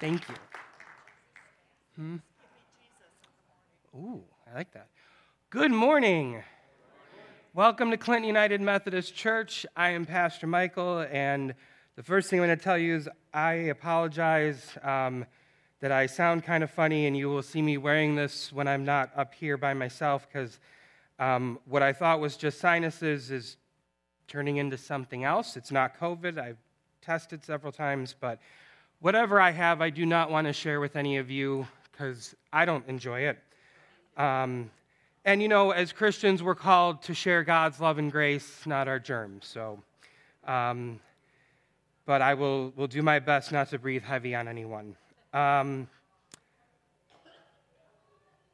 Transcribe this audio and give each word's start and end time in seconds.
Thank 0.00 0.28
you. 0.28 0.34
Hmm? 1.96 2.16
Ooh, 3.94 4.22
I 4.50 4.56
like 4.56 4.72
that. 4.72 4.88
Good 5.50 5.70
morning. 5.70 6.42
Welcome 7.54 7.92
to 7.92 7.96
Clinton 7.96 8.24
United 8.26 8.60
Methodist 8.60 9.14
Church. 9.14 9.64
I 9.76 9.90
am 9.90 10.04
Pastor 10.04 10.48
Michael, 10.48 11.06
and 11.12 11.54
the 11.94 12.02
first 12.02 12.28
thing 12.28 12.40
I'm 12.40 12.46
going 12.46 12.58
to 12.58 12.62
tell 12.62 12.76
you 12.76 12.96
is 12.96 13.08
I 13.32 13.52
apologize 13.52 14.76
um, 14.82 15.26
that 15.78 15.92
I 15.92 16.06
sound 16.06 16.42
kind 16.42 16.64
of 16.64 16.72
funny, 16.72 17.06
and 17.06 17.16
you 17.16 17.28
will 17.28 17.42
see 17.42 17.62
me 17.62 17.78
wearing 17.78 18.16
this 18.16 18.52
when 18.52 18.66
I'm 18.66 18.84
not 18.84 19.12
up 19.16 19.32
here 19.32 19.56
by 19.56 19.74
myself 19.74 20.26
because 20.26 20.58
um, 21.20 21.60
what 21.66 21.84
I 21.84 21.92
thought 21.92 22.18
was 22.18 22.36
just 22.36 22.58
sinuses 22.58 23.30
is 23.30 23.58
turning 24.26 24.56
into 24.56 24.76
something 24.76 25.22
else. 25.22 25.56
It's 25.56 25.70
not 25.70 25.96
COVID. 26.00 26.36
I've 26.36 26.58
tested 27.00 27.44
several 27.44 27.72
times, 27.72 28.16
but 28.18 28.40
whatever 29.04 29.38
I 29.38 29.50
have, 29.50 29.82
I 29.82 29.90
do 29.90 30.06
not 30.06 30.30
want 30.30 30.46
to 30.46 30.52
share 30.54 30.80
with 30.80 30.96
any 30.96 31.18
of 31.18 31.30
you 31.30 31.68
because 31.92 32.34
I 32.50 32.64
don't 32.64 32.88
enjoy 32.88 33.20
it. 33.20 33.38
Um, 34.16 34.70
and 35.26 35.42
you 35.42 35.48
know, 35.48 35.72
as 35.72 35.92
Christians, 35.92 36.42
we're 36.42 36.54
called 36.54 37.02
to 37.02 37.12
share 37.12 37.44
God's 37.44 37.80
love 37.80 37.98
and 37.98 38.10
grace, 38.10 38.62
not 38.64 38.88
our 38.88 38.98
germs. 38.98 39.46
So, 39.46 39.78
um, 40.46 41.00
but 42.06 42.22
I 42.22 42.32
will, 42.32 42.72
will 42.76 42.86
do 42.86 43.02
my 43.02 43.18
best 43.18 43.52
not 43.52 43.68
to 43.70 43.78
breathe 43.78 44.04
heavy 44.04 44.34
on 44.34 44.48
anyone. 44.48 44.96
Um, 45.34 45.86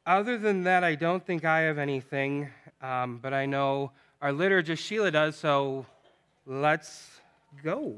other 0.05 0.37
than 0.37 0.63
that, 0.63 0.83
I 0.83 0.95
don't 0.95 1.25
think 1.25 1.45
I 1.45 1.61
have 1.61 1.77
anything, 1.77 2.49
um, 2.81 3.19
but 3.21 3.33
I 3.33 3.45
know 3.45 3.93
our 4.21 4.31
liturgist 4.31 4.79
Sheila 4.79 5.11
does, 5.11 5.37
so 5.37 5.85
let's 6.45 7.09
go. 7.63 7.95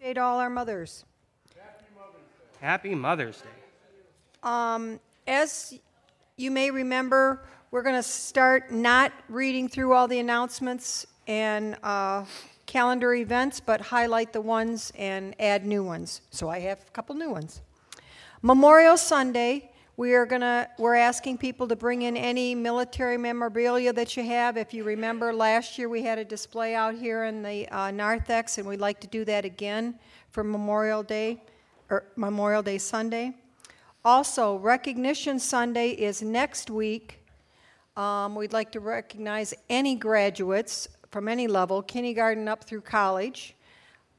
Day 0.00 0.14
to 0.14 0.20
all 0.20 0.38
our 0.38 0.48
mothers. 0.48 1.04
Happy 2.60 2.94
Mother's 2.94 3.40
Day. 3.40 3.48
Um, 4.44 5.00
as 5.26 5.76
you 6.36 6.52
may 6.52 6.70
remember, 6.70 7.42
we're 7.72 7.82
going 7.82 7.96
to 7.96 8.02
start 8.02 8.70
not 8.70 9.12
reading 9.28 9.68
through 9.68 9.92
all 9.94 10.06
the 10.06 10.20
announcements 10.20 11.04
and 11.26 11.76
uh, 11.82 12.24
calendar 12.66 13.12
events, 13.12 13.58
but 13.58 13.80
highlight 13.80 14.32
the 14.32 14.40
ones 14.40 14.92
and 14.96 15.34
add 15.40 15.66
new 15.66 15.82
ones. 15.82 16.20
So 16.30 16.48
I 16.48 16.60
have 16.60 16.80
a 16.86 16.90
couple 16.92 17.16
new 17.16 17.30
ones. 17.30 17.60
Memorial 18.40 18.96
Sunday, 18.96 19.72
we 19.98 20.14
are 20.14 20.26
to 20.26 20.68
we're 20.78 20.94
asking 20.94 21.36
people 21.36 21.66
to 21.66 21.74
bring 21.74 22.02
in 22.02 22.16
any 22.16 22.54
military 22.54 23.18
memorabilia 23.18 23.92
that 23.92 24.16
you 24.16 24.22
have. 24.22 24.56
If 24.56 24.72
you 24.72 24.84
remember 24.84 25.32
last 25.32 25.76
year 25.76 25.88
we 25.88 26.02
had 26.04 26.18
a 26.18 26.24
display 26.24 26.76
out 26.76 26.94
here 26.94 27.24
in 27.24 27.42
the 27.42 27.68
uh, 27.76 27.90
narthex 27.90 28.58
and 28.58 28.68
we'd 28.68 28.78
like 28.78 29.00
to 29.00 29.08
do 29.08 29.24
that 29.24 29.44
again 29.44 29.98
for 30.30 30.44
Memorial 30.44 31.02
Day 31.02 31.42
or 31.90 32.04
Memorial 32.14 32.62
Day 32.62 32.78
Sunday. 32.78 33.34
Also, 34.04 34.56
Recognition 34.58 35.40
Sunday 35.40 35.90
is 35.90 36.22
next 36.22 36.70
week. 36.70 37.20
Um, 37.96 38.36
we'd 38.36 38.52
like 38.52 38.70
to 38.72 38.80
recognize 38.80 39.52
any 39.68 39.96
graduates 39.96 40.88
from 41.10 41.26
any 41.26 41.48
level, 41.48 41.82
kindergarten 41.82 42.46
up 42.46 42.62
through 42.62 42.82
college. 42.82 43.56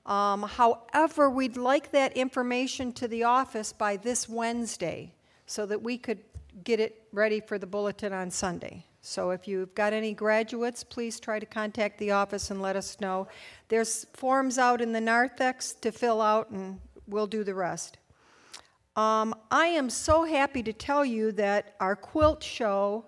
Um, 0.05 0.43
however, 0.43 1.29
we'd 1.29 1.55
like 1.55 1.91
that 1.91 2.17
information 2.17 2.91
to 2.93 3.07
the 3.07 3.23
office 3.23 3.71
by 3.71 3.95
this 3.95 4.27
Wednesday 4.27 5.13
so 5.49 5.65
that 5.65 5.81
we 5.81 5.97
could 5.97 6.19
get 6.63 6.79
it 6.79 7.07
ready 7.11 7.39
for 7.39 7.57
the 7.57 7.65
bulletin 7.65 8.13
on 8.13 8.29
Sunday. 8.29 8.85
So 9.01 9.31
if 9.31 9.47
you've 9.47 9.73
got 9.73 9.93
any 9.93 10.13
graduates, 10.13 10.83
please 10.83 11.19
try 11.19 11.39
to 11.39 11.45
contact 11.47 11.97
the 11.97 12.11
office 12.11 12.51
and 12.51 12.61
let 12.61 12.75
us 12.75 12.99
know. 13.01 13.27
There's 13.67 14.05
forms 14.13 14.59
out 14.59 14.79
in 14.79 14.93
the 14.93 15.01
narthex 15.01 15.73
to 15.81 15.91
fill 15.91 16.21
out, 16.21 16.51
and 16.51 16.79
we'll 17.07 17.25
do 17.25 17.43
the 17.43 17.55
rest. 17.55 17.97
Um, 18.95 19.33
I 19.49 19.65
am 19.65 19.89
so 19.89 20.23
happy 20.23 20.61
to 20.61 20.71
tell 20.71 21.03
you 21.03 21.31
that 21.31 21.73
our 21.79 21.95
quilt 21.95 22.43
show 22.43 23.05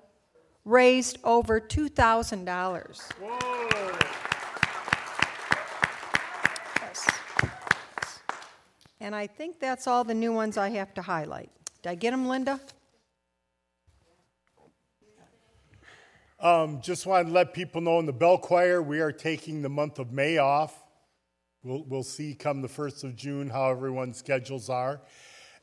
raised 0.65 1.19
over 1.23 1.61
$2,000. 1.61 3.11
Yes. 6.79 7.07
And 8.99 9.13
I 9.13 9.27
think 9.27 9.59
that's 9.59 9.85
all 9.85 10.03
the 10.03 10.15
new 10.15 10.33
ones 10.33 10.57
I 10.57 10.69
have 10.69 10.95
to 10.95 11.03
highlight. 11.03 11.51
Did 11.81 11.89
I 11.89 11.95
get 11.95 12.11
them, 12.11 12.27
Linda? 12.27 12.59
Um, 16.39 16.79
just 16.81 17.07
wanted 17.07 17.27
to 17.27 17.33
let 17.33 17.53
people 17.53 17.81
know 17.81 17.97
in 17.99 18.05
the 18.05 18.13
bell 18.13 18.37
choir, 18.37 18.81
we 18.81 18.99
are 18.99 19.11
taking 19.11 19.63
the 19.63 19.69
month 19.69 19.97
of 19.97 20.11
May 20.11 20.37
off. 20.37 20.79
We'll, 21.63 21.83
we'll 21.83 22.03
see 22.03 22.35
come 22.35 22.61
the 22.61 22.67
1st 22.67 23.03
of 23.03 23.15
June 23.15 23.49
how 23.49 23.69
everyone's 23.69 24.17
schedules 24.17 24.69
are. 24.69 25.01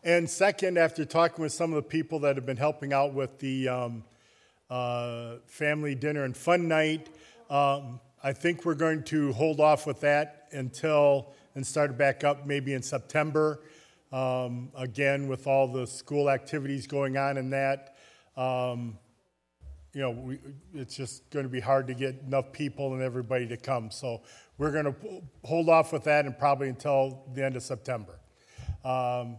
And 0.02 0.28
second, 0.28 0.76
after 0.76 1.04
talking 1.04 1.42
with 1.42 1.52
some 1.52 1.72
of 1.72 1.76
the 1.76 1.88
people 1.88 2.20
that 2.20 2.36
have 2.36 2.46
been 2.46 2.56
helping 2.56 2.92
out 2.92 3.14
with 3.14 3.38
the 3.38 3.68
um, 3.68 4.04
uh, 4.70 5.36
family 5.46 5.94
dinner 5.94 6.24
and 6.24 6.36
fun 6.36 6.66
night, 6.66 7.08
um, 7.50 8.00
I 8.22 8.32
think 8.32 8.64
we're 8.64 8.74
going 8.74 9.04
to 9.04 9.32
hold 9.32 9.60
off 9.60 9.86
with 9.86 10.00
that 10.00 10.48
until 10.50 11.32
and 11.54 11.64
start 11.64 11.96
back 11.96 12.24
up 12.24 12.46
maybe 12.46 12.74
in 12.74 12.82
September. 12.82 13.60
Um, 14.10 14.70
again, 14.74 15.28
with 15.28 15.46
all 15.46 15.68
the 15.68 15.86
school 15.86 16.30
activities 16.30 16.86
going 16.86 17.16
on 17.16 17.36
in 17.36 17.50
that, 17.50 17.96
um, 18.36 18.98
you 19.92 20.00
know, 20.00 20.10
we, 20.10 20.38
it's 20.74 20.96
just 20.96 21.28
going 21.30 21.44
to 21.44 21.50
be 21.50 21.60
hard 21.60 21.86
to 21.88 21.94
get 21.94 22.20
enough 22.26 22.52
people 22.52 22.94
and 22.94 23.02
everybody 23.02 23.46
to 23.48 23.56
come. 23.56 23.90
So 23.90 24.22
we're 24.56 24.70
going 24.70 24.84
to 24.84 24.94
hold 25.44 25.68
off 25.68 25.92
with 25.92 26.04
that 26.04 26.24
and 26.24 26.38
probably 26.38 26.68
until 26.68 27.24
the 27.34 27.44
end 27.44 27.56
of 27.56 27.62
September. 27.62 28.18
Um, 28.84 29.36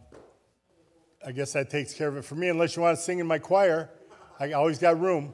I 1.26 1.32
guess 1.34 1.54
that 1.54 1.70
takes 1.70 1.94
care 1.94 2.08
of 2.08 2.18
it 2.18 2.26
for 2.26 2.36
me, 2.36 2.50
unless 2.50 2.76
you 2.76 2.82
want 2.82 2.98
to 2.98 3.04
sing 3.04 3.20
in 3.20 3.28
my 3.28 3.40
choir. 3.40 3.90
I 4.40 4.54
always 4.54 4.80
got 4.80 5.00
room. 5.00 5.34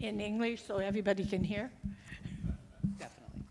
In 0.00 0.20
English 0.20 0.62
so 0.66 0.78
everybody 0.78 1.24
can 1.24 1.44
hear? 1.44 1.70
Definitely. 2.98 3.44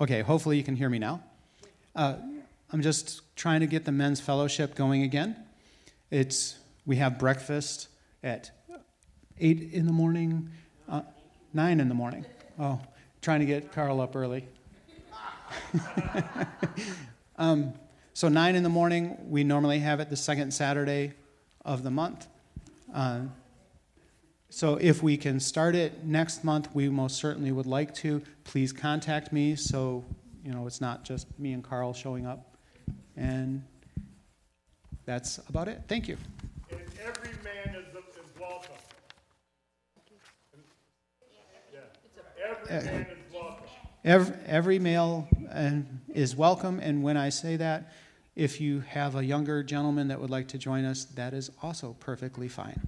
Okay, 0.00 0.22
hopefully 0.22 0.56
you 0.56 0.62
can 0.62 0.76
hear 0.76 0.88
me 0.88 0.98
now. 0.98 1.22
Uh, 1.94 2.16
I'm 2.72 2.82
just 2.82 3.22
trying 3.36 3.60
to 3.60 3.66
get 3.66 3.84
the 3.84 3.92
men's 3.92 4.20
fellowship 4.20 4.74
going 4.74 5.02
again. 5.02 5.36
It's 6.10 6.58
we 6.86 6.96
have 6.96 7.18
breakfast 7.18 7.88
at 8.22 8.50
eight 9.38 9.72
in 9.72 9.86
the 9.86 9.92
morning, 9.92 10.50
uh, 10.88 11.02
nine 11.52 11.80
in 11.80 11.88
the 11.88 11.94
morning. 11.94 12.24
Oh, 12.58 12.80
trying 13.22 13.40
to 13.40 13.46
get 13.46 13.72
Carl 13.72 14.00
up 14.00 14.14
early. 14.14 14.46
um, 17.36 17.72
so 18.14 18.28
nine 18.28 18.54
in 18.54 18.62
the 18.62 18.68
morning. 18.68 19.16
We 19.28 19.44
normally 19.44 19.78
have 19.80 20.00
it 20.00 20.10
the 20.10 20.16
second 20.16 20.52
Saturday 20.52 21.14
of 21.64 21.82
the 21.82 21.90
month. 21.90 22.26
Uh, 22.94 23.22
so 24.50 24.74
if 24.76 25.02
we 25.02 25.16
can 25.16 25.38
start 25.38 25.76
it 25.76 26.04
next 26.04 26.42
month, 26.42 26.74
we 26.74 26.88
most 26.88 27.16
certainly 27.16 27.52
would 27.52 27.66
like 27.66 27.94
to. 27.96 28.20
Please 28.42 28.72
contact 28.72 29.32
me 29.32 29.54
so 29.54 30.04
you 30.44 30.52
know 30.52 30.66
it's 30.66 30.80
not 30.80 31.04
just 31.04 31.26
me 31.38 31.52
and 31.52 31.62
Carl 31.62 31.94
showing 31.94 32.26
up. 32.26 32.56
And 33.16 33.62
that's 35.04 35.38
about 35.48 35.68
it. 35.68 35.82
Thank 35.88 36.08
you. 36.08 36.16
And 36.70 36.80
every 37.04 37.30
man 37.44 37.76
is, 37.76 37.86
is 37.86 38.40
welcome. 38.40 38.74
Yeah. 41.72 41.80
Every 42.68 42.90
man 42.90 43.06
is 43.10 43.32
welcome. 43.32 43.66
Every, 44.04 44.36
every 44.46 44.78
male 44.78 45.28
and 45.50 46.00
is 46.12 46.34
welcome. 46.34 46.80
And 46.80 47.02
when 47.02 47.16
I 47.16 47.28
say 47.28 47.56
that, 47.56 47.92
if 48.34 48.60
you 48.60 48.80
have 48.80 49.16
a 49.16 49.24
younger 49.24 49.62
gentleman 49.62 50.08
that 50.08 50.20
would 50.20 50.30
like 50.30 50.48
to 50.48 50.58
join 50.58 50.84
us, 50.84 51.04
that 51.04 51.34
is 51.34 51.50
also 51.62 51.96
perfectly 52.00 52.48
fine. 52.48 52.80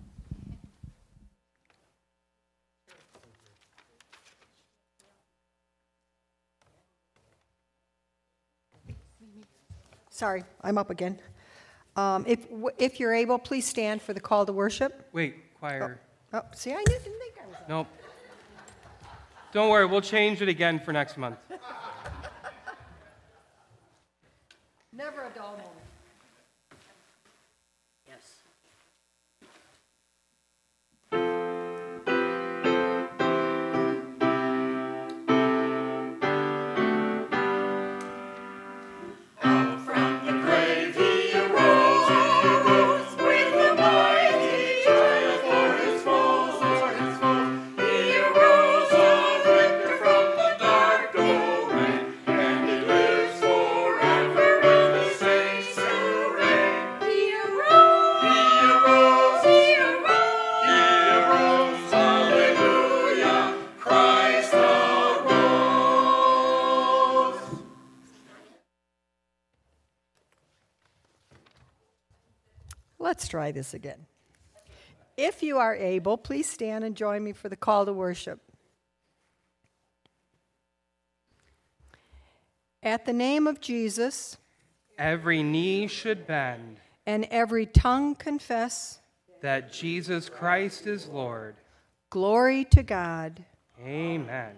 Sorry, 10.22 10.44
I'm 10.60 10.78
up 10.78 10.88
again. 10.88 11.18
Um, 11.96 12.24
if, 12.28 12.46
if 12.78 13.00
you're 13.00 13.12
able, 13.12 13.40
please 13.40 13.66
stand 13.66 14.00
for 14.00 14.14
the 14.14 14.20
call 14.20 14.46
to 14.46 14.52
worship. 14.52 15.08
Wait, 15.12 15.52
choir. 15.58 16.00
Oh, 16.32 16.38
oh 16.38 16.42
see, 16.54 16.70
I 16.70 16.80
didn't 16.84 17.02
think 17.02 17.34
I 17.42 17.48
was. 17.48 17.56
Nope. 17.68 17.88
Don't 19.52 19.68
worry, 19.68 19.84
we'll 19.84 20.00
change 20.00 20.40
it 20.40 20.48
again 20.48 20.78
for 20.78 20.92
next 20.92 21.18
month. 21.18 21.38
Never 24.92 25.24
a 25.24 25.30
dull 25.30 25.56
try 73.32 73.50
this 73.50 73.72
again. 73.72 74.04
If 75.16 75.42
you 75.42 75.56
are 75.56 75.74
able, 75.74 76.18
please 76.18 76.46
stand 76.46 76.84
and 76.84 76.94
join 76.94 77.24
me 77.24 77.32
for 77.32 77.48
the 77.48 77.56
call 77.56 77.86
to 77.86 77.92
worship. 77.94 78.40
At 82.82 83.06
the 83.06 83.14
name 83.14 83.46
of 83.46 83.58
Jesus, 83.58 84.36
Every 84.98 85.42
knee 85.42 85.86
should 85.86 86.26
bend 86.26 86.76
and 87.06 87.24
every 87.30 87.64
tongue 87.64 88.14
confess, 88.16 89.00
that 89.40 89.72
Jesus 89.72 90.28
Christ 90.28 90.86
is 90.86 91.08
Lord. 91.08 91.56
glory 92.10 92.66
to 92.66 92.82
God. 92.82 93.46
Amen. 93.80 94.54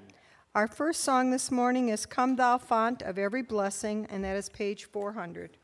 Our 0.53 0.67
first 0.67 1.03
song 1.03 1.31
this 1.31 1.53
morning 1.53 1.91
is 1.91 2.07
Come 2.07 2.35
Thou 2.35 2.59
Fount 2.59 3.03
of 3.03 3.19
Every 3.19 3.43
Blessing, 3.43 4.07
and 4.11 4.25
that 4.25 4.37
is 4.37 4.49
page 4.49 4.87
400. 4.87 5.57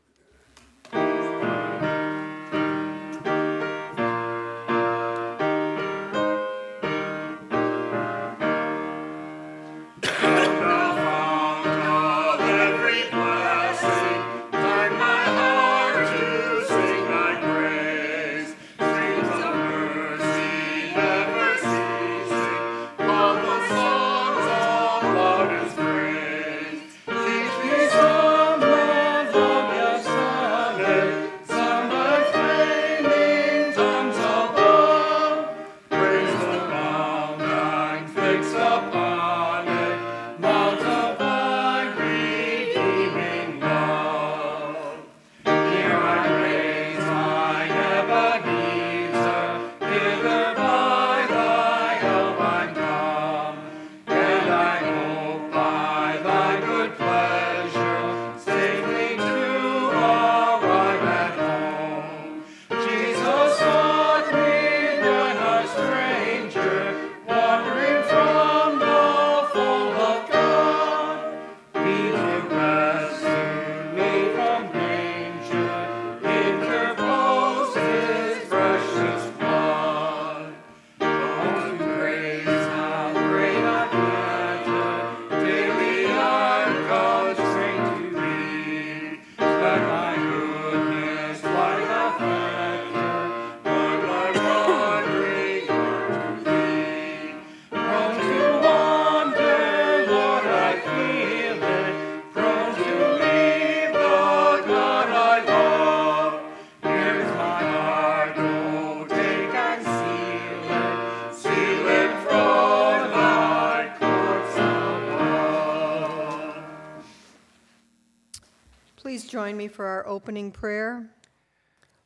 Join 119.51 119.57
me 119.57 119.67
for 119.67 119.85
our 119.85 120.07
opening 120.07 120.49
prayer. 120.49 121.09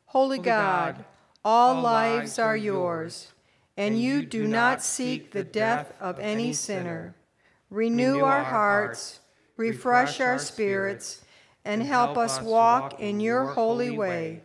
Holy 0.05 0.37
Holy 0.37 0.39
God, 0.39 0.95
God, 0.95 1.05
all 1.43 1.79
lives 1.79 2.39
are 2.39 2.57
yours, 2.57 3.33
and 3.77 4.01
you 4.01 4.25
do 4.25 4.47
not 4.47 4.81
seek 4.81 5.31
the 5.31 5.43
death 5.43 5.93
of 5.99 6.17
any 6.17 6.53
sinner. 6.53 7.13
Renew 7.69 8.21
our 8.21 8.43
hearts, 8.43 9.19
refresh 9.57 10.19
our 10.19 10.39
spirits, 10.39 11.23
and 11.63 11.83
help 11.83 12.17
us 12.17 12.41
walk 12.41 12.99
in 12.99 13.19
your 13.19 13.45
holy 13.45 13.91
way, 13.91 14.41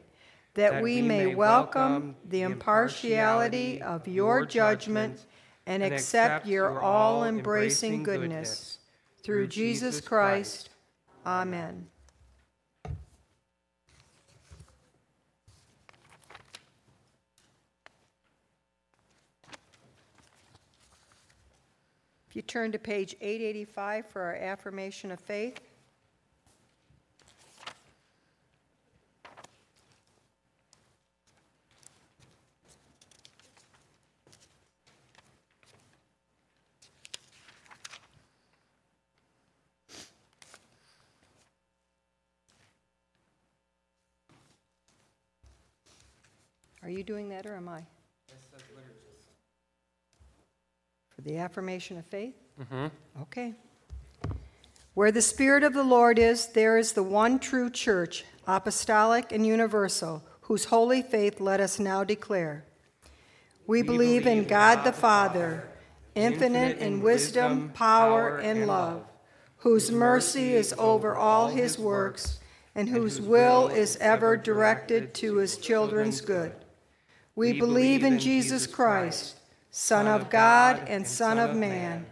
that 0.52 0.82
we 0.82 1.00
may 1.00 1.34
welcome 1.34 2.16
the 2.28 2.42
impartiality 2.42 3.80
of 3.80 4.06
your 4.06 4.44
judgment 4.44 5.24
and 5.64 5.82
accept 5.82 6.46
your 6.46 6.80
all 6.82 7.24
embracing 7.24 8.02
goodness. 8.02 8.78
Through 9.22 9.46
Jesus 9.46 10.02
Christ. 10.02 10.68
Amen. 11.24 11.89
If 22.30 22.36
you 22.36 22.42
turn 22.42 22.70
to 22.70 22.78
page 22.78 23.16
885 23.20 24.06
for 24.06 24.22
our 24.22 24.36
affirmation 24.36 25.10
of 25.10 25.18
faith. 25.18 25.58
Are 46.84 46.88
you 46.88 47.02
doing 47.02 47.30
that 47.30 47.44
or 47.44 47.56
am 47.56 47.68
I? 47.68 47.82
For 51.20 51.28
the 51.28 51.36
affirmation 51.36 51.98
of 51.98 52.06
faith? 52.06 52.34
Mm-hmm. 52.58 52.86
Okay. 53.22 53.52
Where 54.94 55.12
the 55.12 55.20
Spirit 55.20 55.64
of 55.64 55.74
the 55.74 55.82
Lord 55.82 56.18
is, 56.18 56.46
there 56.46 56.78
is 56.78 56.92
the 56.92 57.02
one 57.02 57.38
true 57.38 57.68
church, 57.68 58.24
apostolic 58.46 59.30
and 59.30 59.46
universal, 59.46 60.24
whose 60.42 60.64
holy 60.64 61.02
faith 61.02 61.38
let 61.38 61.60
us 61.60 61.78
now 61.78 62.04
declare. 62.04 62.64
We 63.66 63.82
believe 63.82 64.26
in 64.26 64.44
God 64.44 64.82
the 64.82 64.92
Father, 64.92 65.68
infinite 66.14 66.78
in 66.78 67.02
wisdom, 67.02 67.70
power, 67.74 68.38
and 68.38 68.66
love, 68.66 69.04
whose 69.58 69.90
mercy 69.90 70.54
is 70.54 70.74
over 70.78 71.14
all 71.16 71.48
his 71.48 71.78
works, 71.78 72.40
and 72.74 72.88
whose 72.88 73.20
will 73.20 73.68
is 73.68 73.98
ever 73.98 74.38
directed 74.38 75.12
to 75.14 75.36
his 75.36 75.58
children's 75.58 76.22
good. 76.22 76.54
We 77.34 77.58
believe 77.58 78.04
in 78.04 78.18
Jesus 78.18 78.66
Christ, 78.66 79.36
Son 79.70 80.06
of 80.08 80.30
God 80.30 80.82
and 80.88 81.06
Son 81.06 81.38
of 81.38 81.54
man, 81.54 82.06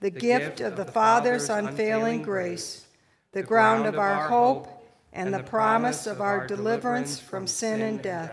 the 0.00 0.10
gift 0.10 0.60
of 0.60 0.76
the 0.76 0.84
Father's 0.84 1.50
unfailing 1.50 2.22
grace, 2.22 2.86
the 3.32 3.42
ground 3.42 3.86
of 3.86 3.98
our 3.98 4.28
hope, 4.28 4.68
and 5.12 5.32
the 5.32 5.42
promise 5.42 6.06
of 6.06 6.22
our 6.22 6.46
deliverance 6.46 7.18
from 7.18 7.46
sin 7.46 7.82
and 7.82 8.00
death. 8.00 8.32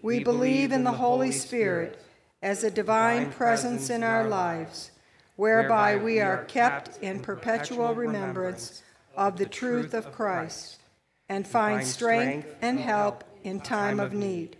We 0.00 0.22
believe 0.22 0.70
in 0.70 0.84
the 0.84 0.92
Holy 0.92 1.32
Spirit 1.32 2.00
as 2.40 2.62
a 2.62 2.70
divine 2.70 3.30
presence 3.32 3.90
in 3.90 4.02
our 4.02 4.28
lives, 4.28 4.92
whereby 5.36 5.96
we 5.96 6.20
are 6.20 6.44
kept 6.44 6.98
in 7.02 7.20
perpetual 7.20 7.94
remembrance 7.94 8.82
of 9.16 9.38
the 9.38 9.46
truth 9.46 9.92
of 9.92 10.12
Christ 10.12 10.78
and 11.28 11.46
find 11.46 11.86
strength 11.86 12.54
and 12.60 12.78
help 12.78 13.24
in 13.42 13.60
time 13.60 13.98
of 13.98 14.12
need. 14.12 14.56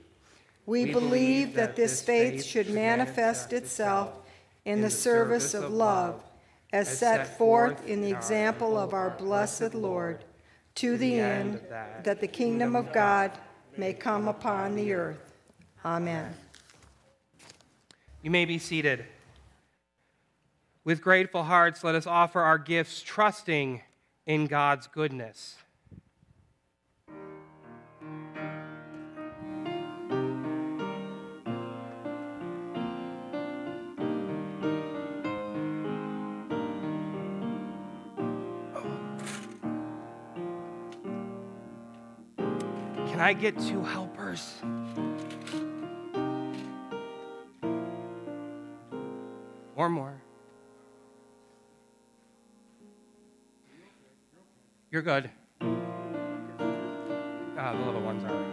We 0.67 0.93
believe 0.93 1.55
that 1.55 1.77
this 1.77 2.03
faith 2.03 2.45
should 2.45 2.71
manifest 2.71 3.53
itself 3.53 4.19
in 4.65 4.81
the 4.81 4.91
service 4.91 5.55
of 5.55 5.73
love 5.73 6.23
as 6.73 6.99
set 6.99 7.37
forth 7.37 7.87
in 7.87 8.01
the 8.01 8.11
example 8.11 8.79
of 8.79 8.95
our 8.95 9.11
blessed 9.11 9.75
Lord, 9.75 10.25
to 10.77 10.97
the 10.97 11.21
end 11.21 11.61
that 12.03 12.21
the 12.21 12.29
kingdom 12.29 12.75
of 12.77 12.93
God 12.93 13.33
may 13.77 13.93
come 13.93 14.29
upon 14.29 14.75
the 14.75 14.93
earth. 14.93 15.35
Amen. 15.85 16.33
You 18.23 18.31
may 18.31 18.45
be 18.45 18.59
seated. 18.59 19.05
With 20.85 21.03
grateful 21.03 21.43
hearts, 21.43 21.85
let 21.85 21.95
us 21.95 22.07
offer 22.07 22.41
our 22.41 22.59
gifts, 22.59 23.03
trusting 23.03 23.83
in 24.27 24.47
God's 24.47 24.87
goodness. 24.87 25.57
I 43.23 43.35
get 43.35 43.57
two 43.57 43.85
helpers? 43.85 44.53
Or 49.77 49.89
more. 49.89 50.21
You're 54.91 55.03
good. 55.03 55.31
Ah, 57.57 57.73
the 57.73 57.85
little 57.87 58.03
ones 58.03 58.25
are. 58.25 58.52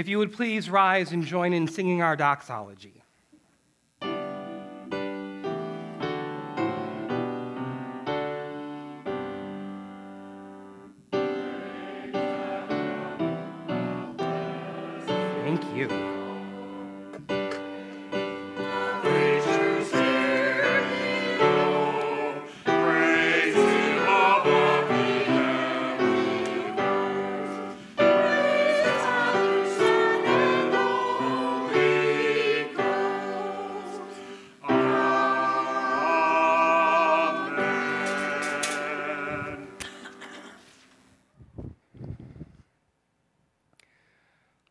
If 0.00 0.08
you 0.08 0.16
would 0.16 0.32
please 0.32 0.70
rise 0.70 1.12
and 1.12 1.22
join 1.22 1.52
in 1.52 1.68
singing 1.68 2.00
our 2.00 2.16
doxology. 2.16 3.02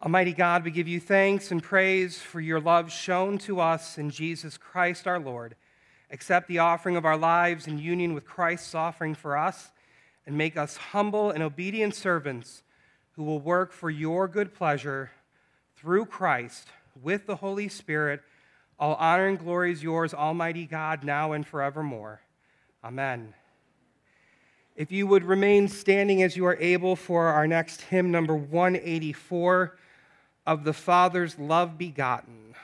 Almighty 0.10 0.34
God, 0.34 0.66
we 0.66 0.72
give 0.72 0.88
you 0.88 1.00
thanks 1.00 1.52
and 1.52 1.62
praise 1.62 2.18
for 2.18 2.42
your 2.42 2.60
love 2.60 2.92
shown 2.92 3.38
to 3.38 3.60
us 3.60 4.00
in 4.00 4.10
Jesus 4.10 4.58
Christ 4.58 5.06
our 5.06 5.20
Lord. 5.20 5.56
Accept 6.10 6.48
the 6.48 6.58
offering 6.58 6.96
of 6.96 7.06
our 7.06 7.16
lives 7.16 7.68
in 7.68 7.78
union 7.78 8.16
with 8.16 8.26
Christ's 8.26 8.74
offering 8.74 9.14
for 9.14 9.38
us, 9.38 9.70
and 10.26 10.36
make 10.36 10.58
us 10.58 10.78
humble 10.78 11.30
and 11.30 11.44
obedient 11.44 11.94
servants 11.94 12.64
who 13.12 13.24
will 13.24 13.40
work 13.40 13.72
for 13.72 13.92
your 13.92 14.28
good 14.28 14.52
pleasure 14.52 15.12
through 15.76 16.08
Christ 16.08 16.70
with 17.00 17.28
the 17.28 17.36
Holy 17.36 17.68
Spirit. 17.68 18.24
All 18.80 18.96
honor 18.96 19.28
and 19.28 19.38
glory 19.38 19.72
is 19.72 19.84
yours, 19.84 20.16
Almighty 20.16 20.66
God, 20.66 21.04
now 21.04 21.34
and 21.34 21.46
forevermore. 21.46 22.20
Amen. 22.84 23.36
If 24.76 24.92
you 24.92 25.06
would 25.06 25.24
remain 25.24 25.68
standing 25.68 26.24
as 26.24 26.36
you 26.36 26.48
are 26.48 26.58
able 26.60 26.96
for 26.96 27.28
our 27.28 27.46
next 27.46 27.82
hymn, 27.82 28.10
number 28.10 28.36
184 28.36 29.76
of 30.50 30.64
the 30.64 30.74
Father's 30.74 31.38
love 31.38 31.78
begotten. 31.78 32.56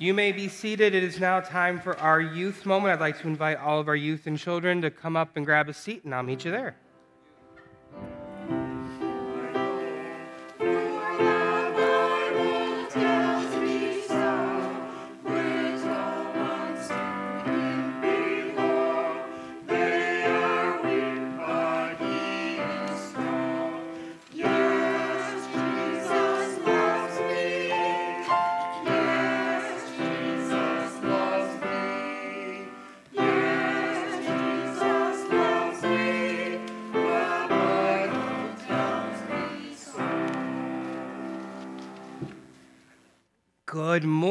You 0.00 0.14
may 0.14 0.32
be 0.32 0.48
seated. 0.48 0.94
It 0.94 1.02
is 1.02 1.20
now 1.20 1.40
time 1.40 1.78
for 1.78 1.94
our 1.98 2.22
youth 2.22 2.64
moment. 2.64 2.94
I'd 2.94 3.00
like 3.00 3.20
to 3.20 3.28
invite 3.28 3.58
all 3.58 3.80
of 3.80 3.86
our 3.86 3.94
youth 3.94 4.26
and 4.26 4.38
children 4.38 4.80
to 4.80 4.90
come 4.90 5.14
up 5.14 5.36
and 5.36 5.44
grab 5.44 5.68
a 5.68 5.74
seat, 5.74 6.04
and 6.04 6.14
I'll 6.14 6.22
meet 6.22 6.42
you 6.46 6.50
there. 6.50 6.74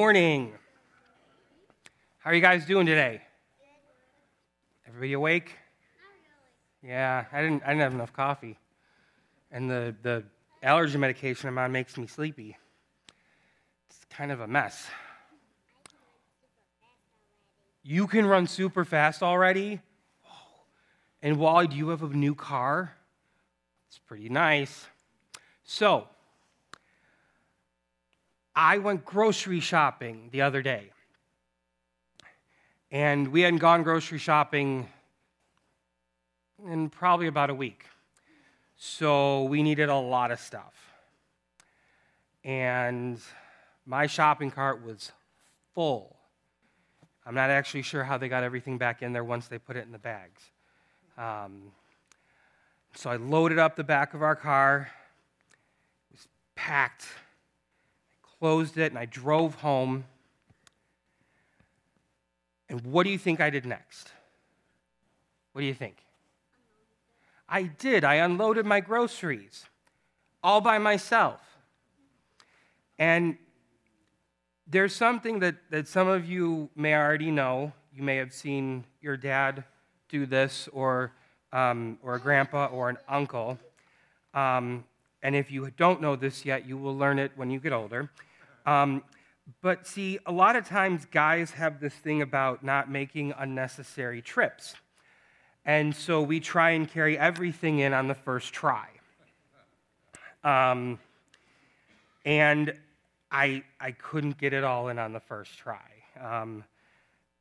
Morning. 0.10 0.52
How 2.18 2.32
are 2.32 2.34
you 2.34 2.42
guys 2.42 2.66
doing 2.66 2.88
today? 2.88 3.22
Everybody 4.88 5.14
awake? 5.14 5.52
Yeah, 6.82 7.26
I 7.32 7.44
didn't, 7.44 7.62
I 7.62 7.68
didn't 7.68 7.82
have 7.82 7.94
enough 7.94 8.12
coffee. 8.12 8.58
And 9.52 9.70
the, 9.70 9.96
the 10.02 10.24
allergy 10.64 10.98
medication 10.98 11.48
I'm 11.48 11.60
on 11.60 11.72
makes 11.72 11.96
me 11.96 12.08
sleepy. 12.08 12.58
It's 13.88 14.00
kind 14.10 14.32
of 14.32 14.40
a 14.40 14.48
mess. 14.48 14.88
You 17.84 18.08
can 18.08 18.26
run 18.26 18.48
super 18.48 18.86
fast 18.86 19.22
already? 19.22 19.80
And 21.22 21.38
Wally, 21.38 21.68
do 21.68 21.76
you 21.76 21.90
have 21.90 22.02
a 22.02 22.08
new 22.08 22.34
car? 22.34 22.96
It's 23.88 24.00
pretty 24.00 24.30
nice. 24.30 24.88
So, 25.64 26.08
I 28.56 28.78
went 28.78 29.06
grocery 29.06 29.60
shopping 29.60 30.30
the 30.32 30.42
other 30.42 30.62
day. 30.62 30.92
And 32.92 33.28
we 33.28 33.42
hadn't 33.42 33.60
gone 33.60 33.84
grocery 33.84 34.18
shopping 34.18 34.88
in 36.66 36.90
probably 36.90 37.28
about 37.28 37.50
a 37.50 37.56
week. 37.56 37.86
So 38.76 39.44
we 39.44 39.62
needed 39.62 39.90
a 39.90 39.96
lot 39.96 40.32
of 40.32 40.40
stuff. 40.40 40.74
And 42.44 43.20
my 43.86 44.08
shopping 44.08 44.50
cart 44.50 44.84
was 44.84 45.12
full. 45.74 46.16
I'm 47.26 47.36
not 47.36 47.50
actually 47.50 47.84
sure 47.84 48.04
how 48.04 48.18
they 48.18 48.30
got 48.30 48.44
everything 48.44 48.78
back 48.78 49.02
in 49.02 49.14
there 49.14 49.24
once 49.24 49.48
they 49.48 49.60
put 49.60 49.76
it 49.76 49.86
in 49.86 49.92
the 49.92 50.00
bags. 50.00 50.42
Um, 51.18 51.72
so 52.96 53.10
I 53.10 53.18
loaded 53.18 53.60
up 53.60 53.76
the 53.76 53.84
back 53.84 54.14
of 54.14 54.24
our 54.24 54.36
car. 54.36 54.90
It 56.10 56.18
was 56.18 56.28
packed 56.56 57.06
closed 58.40 58.78
it, 58.78 58.92
and 58.92 58.98
I 58.98 59.06
drove 59.06 59.56
home. 59.56 60.06
And 62.70 62.82
what 62.86 63.04
do 63.04 63.10
you 63.10 63.18
think 63.18 63.42
I 63.42 63.50
did 63.50 63.66
next? 63.66 64.12
What 65.54 65.62
do 65.62 65.68
you 65.68 65.74
think? 65.74 65.98
I 67.48 67.64
did. 67.64 68.04
I 68.04 68.16
unloaded 68.16 68.66
my 68.66 68.80
groceries 68.80 69.66
all 70.44 70.62
by 70.62 70.78
myself. 70.78 71.42
And 72.98 73.38
there's 74.68 74.96
something 74.96 75.40
that, 75.40 75.56
that 75.72 75.88
some 75.88 76.08
of 76.08 76.30
you 76.30 76.70
may 76.76 76.94
already 76.94 77.32
know. 77.32 77.74
You 77.94 78.04
may 78.04 78.18
have 78.18 78.34
seen 78.34 78.86
your 79.02 79.18
dad 79.18 79.64
do 80.10 80.26
this, 80.26 80.70
or, 80.72 81.12
um, 81.52 81.98
or 82.04 82.16
a 82.16 82.20
grandpa, 82.20 82.68
or 82.68 82.90
an 82.90 82.98
uncle. 83.08 83.58
Um, 84.34 84.86
and 85.24 85.36
if 85.36 85.52
you 85.52 85.70
don't 85.76 86.02
know 86.02 86.16
this 86.16 86.46
yet, 86.46 86.68
you 86.68 86.78
will 86.78 86.96
learn 86.96 87.20
it 87.20 87.32
when 87.36 87.50
you 87.50 87.60
get 87.60 87.74
older. 87.74 88.10
Um, 88.66 89.04
but 89.62 89.88
see, 89.88 90.20
a 90.26 90.32
lot 90.32 90.56
of 90.56 90.68
times 90.68 91.06
guys 91.06 91.52
have 91.52 91.80
this 91.80 91.94
thing 91.94 92.22
about 92.22 92.64
not 92.64 92.90
making 92.90 93.34
unnecessary 93.38 94.22
trips. 94.22 94.76
And 95.66 95.96
so 95.96 96.22
we 96.22 96.40
try 96.40 96.72
and 96.72 96.90
carry 96.90 97.18
everything 97.18 97.80
in 97.80 97.94
on 97.94 98.08
the 98.08 98.16
first 98.16 98.54
try. 98.54 98.88
Um, 100.44 101.00
and 102.26 102.74
I, 103.32 103.64
I 103.80 103.92
couldn't 103.92 104.38
get 104.38 104.54
it 104.54 104.64
all 104.64 104.90
in 104.90 105.00
on 105.00 105.14
the 105.14 105.20
first 105.20 105.58
try. 105.58 105.78
Um, 106.20 106.64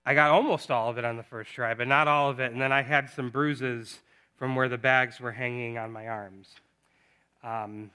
I 0.05 0.15
got 0.15 0.31
almost 0.31 0.71
all 0.71 0.91
of 0.91 0.99
it 0.99 1.05
on 1.05 1.17
the 1.17 1.23
first 1.23 1.53
try, 1.53 1.75
but 1.75 1.87
not 1.87 2.09
all 2.09 2.31
of 2.31 2.41
it. 2.41 2.53
And 2.53 2.61
then 2.61 2.73
I 2.73 2.83
had 2.83 3.11
some 3.11 3.31
bruises 3.31 3.99
from 4.37 4.57
where 4.57 4.69
the 4.69 4.79
bags 4.79 5.21
were 5.21 5.33
hanging 5.33 5.79
on 5.79 5.93
my 5.93 6.09
arms. 6.09 6.55
Um, 7.43 7.91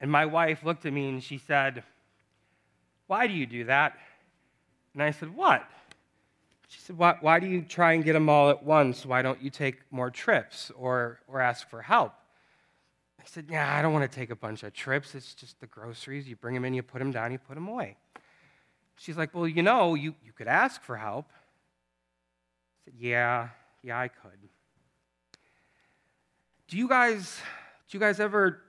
and 0.00 0.10
my 0.10 0.26
wife 0.26 0.64
looked 0.64 0.86
at 0.86 0.92
me 0.92 1.08
and 1.08 1.22
she 1.22 1.38
said, 1.38 1.84
why 3.12 3.26
do 3.26 3.34
you 3.34 3.44
do 3.44 3.64
that? 3.64 3.98
And 4.94 5.02
I 5.02 5.10
said, 5.10 5.36
What? 5.36 5.68
She 6.68 6.80
said, 6.80 6.96
why, 6.96 7.18
why 7.20 7.40
do 7.40 7.46
you 7.46 7.60
try 7.60 7.92
and 7.92 8.02
get 8.02 8.14
them 8.14 8.30
all 8.30 8.48
at 8.48 8.62
once? 8.62 9.04
Why 9.04 9.20
don't 9.20 9.42
you 9.42 9.50
take 9.50 9.80
more 9.90 10.10
trips 10.10 10.72
or, 10.74 11.20
or 11.28 11.38
ask 11.38 11.68
for 11.68 11.82
help? 11.82 12.14
I 13.20 13.24
said, 13.26 13.48
Yeah, 13.50 13.70
I 13.76 13.82
don't 13.82 13.92
want 13.92 14.10
to 14.10 14.18
take 14.18 14.30
a 14.30 14.34
bunch 14.34 14.62
of 14.62 14.72
trips. 14.72 15.14
It's 15.14 15.34
just 15.34 15.60
the 15.60 15.66
groceries. 15.66 16.26
You 16.26 16.36
bring 16.36 16.54
them 16.54 16.64
in, 16.64 16.72
you 16.72 16.82
put 16.82 17.00
them 17.00 17.10
down, 17.10 17.32
you 17.32 17.38
put 17.38 17.54
them 17.54 17.68
away. 17.68 17.98
She's 18.96 19.18
like, 19.18 19.34
Well, 19.34 19.46
you 19.46 19.62
know, 19.62 19.94
you, 19.94 20.14
you 20.24 20.32
could 20.32 20.48
ask 20.48 20.82
for 20.82 20.96
help. 20.96 21.26
I 21.34 22.84
said, 22.86 22.94
Yeah, 22.96 23.48
yeah, 23.82 24.00
I 24.00 24.08
could. 24.08 24.40
Do 26.66 26.78
you 26.78 26.88
guys, 26.88 27.38
do 27.90 27.98
you 27.98 28.00
guys 28.00 28.20
ever 28.20 28.62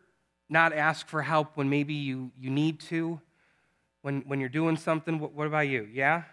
not 0.49 0.73
ask 0.73 1.07
for 1.07 1.21
help 1.21 1.55
when 1.55 1.69
maybe 1.69 1.93
you, 1.93 2.33
you 2.37 2.49
need 2.49 2.81
to? 2.91 3.21
When, 4.03 4.21
when 4.27 4.39
you're 4.39 4.49
doing 4.49 4.77
something? 4.77 5.17
What, 5.17 5.33
what 5.33 5.47
about 5.47 5.67
you? 5.67 5.87
Yeah? 5.91 6.23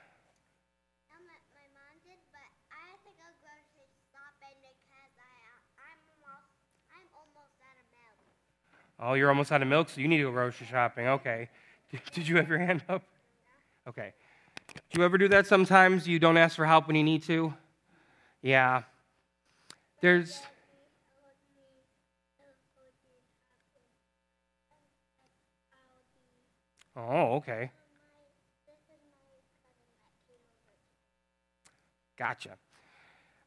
Oh, 9.02 9.14
you're 9.14 9.30
almost 9.30 9.50
out 9.50 9.62
of 9.62 9.68
milk, 9.68 9.88
so 9.88 9.98
you 9.98 10.08
need 10.08 10.18
to 10.18 10.24
go 10.24 10.30
grocery 10.30 10.66
shopping. 10.70 11.06
Okay. 11.06 11.48
Did, 11.90 12.00
did 12.12 12.28
you 12.28 12.36
have 12.36 12.50
your 12.50 12.58
hand 12.58 12.82
up? 12.88 13.02
Okay. 13.88 14.12
Do 14.74 14.98
you 14.98 15.04
ever 15.04 15.16
do 15.16 15.26
that 15.28 15.46
sometimes? 15.46 16.06
You 16.06 16.18
don't 16.18 16.36
ask 16.36 16.54
for 16.56 16.66
help 16.66 16.86
when 16.86 16.96
you 16.96 17.02
need 17.02 17.22
to? 17.22 17.54
Yeah. 18.42 18.82
There's. 20.02 20.38
Oh, 27.08 27.36
okay. 27.36 27.70
Gotcha. 32.18 32.58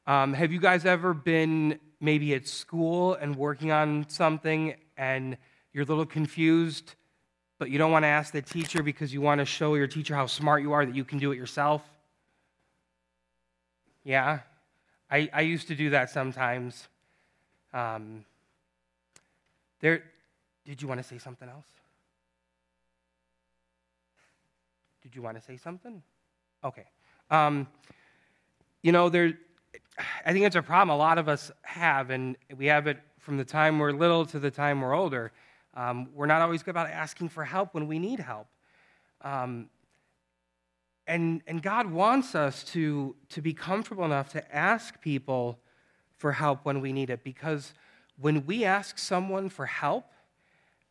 Um, 0.07 0.33
have 0.33 0.51
you 0.51 0.59
guys 0.59 0.85
ever 0.85 1.13
been 1.13 1.79
maybe 2.01 2.33
at 2.33 2.47
school 2.47 3.13
and 3.13 3.35
working 3.35 3.71
on 3.71 4.09
something 4.09 4.75
and 4.97 5.37
you're 5.71 5.83
a 5.83 5.87
little 5.87 6.05
confused, 6.05 6.95
but 7.59 7.69
you 7.69 7.77
don't 7.77 7.91
want 7.91 8.03
to 8.03 8.07
ask 8.07 8.33
the 8.33 8.41
teacher 8.41 8.83
because 8.83 9.13
you 9.13 9.21
want 9.21 9.39
to 9.39 9.45
show 9.45 9.75
your 9.75 9.87
teacher 9.87 10.15
how 10.15 10.25
smart 10.25 10.61
you 10.61 10.73
are 10.73 10.85
that 10.85 10.95
you 10.95 11.05
can 11.05 11.19
do 11.19 11.31
it 11.31 11.37
yourself? 11.37 11.81
Yeah, 14.03 14.39
I, 15.09 15.29
I 15.31 15.41
used 15.41 15.67
to 15.67 15.75
do 15.75 15.91
that 15.91 16.09
sometimes. 16.09 16.87
Um, 17.73 18.25
there, 19.79 20.03
did 20.65 20.81
you 20.81 20.87
want 20.87 20.99
to 21.01 21.07
say 21.07 21.17
something 21.17 21.47
else? 21.47 21.82
Did 25.03 25.15
you 25.15 25.21
want 25.21 25.37
to 25.37 25.43
say 25.43 25.57
something? 25.57 26.01
Okay. 26.63 26.85
Um, 27.29 27.67
you 28.81 28.91
know, 28.91 29.09
there, 29.09 29.33
I 30.25 30.31
think 30.31 30.45
it's 30.45 30.55
a 30.55 30.61
problem 30.61 30.89
a 30.89 30.97
lot 30.97 31.17
of 31.17 31.27
us 31.27 31.51
have, 31.61 32.09
and 32.09 32.37
we 32.55 32.67
have 32.67 32.87
it 32.87 32.97
from 33.19 33.37
the 33.37 33.45
time 33.45 33.79
we're 33.79 33.91
little 33.91 34.25
to 34.27 34.39
the 34.39 34.49
time 34.49 34.81
we're 34.81 34.93
older. 34.93 35.31
Um, 35.75 36.09
we're 36.13 36.25
not 36.25 36.41
always 36.41 36.63
good 36.63 36.71
about 36.71 36.89
asking 36.89 37.29
for 37.29 37.43
help 37.43 37.73
when 37.73 37.87
we 37.87 37.99
need 37.99 38.19
help. 38.19 38.47
Um, 39.21 39.69
and, 41.05 41.41
and 41.47 41.61
God 41.61 41.91
wants 41.91 42.33
us 42.33 42.63
to, 42.65 43.15
to 43.29 43.41
be 43.41 43.53
comfortable 43.53 44.05
enough 44.05 44.29
to 44.29 44.55
ask 44.55 45.01
people 45.01 45.59
for 46.15 46.31
help 46.31 46.63
when 46.63 46.79
we 46.79 46.93
need 46.93 47.09
it 47.09 47.23
because 47.23 47.73
when 48.17 48.45
we 48.45 48.63
ask 48.63 48.97
someone 48.97 49.49
for 49.49 49.65
help 49.65 50.05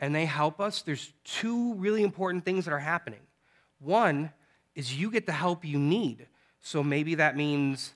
and 0.00 0.14
they 0.14 0.26
help 0.26 0.60
us, 0.60 0.82
there's 0.82 1.12
two 1.24 1.74
really 1.74 2.02
important 2.02 2.44
things 2.44 2.66
that 2.66 2.74
are 2.74 2.78
happening. 2.78 3.20
One 3.82 4.32
is 4.74 4.98
you 4.98 5.10
get 5.10 5.26
the 5.26 5.32
help 5.32 5.64
you 5.64 5.78
need. 5.78 6.26
So 6.60 6.82
maybe 6.82 7.16
that 7.16 7.36
means 7.36 7.92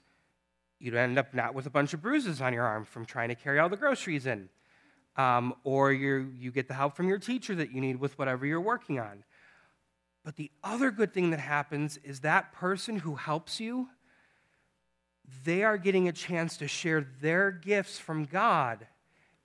you 0.79 0.95
end 0.97 1.19
up 1.19 1.33
not 1.33 1.55
with 1.55 1.67
a 1.67 1.71
bunch 1.71 1.95
of 1.95 2.03
bruises 2.03 2.41
on 2.41 2.53
your 2.53 2.65
arm 2.65 2.85
from 2.85 3.07
trying 3.07 3.29
to 3.29 3.35
carry 3.35 3.59
all 3.59 3.69
the 3.69 3.77
groceries 3.77 4.27
in. 4.27 4.49
Um, 5.17 5.55
or 5.65 5.93
you 5.93 6.31
you 6.39 6.51
get 6.51 6.69
the 6.69 6.75
help 6.75 6.95
from 6.95 7.09
your 7.09 7.19
teacher 7.19 7.55
that 7.55 7.73
you 7.73 7.81
need 7.81 7.99
with 7.99 8.19
whatever 8.19 8.45
you're 8.45 8.61
working 8.61 8.99
on. 8.99 9.25
But 10.25 10.37
the 10.37 10.51
other 10.63 10.91
good 10.91 11.15
thing 11.15 11.31
that 11.31 11.41
happens 11.41 11.99
is 11.99 12.21
that 12.21 12.53
person 12.53 12.99
who 12.99 13.15
helps 13.15 13.61
you, 13.61 13.89
they 15.45 15.63
are 15.63 15.79
getting 15.79 16.09
a 16.09 16.13
chance 16.13 16.57
to 16.59 16.69
share 16.69 17.07
their 17.23 17.51
gifts 17.51 17.99
from 17.99 18.25
God 18.25 18.87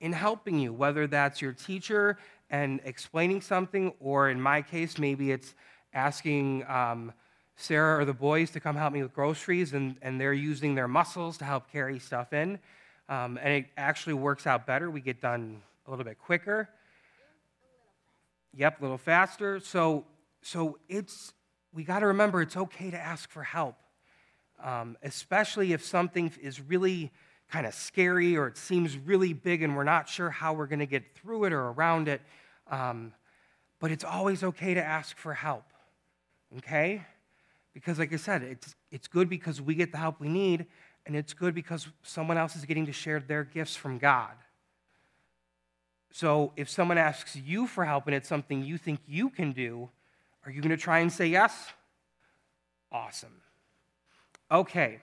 in 0.01 0.11
helping 0.11 0.59
you, 0.59 0.73
whether 0.73 1.07
that's 1.07 1.41
your 1.41 1.53
teacher 1.53 2.17
and 2.49 2.81
explaining 2.83 3.39
something, 3.39 3.93
or 3.99 4.29
in 4.29 4.41
my 4.41 4.61
case, 4.61 4.97
maybe 4.97 5.31
it's 5.31 5.53
asking 5.93 6.65
um, 6.67 7.13
Sarah 7.55 8.01
or 8.01 8.05
the 8.05 8.13
boys 8.13 8.51
to 8.51 8.59
come 8.59 8.75
help 8.75 8.93
me 8.93 9.01
with 9.01 9.13
groceries, 9.13 9.73
and, 9.73 9.95
and 10.01 10.19
they're 10.19 10.33
using 10.33 10.75
their 10.75 10.87
muscles 10.87 11.37
to 11.39 11.45
help 11.45 11.71
carry 11.71 11.99
stuff 11.99 12.33
in. 12.33 12.59
Um, 13.09 13.37
and 13.41 13.53
it 13.53 13.65
actually 13.77 14.13
works 14.13 14.47
out 14.47 14.65
better. 14.65 14.89
We 14.89 15.01
get 15.01 15.21
done 15.21 15.61
a 15.85 15.89
little 15.89 16.05
bit 16.05 16.17
quicker. 16.17 16.69
Yep, 18.55 18.79
a 18.79 18.81
little 18.81 18.97
faster. 18.97 19.59
So, 19.59 20.05
so 20.41 20.77
it's 20.89 21.33
we 21.73 21.83
got 21.83 21.99
to 21.99 22.07
remember 22.07 22.41
it's 22.41 22.57
okay 22.57 22.91
to 22.91 22.97
ask 22.97 23.29
for 23.29 23.43
help, 23.43 23.75
um, 24.61 24.97
especially 25.03 25.73
if 25.73 25.83
something 25.83 26.31
is 26.41 26.59
really 26.59 27.11
kind 27.49 27.65
of 27.65 27.73
scary 27.73 28.37
or 28.37 28.47
it 28.47 28.57
seems 28.57 28.97
really 28.97 29.33
big 29.33 29.61
and 29.61 29.75
we're 29.75 29.83
not 29.83 30.07
sure 30.07 30.29
how 30.29 30.53
we're 30.53 30.67
going 30.67 30.79
to 30.79 30.85
get 30.85 31.15
through 31.15 31.45
it 31.45 31.53
or 31.53 31.69
around 31.69 32.07
it. 32.07 32.21
Um, 32.69 33.13
but 33.79 33.91
it's 33.91 34.03
always 34.03 34.43
okay 34.43 34.73
to 34.73 34.83
ask 34.83 35.17
for 35.17 35.33
help. 35.33 35.63
Okay? 36.57 37.03
Because, 37.73 37.99
like 37.99 38.11
I 38.13 38.17
said, 38.17 38.43
it's, 38.43 38.75
it's 38.91 39.07
good 39.07 39.29
because 39.29 39.61
we 39.61 39.75
get 39.75 39.91
the 39.91 39.97
help 39.97 40.19
we 40.19 40.27
need, 40.27 40.65
and 41.05 41.15
it's 41.15 41.33
good 41.33 41.55
because 41.55 41.87
someone 42.03 42.37
else 42.37 42.55
is 42.55 42.65
getting 42.65 42.85
to 42.85 42.91
share 42.91 43.19
their 43.19 43.43
gifts 43.43 43.75
from 43.75 43.97
God. 43.97 44.33
So, 46.11 46.51
if 46.57 46.69
someone 46.69 46.97
asks 46.97 47.35
you 47.35 47.67
for 47.67 47.85
help 47.85 48.07
and 48.07 48.15
it's 48.15 48.27
something 48.27 48.63
you 48.63 48.77
think 48.77 48.99
you 49.07 49.29
can 49.29 49.53
do, 49.53 49.89
are 50.45 50.51
you 50.51 50.61
going 50.61 50.71
to 50.71 50.77
try 50.77 50.99
and 50.99 51.11
say 51.11 51.27
yes? 51.27 51.71
Awesome. 52.91 53.41
Okay. 54.51 54.99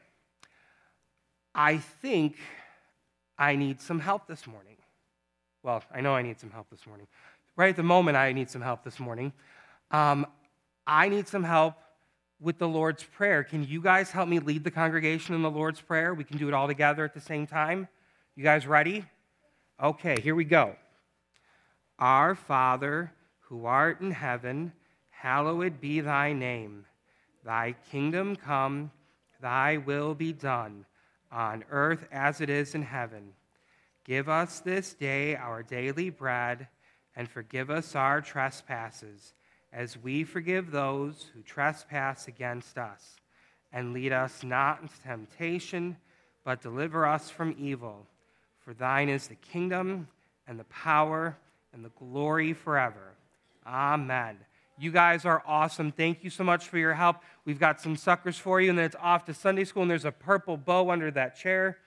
I 1.55 1.79
think 1.79 2.37
I 3.39 3.57
need 3.57 3.81
some 3.81 3.99
help 3.99 4.27
this 4.27 4.47
morning. 4.47 4.77
Well, 5.63 5.83
I 5.93 6.03
know 6.03 6.15
I 6.15 6.23
need 6.23 6.39
some 6.39 6.51
help 6.51 6.69
this 6.71 6.87
morning. 6.87 7.07
Right 7.57 7.71
at 7.71 7.77
the 7.77 7.83
moment, 7.83 8.17
I 8.17 8.33
need 8.33 8.51
some 8.51 8.63
help 8.63 8.85
this 8.85 9.01
morning. 9.01 9.33
Um, 9.91 10.27
I 10.91 11.11
need 11.11 11.29
some 11.29 11.45
help 11.45 11.75
with 12.41 12.57
the 12.57 12.67
Lord's 12.67 13.05
Prayer. 13.05 13.45
Can 13.45 13.63
you 13.63 13.83
guys 13.83 14.11
help 14.11 14.27
me 14.27 14.39
lead 14.39 14.65
the 14.65 14.71
congregation 14.71 15.35
in 15.35 15.43
the 15.43 15.51
Lord's 15.51 15.83
Prayer? 15.83 16.15
We 16.15 16.25
can 16.25 16.39
do 16.39 16.49
it 16.49 16.55
all 16.55 16.67
together 16.67 17.05
at 17.05 17.13
the 17.13 17.21
same 17.21 17.47
time. 17.47 17.89
You 18.35 18.43
guys 18.43 18.67
ready? 18.67 19.05
Okay, 19.83 20.19
here 20.19 20.35
we 20.35 20.45
go. 20.45 20.77
Our 21.99 22.35
Father, 22.35 23.13
who 23.41 23.67
art 23.67 24.01
in 24.01 24.13
heaven, 24.13 24.73
hallowed 25.11 25.79
be 25.79 26.01
thy 26.01 26.33
name. 26.33 26.87
Thy 27.45 27.75
kingdom 27.91 28.35
come, 28.35 28.91
thy 29.43 29.77
will 29.77 30.15
be 30.15 30.33
done, 30.33 30.87
on 31.31 31.65
earth 31.71 32.07
as 32.11 32.41
it 32.41 32.49
is 32.49 32.75
in 32.75 32.83
heaven. 32.83 33.35
Give 34.05 34.31
us 34.31 34.61
this 34.61 34.95
day 34.95 35.37
our 35.37 35.63
daily 35.63 36.09
bread, 36.09 36.67
and 37.15 37.29
forgive 37.29 37.69
us 37.69 37.95
our 37.95 38.23
trespasses 38.23 39.35
as 39.73 39.97
we 39.99 40.25
forgive 40.25 40.71
those 40.71 41.31
who 41.35 41.43
trespass 41.43 42.29
against 42.29 42.79
us. 42.79 43.17
And 43.73 43.93
lead 43.93 44.13
us 44.13 44.43
not 44.43 44.81
into 44.81 45.01
temptation, 45.03 45.97
but 46.45 46.63
deliver 46.63 47.07
us 47.07 47.29
from 47.29 47.55
evil. 47.59 48.07
For 48.61 48.73
thine 48.73 49.09
is 49.09 49.29
the 49.29 49.35
kingdom, 49.35 50.09
and 50.47 50.59
the 50.59 50.65
power, 50.65 51.37
and 51.73 51.85
the 51.85 51.91
glory 51.91 52.55
forever. 52.55 53.15
Amen. 53.67 54.39
You 54.79 54.91
guys 54.91 55.25
are 55.25 55.43
awesome. 55.47 55.93
Thank 55.93 56.25
you 56.25 56.31
so 56.31 56.45
much 56.45 56.69
for 56.69 56.79
your 56.79 56.95
help. 56.95 57.17
We've 57.45 57.59
got 57.59 57.81
some 57.81 57.97
suckers 57.97 58.39
for 58.39 58.61
you, 58.61 58.71
and 58.71 58.79
then 58.79 58.87
it's 58.87 58.97
off 59.01 59.25
to 59.27 59.35
Sunday 59.35 59.65
school, 59.65 59.83
and 59.83 59.91
there's 59.91 60.05
a 60.05 60.13
purple 60.13 60.57
bow 60.57 60.91
under 60.91 61.11
that 61.11 61.37
chair. 61.37 61.79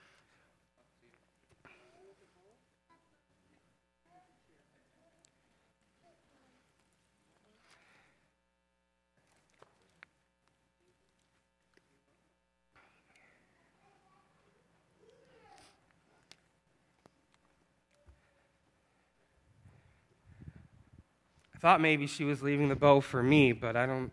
Thought 21.62 21.80
maybe 21.80 22.08
she 22.08 22.24
was 22.24 22.42
leaving 22.42 22.68
the 22.68 22.74
bow 22.74 23.00
for 23.00 23.22
me, 23.22 23.52
but 23.52 23.76
I 23.76 23.86
don't 23.86 24.10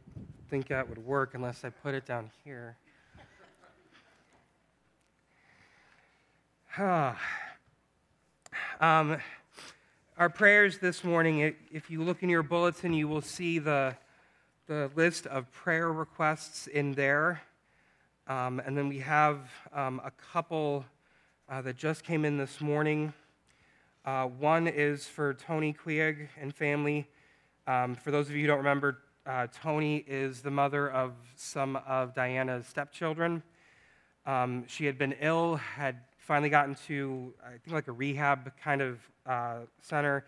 think 0.51 0.67
that 0.67 0.87
would 0.87 1.03
work 1.03 1.33
unless 1.33 1.65
I 1.65 1.71
put 1.71 1.95
it 1.95 2.05
down 2.05 2.29
here. 2.43 2.77
um, 8.79 9.17
our 10.19 10.29
prayers 10.29 10.77
this 10.77 11.03
morning, 11.03 11.55
if 11.71 11.89
you 11.89 12.03
look 12.03 12.21
in 12.21 12.29
your 12.29 12.43
bulletin, 12.43 12.93
you 12.93 13.07
will 13.07 13.23
see 13.23 13.57
the, 13.57 13.95
the 14.67 14.91
list 14.95 15.25
of 15.25 15.51
prayer 15.51 15.91
requests 15.91 16.67
in 16.67 16.93
there. 16.93 17.41
Um, 18.27 18.61
and 18.63 18.77
then 18.77 18.87
we 18.87 18.99
have 18.99 19.49
um, 19.73 19.99
a 20.05 20.11
couple 20.11 20.85
uh, 21.49 21.63
that 21.63 21.77
just 21.77 22.03
came 22.03 22.25
in 22.25 22.37
this 22.37 22.61
morning. 22.61 23.11
Uh, 24.05 24.27
one 24.27 24.67
is 24.67 25.07
for 25.07 25.33
Tony 25.33 25.73
Queeg 25.73 26.27
and 26.39 26.53
family. 26.53 27.07
Um, 27.69 27.93
for 27.93 28.09
those 28.09 28.27
of 28.29 28.35
you 28.35 28.41
who 28.41 28.47
don't 28.47 28.57
remember, 28.57 28.97
uh, 29.27 29.45
Tony 29.61 29.97
is 30.07 30.41
the 30.41 30.49
mother 30.49 30.89
of 30.89 31.13
some 31.35 31.75
of 31.87 32.15
Diana's 32.15 32.65
stepchildren. 32.65 33.43
Um, 34.25 34.65
she 34.65 34.87
had 34.87 34.97
been 34.97 35.13
ill, 35.21 35.57
had 35.57 35.97
finally 36.17 36.49
gotten 36.49 36.73
to, 36.87 37.31
I 37.45 37.51
think, 37.51 37.71
like 37.71 37.87
a 37.87 37.91
rehab 37.91 38.51
kind 38.63 38.81
of 38.81 38.97
uh, 39.27 39.57
center. 39.83 40.25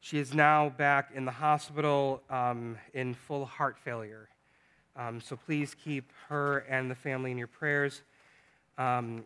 She 0.00 0.18
is 0.18 0.34
now 0.34 0.68
back 0.68 1.12
in 1.14 1.24
the 1.24 1.30
hospital 1.30 2.20
um, 2.28 2.76
in 2.92 3.14
full 3.14 3.46
heart 3.46 3.78
failure. 3.78 4.28
Um, 4.94 5.22
so 5.22 5.36
please 5.36 5.74
keep 5.74 6.12
her 6.28 6.66
and 6.68 6.90
the 6.90 6.94
family 6.94 7.30
in 7.30 7.38
your 7.38 7.46
prayers. 7.46 8.02
Um, 8.76 9.24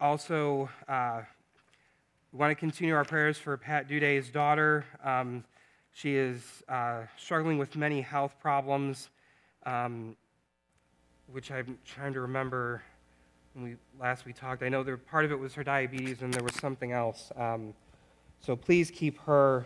also, 0.00 0.68
uh, 0.88 1.20
we 2.32 2.38
want 2.40 2.50
to 2.50 2.56
continue 2.56 2.96
our 2.96 3.04
prayers 3.04 3.38
for 3.38 3.56
Pat 3.56 3.88
Duday's 3.88 4.28
daughter. 4.28 4.84
She 5.96 6.14
is 6.14 6.62
uh, 6.68 7.04
struggling 7.16 7.56
with 7.56 7.74
many 7.74 8.02
health 8.02 8.34
problems, 8.38 9.08
um, 9.64 10.14
which 11.32 11.50
I'm 11.50 11.78
trying 11.86 12.12
to 12.12 12.20
remember 12.20 12.82
when 13.54 13.64
we 13.64 13.76
last 13.98 14.26
we 14.26 14.34
talked. 14.34 14.62
I 14.62 14.68
know 14.68 14.82
there, 14.82 14.98
part 14.98 15.24
of 15.24 15.32
it 15.32 15.38
was 15.38 15.54
her 15.54 15.64
diabetes, 15.64 16.20
and 16.20 16.34
there 16.34 16.42
was 16.42 16.54
something 16.56 16.92
else. 16.92 17.32
Um, 17.34 17.72
so 18.40 18.54
please 18.54 18.90
keep 18.90 19.18
her 19.20 19.64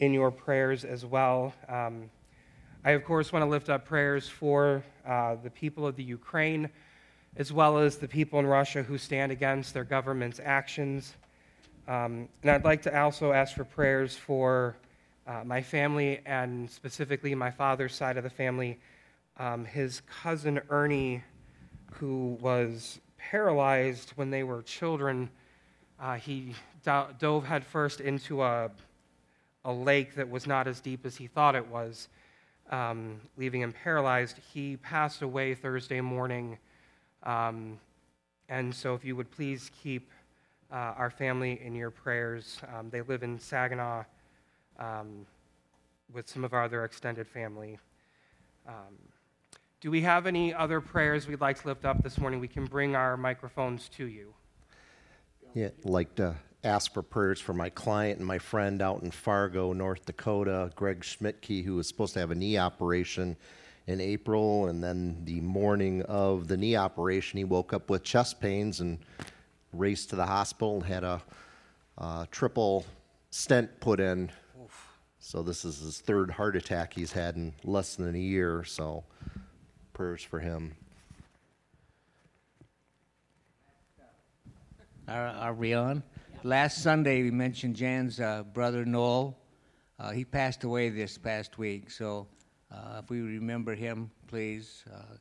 in 0.00 0.12
your 0.12 0.32
prayers 0.32 0.84
as 0.84 1.06
well. 1.06 1.54
Um, 1.68 2.10
I, 2.84 2.90
of 2.90 3.04
course, 3.04 3.32
want 3.32 3.44
to 3.44 3.48
lift 3.48 3.68
up 3.68 3.84
prayers 3.84 4.28
for 4.28 4.82
uh, 5.06 5.36
the 5.40 5.50
people 5.50 5.86
of 5.86 5.94
the 5.94 6.02
Ukraine, 6.02 6.68
as 7.36 7.52
well 7.52 7.78
as 7.78 7.98
the 7.98 8.08
people 8.08 8.40
in 8.40 8.46
Russia 8.48 8.82
who 8.82 8.98
stand 8.98 9.30
against 9.30 9.72
their 9.72 9.84
government's 9.84 10.40
actions. 10.44 11.14
Um, 11.86 12.28
and 12.42 12.50
I'd 12.50 12.64
like 12.64 12.82
to 12.82 13.00
also 13.00 13.30
ask 13.30 13.54
for 13.54 13.64
prayers 13.64 14.16
for 14.16 14.74
uh, 15.26 15.42
my 15.44 15.62
family, 15.62 16.20
and 16.26 16.70
specifically 16.70 17.34
my 17.34 17.50
father's 17.50 17.94
side 17.94 18.16
of 18.16 18.24
the 18.24 18.30
family, 18.30 18.78
um, 19.38 19.64
his 19.64 20.02
cousin 20.22 20.60
Ernie, 20.68 21.22
who 21.92 22.38
was 22.40 23.00
paralyzed 23.16 24.10
when 24.16 24.30
they 24.30 24.42
were 24.42 24.62
children, 24.62 25.30
uh, 26.00 26.14
he 26.14 26.54
do- 26.84 27.06
dove 27.18 27.46
headfirst 27.46 28.00
into 28.00 28.42
a, 28.42 28.70
a 29.64 29.72
lake 29.72 30.14
that 30.14 30.28
was 30.28 30.46
not 30.46 30.66
as 30.66 30.80
deep 30.80 31.06
as 31.06 31.16
he 31.16 31.26
thought 31.26 31.54
it 31.54 31.66
was, 31.68 32.08
um, 32.70 33.20
leaving 33.36 33.62
him 33.62 33.72
paralyzed. 33.72 34.38
He 34.52 34.76
passed 34.76 35.22
away 35.22 35.54
Thursday 35.54 36.00
morning. 36.00 36.58
Um, 37.22 37.78
and 38.50 38.74
so, 38.74 38.94
if 38.94 39.04
you 39.04 39.16
would 39.16 39.30
please 39.30 39.70
keep 39.82 40.10
uh, 40.70 40.92
our 40.98 41.08
family 41.08 41.60
in 41.64 41.74
your 41.74 41.90
prayers, 41.90 42.60
um, 42.76 42.90
they 42.90 43.00
live 43.00 43.22
in 43.22 43.38
Saginaw 43.38 44.04
um, 44.78 45.26
with 46.12 46.28
some 46.28 46.44
of 46.44 46.52
our 46.52 46.64
other 46.64 46.84
extended 46.84 47.26
family. 47.26 47.78
Um, 48.66 48.96
do 49.80 49.90
we 49.90 50.00
have 50.00 50.26
any 50.26 50.54
other 50.54 50.80
prayers 50.80 51.26
we'd 51.26 51.40
like 51.40 51.60
to 51.60 51.68
lift 51.68 51.84
up 51.84 52.02
this 52.02 52.18
morning? 52.18 52.40
We 52.40 52.48
can 52.48 52.64
bring 52.64 52.96
our 52.96 53.16
microphones 53.16 53.88
to 53.90 54.06
you. 54.06 54.34
Yeah, 55.52 55.66
I'd 55.66 55.84
like 55.84 56.14
to 56.16 56.36
ask 56.64 56.94
for 56.94 57.02
prayers 57.02 57.40
for 57.40 57.52
my 57.52 57.68
client 57.68 58.18
and 58.18 58.26
my 58.26 58.38
friend 58.38 58.80
out 58.80 59.02
in 59.02 59.10
Fargo, 59.10 59.72
North 59.72 60.06
Dakota, 60.06 60.72
Greg 60.74 61.00
Schmidtke, 61.00 61.62
who 61.62 61.76
was 61.76 61.86
supposed 61.86 62.14
to 62.14 62.20
have 62.20 62.30
a 62.30 62.34
knee 62.34 62.56
operation 62.56 63.36
in 63.86 64.00
April, 64.00 64.66
and 64.66 64.82
then 64.82 65.20
the 65.24 65.40
morning 65.42 66.02
of 66.02 66.48
the 66.48 66.56
knee 66.56 66.74
operation, 66.74 67.36
he 67.36 67.44
woke 67.44 67.74
up 67.74 67.90
with 67.90 68.02
chest 68.02 68.40
pains 68.40 68.80
and 68.80 68.98
raced 69.72 70.10
to 70.10 70.16
the 70.16 70.24
hospital 70.24 70.76
and 70.76 70.84
had 70.84 71.04
a, 71.04 71.22
a 71.98 72.26
triple 72.30 72.86
stent 73.30 73.80
put 73.80 74.00
in 74.00 74.30
So 75.26 75.42
this 75.42 75.64
is 75.64 75.78
his 75.78 76.00
third 76.00 76.30
heart 76.30 76.54
attack 76.54 76.92
he's 76.92 77.10
had 77.10 77.36
in 77.36 77.54
less 77.64 77.96
than 77.96 78.14
a 78.14 78.18
year. 78.18 78.62
So 78.62 79.04
prayers 79.94 80.22
for 80.22 80.38
him. 80.38 80.74
Are, 85.08 85.28
are 85.28 85.54
we 85.54 85.72
on? 85.72 86.02
Last 86.42 86.82
Sunday, 86.82 87.22
we 87.22 87.30
mentioned 87.30 87.74
Jan's 87.74 88.20
uh, 88.20 88.42
brother 88.42 88.84
Noel. 88.84 89.34
Uh, 89.98 90.10
he 90.10 90.26
passed 90.26 90.62
away 90.62 90.90
this 90.90 91.16
past 91.16 91.56
week, 91.56 91.90
so 91.90 92.26
uh, 92.70 93.00
if 93.02 93.08
we 93.08 93.22
remember 93.22 93.74
him, 93.74 94.10
please. 94.26 94.84
Uh, 94.92 95.16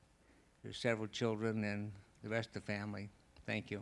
there's 0.63 0.77
several 0.77 1.07
children 1.07 1.63
and 1.63 1.93
the 2.23 2.29
rest 2.29 2.49
of 2.49 2.65
the 2.65 2.73
family. 2.73 3.09
Thank 3.45 3.71
you. 3.71 3.81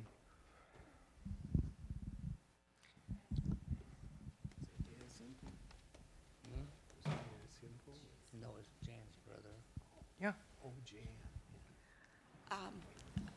No, 8.42 8.48
it's 8.60 8.70
Jan's 8.86 9.18
brother. 9.28 9.54
Yeah. 10.22 10.34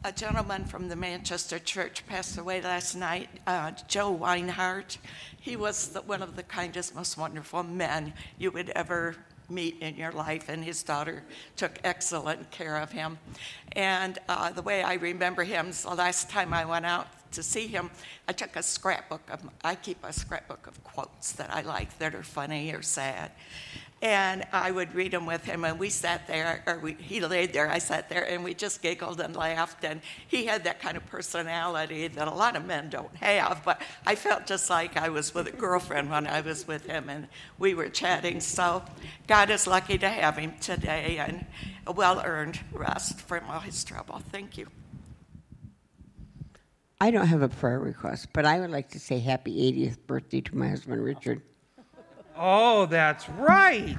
A 0.06 0.12
gentleman 0.12 0.66
from 0.66 0.88
the 0.88 0.96
Manchester 0.96 1.58
Church 1.58 2.06
passed 2.06 2.36
away 2.36 2.60
last 2.60 2.94
night, 2.94 3.30
uh, 3.46 3.70
Joe 3.88 4.14
Weinhardt. 4.14 4.98
He 5.40 5.56
was 5.56 5.88
the, 5.88 6.02
one 6.02 6.20
of 6.20 6.36
the 6.36 6.42
kindest, 6.42 6.94
most 6.94 7.16
wonderful 7.16 7.62
men 7.62 8.12
you 8.36 8.50
would 8.50 8.68
ever 8.70 9.16
meet 9.48 9.80
in 9.80 9.96
your 9.96 10.12
life, 10.12 10.50
and 10.50 10.62
his 10.62 10.82
daughter 10.82 11.22
took 11.56 11.78
excellent 11.84 12.50
care 12.50 12.76
of 12.76 12.92
him. 12.92 13.18
And 13.72 14.18
uh, 14.28 14.50
the 14.50 14.60
way 14.60 14.82
I 14.82 14.94
remember 14.94 15.42
him 15.42 15.68
is 15.68 15.84
the 15.84 15.94
last 15.94 16.28
time 16.28 16.52
I 16.52 16.66
went 16.66 16.84
out 16.84 17.06
to 17.34 17.42
see 17.42 17.66
him, 17.66 17.90
I 18.28 18.32
took 18.32 18.56
a 18.56 18.62
scrapbook 18.62 19.22
of, 19.30 19.48
I 19.62 19.74
keep 19.74 20.02
a 20.04 20.12
scrapbook 20.12 20.66
of 20.66 20.82
quotes 20.84 21.32
that 21.32 21.52
I 21.52 21.62
like 21.62 21.98
that 21.98 22.14
are 22.14 22.22
funny 22.22 22.72
or 22.72 22.82
sad 22.82 23.30
and 24.04 24.44
I 24.52 24.70
would 24.70 24.94
read 24.94 25.12
them 25.12 25.24
with 25.24 25.46
him, 25.46 25.64
and 25.64 25.78
we 25.78 25.88
sat 25.88 26.26
there, 26.26 26.62
or 26.66 26.78
we, 26.78 26.92
he 26.92 27.20
laid 27.20 27.54
there, 27.54 27.70
I 27.70 27.78
sat 27.78 28.10
there, 28.10 28.22
and 28.28 28.44
we 28.44 28.52
just 28.52 28.82
giggled 28.82 29.18
and 29.18 29.34
laughed. 29.34 29.82
And 29.82 30.02
he 30.28 30.44
had 30.44 30.64
that 30.64 30.78
kind 30.78 30.98
of 30.98 31.06
personality 31.06 32.08
that 32.08 32.28
a 32.28 32.34
lot 32.34 32.54
of 32.54 32.66
men 32.66 32.90
don't 32.90 33.16
have, 33.16 33.62
but 33.64 33.80
I 34.04 34.14
felt 34.14 34.46
just 34.46 34.68
like 34.68 34.98
I 34.98 35.08
was 35.08 35.34
with 35.34 35.46
a 35.46 35.52
girlfriend 35.52 36.10
when 36.10 36.26
I 36.26 36.42
was 36.42 36.68
with 36.68 36.84
him, 36.84 37.08
and 37.08 37.28
we 37.58 37.72
were 37.72 37.88
chatting. 37.88 38.40
So 38.40 38.82
God 39.26 39.48
is 39.48 39.66
lucky 39.66 39.96
to 39.96 40.08
have 40.08 40.36
him 40.36 40.52
today, 40.60 41.16
and 41.16 41.46
a 41.86 41.92
well 41.92 42.20
earned 42.22 42.60
rest 42.72 43.22
from 43.22 43.44
all 43.48 43.60
his 43.60 43.82
trouble. 43.84 44.20
Thank 44.30 44.58
you. 44.58 44.66
I 47.04 47.10
don't 47.10 47.26
have 47.26 47.42
a 47.42 47.50
prayer 47.50 47.80
request, 47.80 48.28
but 48.32 48.46
I 48.46 48.58
would 48.58 48.70
like 48.70 48.88
to 48.92 48.98
say 48.98 49.18
happy 49.18 49.70
80th 49.70 49.98
birthday 50.06 50.40
to 50.40 50.56
my 50.56 50.70
husband, 50.70 51.04
Richard. 51.04 51.42
Oh, 52.34 52.86
that's 52.86 53.28
right. 53.28 53.98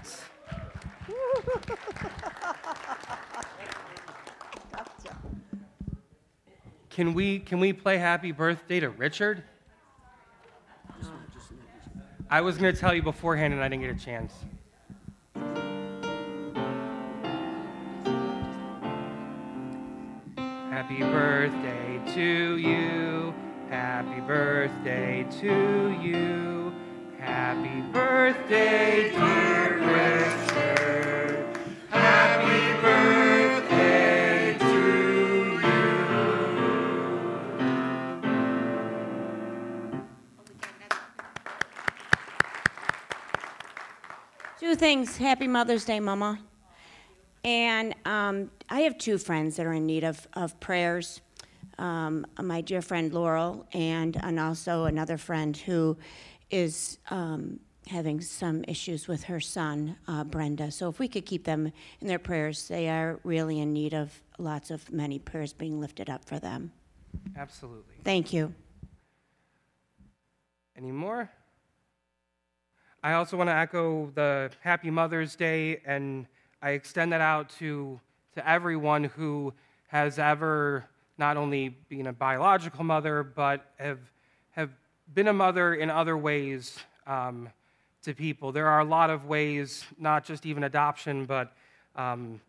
Can 6.89 7.13
we 7.13 7.37
can 7.37 7.59
we 7.59 7.73
play 7.73 7.99
happy 7.99 8.31
birthday 8.31 8.79
to 8.79 8.89
Richard? 8.89 9.43
I 12.27 12.41
was 12.41 12.57
going 12.57 12.73
to 12.73 12.79
tell 12.79 12.95
you 12.95 13.03
beforehand 13.03 13.53
and 13.53 13.61
I 13.61 13.67
didn't 13.67 13.83
get 13.83 13.95
a 13.95 14.03
chance. 14.03 14.33
Happy 20.75 20.99
birthday 20.99 22.01
to 22.15 22.57
you. 22.57 23.33
Happy 23.69 24.19
birthday 24.19 25.25
to 25.39 25.97
you. 26.03 26.73
Happy 27.17 27.79
birthday, 27.93 29.09
dear 29.09 29.77
Richard. 29.79 31.47
Happy 31.89 32.81
birthday 32.81 34.57
to 34.59 34.75
you. 35.63 35.95
Two 44.59 44.75
things. 44.75 45.15
Happy 45.15 45.47
Mother's 45.47 45.85
Day, 45.85 46.01
Mama. 46.01 46.37
And 47.45 47.95
um, 48.03 48.51
I 48.69 48.81
have 48.81 48.97
two 48.97 49.17
friends 49.17 49.55
that 49.57 49.65
are 49.65 49.73
in 49.73 49.85
need 49.85 50.03
of, 50.03 50.27
of 50.33 50.59
prayers. 50.59 51.21
Um, 51.77 52.25
my 52.41 52.61
dear 52.61 52.81
friend 52.81 53.13
Laurel, 53.13 53.67
and, 53.73 54.17
and 54.23 54.39
also 54.39 54.85
another 54.85 55.17
friend 55.17 55.55
who 55.55 55.97
is 56.49 56.99
um, 57.09 57.59
having 57.87 58.21
some 58.21 58.63
issues 58.67 59.07
with 59.07 59.23
her 59.25 59.39
son, 59.39 59.97
uh, 60.07 60.23
Brenda. 60.23 60.71
So 60.71 60.89
if 60.89 60.99
we 60.99 61.07
could 61.07 61.25
keep 61.25 61.43
them 61.43 61.71
in 62.01 62.07
their 62.07 62.19
prayers, 62.19 62.67
they 62.67 62.89
are 62.89 63.19
really 63.23 63.59
in 63.59 63.73
need 63.73 63.93
of 63.93 64.21
lots 64.37 64.71
of 64.71 64.91
many 64.91 65.19
prayers 65.19 65.53
being 65.53 65.79
lifted 65.79 66.09
up 66.09 66.25
for 66.25 66.39
them. 66.39 66.71
Absolutely. 67.35 67.95
Thank 68.03 68.33
you. 68.33 68.53
Any 70.77 70.91
more? 70.91 71.29
I 73.03 73.13
also 73.13 73.37
want 73.37 73.49
to 73.49 73.55
echo 73.55 74.11
the 74.15 74.49
Happy 74.61 74.89
Mother's 74.89 75.35
Day, 75.35 75.81
and 75.85 76.25
I 76.61 76.71
extend 76.71 77.11
that 77.13 77.21
out 77.21 77.49
to, 77.59 77.99
to 78.35 78.47
everyone 78.47 79.05
who 79.05 79.53
has 79.87 80.19
ever 80.19 80.85
not 81.17 81.37
only 81.37 81.69
been 81.69 82.07
a 82.07 82.13
biological 82.13 82.83
mother, 82.83 83.23
but 83.23 83.71
have, 83.77 83.99
have 84.51 84.69
been 85.13 85.29
a 85.29 85.33
mother 85.33 85.73
in 85.73 85.89
other 85.89 86.17
ways 86.17 86.77
um, 87.07 87.49
to 88.03 88.13
people. 88.13 88.51
There 88.51 88.67
are 88.67 88.81
a 88.81 88.85
lot 88.85 89.09
of 89.09 89.25
ways, 89.25 89.85
not 89.97 90.25
just 90.25 90.45
even 90.45 90.65
adoption, 90.65 91.25
but 91.25 91.53
um, 91.95 92.41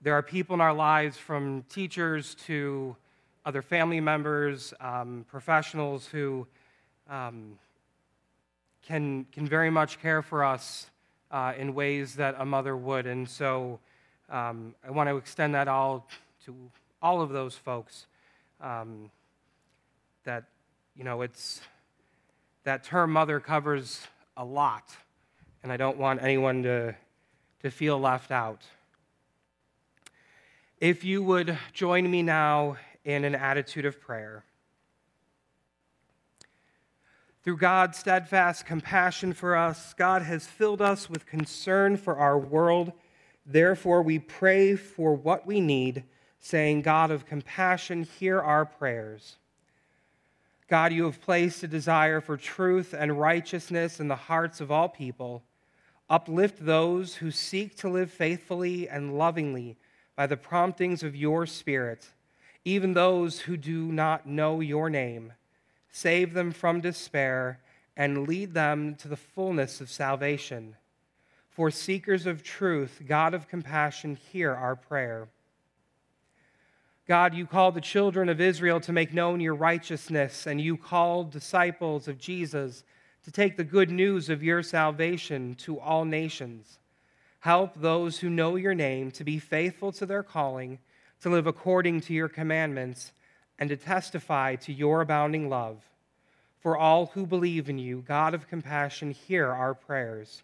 there 0.00 0.14
are 0.14 0.22
people 0.22 0.54
in 0.54 0.60
our 0.60 0.74
lives 0.74 1.16
from 1.16 1.62
teachers 1.68 2.34
to 2.46 2.96
other 3.44 3.62
family 3.62 4.00
members, 4.00 4.74
um, 4.80 5.24
professionals 5.28 6.06
who 6.06 6.46
um, 7.08 7.58
can, 8.84 9.24
can 9.32 9.46
very 9.46 9.70
much 9.70 10.00
care 10.02 10.22
for 10.22 10.44
us 10.44 10.90
uh, 11.30 11.52
in 11.56 11.74
ways 11.74 12.16
that 12.16 12.34
a 12.38 12.44
mother 12.44 12.76
would. 12.76 13.06
And 13.06 13.28
so 13.28 13.78
um, 14.32 14.74
I 14.84 14.90
want 14.90 15.08
to 15.10 15.16
extend 15.16 15.54
that 15.54 15.68
all 15.68 16.08
to 16.46 16.54
all 17.02 17.20
of 17.20 17.30
those 17.30 17.54
folks. 17.54 18.06
Um, 18.60 19.10
that, 20.24 20.44
you 20.96 21.04
know, 21.04 21.22
it's 21.22 21.60
that 22.64 22.84
term 22.84 23.12
mother 23.12 23.40
covers 23.40 24.06
a 24.36 24.44
lot, 24.44 24.96
and 25.62 25.70
I 25.70 25.76
don't 25.76 25.98
want 25.98 26.22
anyone 26.22 26.62
to, 26.62 26.94
to 27.62 27.70
feel 27.70 28.00
left 28.00 28.30
out. 28.30 28.62
If 30.80 31.04
you 31.04 31.22
would 31.22 31.58
join 31.72 32.10
me 32.10 32.22
now 32.22 32.76
in 33.04 33.24
an 33.24 33.34
attitude 33.34 33.84
of 33.84 34.00
prayer. 34.00 34.44
Through 37.42 37.56
God's 37.56 37.98
steadfast 37.98 38.66
compassion 38.66 39.32
for 39.32 39.56
us, 39.56 39.94
God 39.94 40.22
has 40.22 40.46
filled 40.46 40.80
us 40.80 41.10
with 41.10 41.26
concern 41.26 41.96
for 41.96 42.16
our 42.16 42.38
world. 42.38 42.92
Therefore, 43.44 44.02
we 44.02 44.18
pray 44.18 44.76
for 44.76 45.14
what 45.14 45.46
we 45.46 45.60
need, 45.60 46.04
saying, 46.40 46.82
God 46.82 47.10
of 47.10 47.26
compassion, 47.26 48.04
hear 48.04 48.40
our 48.40 48.64
prayers. 48.64 49.36
God, 50.68 50.92
you 50.92 51.04
have 51.04 51.20
placed 51.20 51.62
a 51.62 51.68
desire 51.68 52.20
for 52.20 52.36
truth 52.36 52.94
and 52.96 53.20
righteousness 53.20 54.00
in 54.00 54.08
the 54.08 54.16
hearts 54.16 54.60
of 54.60 54.70
all 54.70 54.88
people. 54.88 55.42
Uplift 56.08 56.64
those 56.64 57.16
who 57.16 57.30
seek 57.30 57.76
to 57.76 57.88
live 57.88 58.10
faithfully 58.10 58.88
and 58.88 59.18
lovingly 59.18 59.76
by 60.16 60.26
the 60.26 60.36
promptings 60.36 61.02
of 61.02 61.16
your 61.16 61.46
Spirit, 61.46 62.06
even 62.64 62.94
those 62.94 63.40
who 63.40 63.56
do 63.56 63.90
not 63.90 64.26
know 64.26 64.60
your 64.60 64.88
name. 64.88 65.32
Save 65.90 66.32
them 66.32 66.52
from 66.52 66.80
despair 66.80 67.60
and 67.96 68.26
lead 68.26 68.54
them 68.54 68.94
to 68.94 69.08
the 69.08 69.16
fullness 69.16 69.80
of 69.80 69.90
salvation. 69.90 70.76
For 71.52 71.70
seekers 71.70 72.26
of 72.26 72.42
truth, 72.42 73.02
God 73.06 73.34
of 73.34 73.46
compassion, 73.46 74.16
hear 74.16 74.52
our 74.52 74.74
prayer. 74.74 75.28
God, 77.06 77.34
you 77.34 77.46
called 77.46 77.74
the 77.74 77.82
children 77.82 78.30
of 78.30 78.40
Israel 78.40 78.80
to 78.80 78.92
make 78.92 79.12
known 79.12 79.38
your 79.38 79.54
righteousness, 79.54 80.46
and 80.46 80.60
you 80.60 80.78
called 80.78 81.30
disciples 81.30 82.08
of 82.08 82.16
Jesus 82.16 82.84
to 83.24 83.30
take 83.30 83.58
the 83.58 83.64
good 83.64 83.90
news 83.90 84.30
of 84.30 84.42
your 84.42 84.62
salvation 84.62 85.54
to 85.56 85.78
all 85.78 86.06
nations. 86.06 86.78
Help 87.40 87.74
those 87.74 88.20
who 88.20 88.30
know 88.30 88.56
your 88.56 88.74
name 88.74 89.10
to 89.10 89.24
be 89.24 89.38
faithful 89.38 89.92
to 89.92 90.06
their 90.06 90.22
calling, 90.22 90.78
to 91.20 91.28
live 91.28 91.46
according 91.46 92.00
to 92.00 92.14
your 92.14 92.28
commandments, 92.28 93.12
and 93.58 93.68
to 93.68 93.76
testify 93.76 94.54
to 94.54 94.72
your 94.72 95.02
abounding 95.02 95.50
love. 95.50 95.82
For 96.60 96.78
all 96.78 97.06
who 97.06 97.26
believe 97.26 97.68
in 97.68 97.78
you, 97.78 98.02
God 98.06 98.32
of 98.32 98.48
compassion, 98.48 99.10
hear 99.10 99.50
our 99.50 99.74
prayers. 99.74 100.42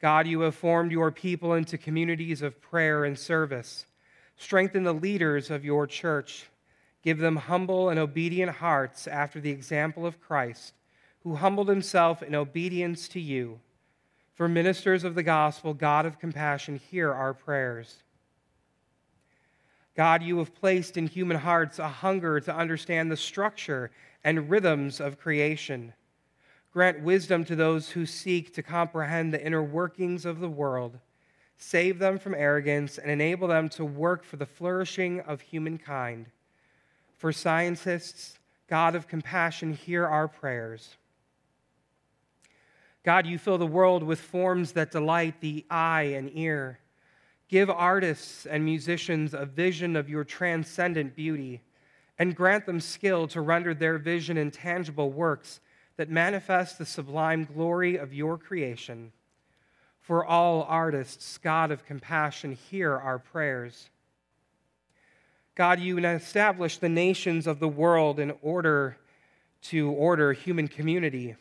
God, 0.00 0.26
you 0.26 0.40
have 0.40 0.54
formed 0.54 0.92
your 0.92 1.10
people 1.10 1.54
into 1.54 1.76
communities 1.76 2.40
of 2.40 2.60
prayer 2.60 3.04
and 3.04 3.18
service. 3.18 3.84
Strengthen 4.36 4.84
the 4.84 4.94
leaders 4.94 5.50
of 5.50 5.64
your 5.64 5.86
church. 5.86 6.46
Give 7.02 7.18
them 7.18 7.36
humble 7.36 7.90
and 7.90 7.98
obedient 7.98 8.52
hearts 8.52 9.06
after 9.06 9.40
the 9.40 9.50
example 9.50 10.06
of 10.06 10.20
Christ, 10.20 10.74
who 11.22 11.34
humbled 11.36 11.68
himself 11.68 12.22
in 12.22 12.34
obedience 12.34 13.08
to 13.08 13.20
you. 13.20 13.60
For 14.34 14.48
ministers 14.48 15.04
of 15.04 15.14
the 15.14 15.22
gospel, 15.22 15.74
God 15.74 16.06
of 16.06 16.18
compassion, 16.18 16.80
hear 16.90 17.12
our 17.12 17.34
prayers. 17.34 18.02
God, 19.94 20.22
you 20.22 20.38
have 20.38 20.54
placed 20.54 20.96
in 20.96 21.06
human 21.06 21.36
hearts 21.36 21.78
a 21.78 21.88
hunger 21.88 22.40
to 22.40 22.56
understand 22.56 23.10
the 23.10 23.18
structure 23.18 23.90
and 24.24 24.48
rhythms 24.48 24.98
of 24.98 25.18
creation. 25.18 25.92
Grant 26.72 27.00
wisdom 27.02 27.44
to 27.46 27.56
those 27.56 27.90
who 27.90 28.06
seek 28.06 28.54
to 28.54 28.62
comprehend 28.62 29.32
the 29.32 29.44
inner 29.44 29.62
workings 29.62 30.24
of 30.24 30.38
the 30.38 30.48
world. 30.48 30.98
Save 31.56 31.98
them 31.98 32.18
from 32.18 32.34
arrogance 32.34 32.96
and 32.96 33.10
enable 33.10 33.48
them 33.48 33.68
to 33.70 33.84
work 33.84 34.24
for 34.24 34.36
the 34.36 34.46
flourishing 34.46 35.20
of 35.20 35.40
humankind. 35.40 36.26
For 37.18 37.32
scientists, 37.32 38.38
God 38.68 38.94
of 38.94 39.08
compassion, 39.08 39.72
hear 39.72 40.06
our 40.06 40.28
prayers. 40.28 40.96
God, 43.04 43.26
you 43.26 43.36
fill 43.36 43.58
the 43.58 43.66
world 43.66 44.02
with 44.02 44.20
forms 44.20 44.72
that 44.72 44.92
delight 44.92 45.40
the 45.40 45.64
eye 45.70 46.12
and 46.14 46.30
ear. 46.34 46.78
Give 47.48 47.68
artists 47.68 48.46
and 48.46 48.64
musicians 48.64 49.34
a 49.34 49.44
vision 49.44 49.96
of 49.96 50.08
your 50.08 50.22
transcendent 50.22 51.16
beauty, 51.16 51.62
and 52.18 52.36
grant 52.36 52.64
them 52.64 52.78
skill 52.78 53.26
to 53.28 53.40
render 53.40 53.74
their 53.74 53.98
vision 53.98 54.36
in 54.36 54.50
tangible 54.52 55.10
works 55.10 55.60
that 56.00 56.08
manifest 56.08 56.78
the 56.78 56.86
sublime 56.86 57.44
glory 57.44 57.96
of 57.96 58.14
your 58.14 58.38
creation. 58.38 59.12
For 60.00 60.24
all 60.24 60.62
artists, 60.62 61.36
God 61.36 61.70
of 61.70 61.84
compassion, 61.84 62.52
hear 62.70 62.96
our 62.96 63.18
prayers. 63.18 63.90
God, 65.54 65.78
you 65.78 65.98
establish 65.98 66.78
the 66.78 66.88
nations 66.88 67.46
of 67.46 67.60
the 67.60 67.68
world 67.68 68.18
in 68.18 68.32
order 68.40 68.96
to 69.64 69.90
order 69.90 70.32
human 70.32 70.68
community. 70.68 71.36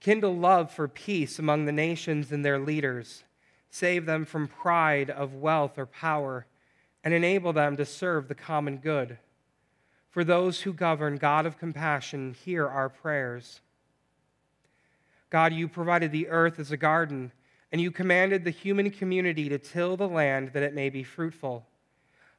Kindle 0.00 0.34
love 0.34 0.70
for 0.70 0.88
peace 0.88 1.38
among 1.38 1.66
the 1.66 1.70
nations 1.70 2.32
and 2.32 2.42
their 2.42 2.58
leaders. 2.58 3.24
Save 3.68 4.06
them 4.06 4.24
from 4.24 4.48
pride 4.48 5.10
of 5.10 5.34
wealth 5.34 5.76
or 5.76 5.84
power, 5.84 6.46
and 7.04 7.12
enable 7.12 7.52
them 7.52 7.76
to 7.76 7.84
serve 7.84 8.28
the 8.28 8.34
common 8.34 8.78
good. 8.78 9.18
For 10.08 10.24
those 10.24 10.62
who 10.62 10.72
govern, 10.72 11.18
God 11.18 11.44
of 11.44 11.58
compassion, 11.58 12.34
hear 12.42 12.66
our 12.66 12.88
prayers. 12.88 13.60
God, 15.30 15.52
you 15.52 15.68
provided 15.68 16.12
the 16.12 16.28
earth 16.28 16.58
as 16.58 16.70
a 16.70 16.76
garden, 16.76 17.32
and 17.72 17.80
you 17.80 17.90
commanded 17.90 18.44
the 18.44 18.50
human 18.50 18.90
community 18.90 19.48
to 19.48 19.58
till 19.58 19.96
the 19.96 20.08
land 20.08 20.52
that 20.52 20.62
it 20.62 20.74
may 20.74 20.88
be 20.88 21.02
fruitful. 21.02 21.66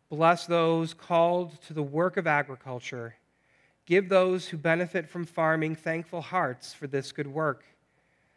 Bless 0.10 0.46
those 0.46 0.94
called 0.94 1.62
to 1.64 1.74
the 1.74 1.84
work 1.84 2.16
of 2.16 2.28
agriculture. 2.28 3.16
Give 3.86 4.08
those 4.08 4.48
who 4.48 4.58
benefit 4.58 5.10
from 5.10 5.26
farming 5.26 5.76
thankful 5.76 6.22
hearts 6.22 6.74
for 6.74 6.88
this 6.88 7.12
good 7.12 7.28
work. 7.28 7.66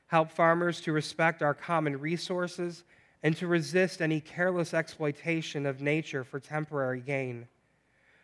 Help 0.08 0.32
farmers 0.32 0.80
to 0.80 0.92
respect 0.92 1.42
our 1.42 1.54
common 1.54 2.00
resources 2.00 2.82
and 3.22 3.36
to 3.36 3.46
resist 3.46 4.02
any 4.02 4.20
careless 4.20 4.74
exploitation 4.74 5.66
of 5.66 5.80
nature 5.80 6.24
for 6.24 6.40
temporary 6.40 7.00
gain. 7.00 7.46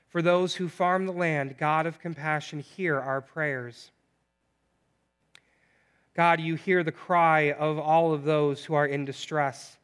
For 0.08 0.22
those 0.22 0.54
who 0.54 0.68
farm 0.68 1.06
the 1.06 1.12
land, 1.12 1.58
God 1.58 1.86
of 1.86 2.00
compassion, 2.00 2.60
hear 2.60 2.98
our 2.98 3.20
prayers. 3.20 3.90
God, 6.16 6.40
you 6.40 6.54
hear 6.54 6.82
the 6.82 6.92
cry 6.92 7.52
of 7.52 7.78
all 7.78 8.14
of 8.14 8.24
those 8.24 8.64
who 8.64 8.72
are 8.72 8.86
in 8.86 9.04
distress. 9.04 9.76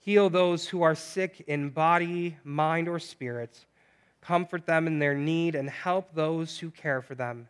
Heal 0.00 0.30
those 0.30 0.66
who 0.66 0.80
are 0.80 0.94
sick 0.94 1.44
in 1.46 1.68
body, 1.68 2.38
mind, 2.42 2.88
or 2.88 2.98
spirit. 2.98 3.66
Comfort 4.22 4.64
them 4.64 4.86
in 4.86 4.98
their 4.98 5.14
need 5.14 5.54
and 5.54 5.68
help 5.68 6.14
those 6.14 6.58
who 6.58 6.70
care 6.70 7.02
for 7.02 7.14
them. 7.14 7.48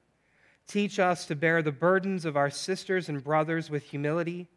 Teach 0.67 0.99
us 0.99 1.27
to 1.27 1.37
bear 1.37 1.63
the 1.63 1.71
burdens 1.71 2.25
of 2.25 2.37
our 2.37 2.51
sisters 2.51 3.09
and 3.09 3.23
brothers 3.23 3.71
with 3.71 3.85
humility. 3.85 4.49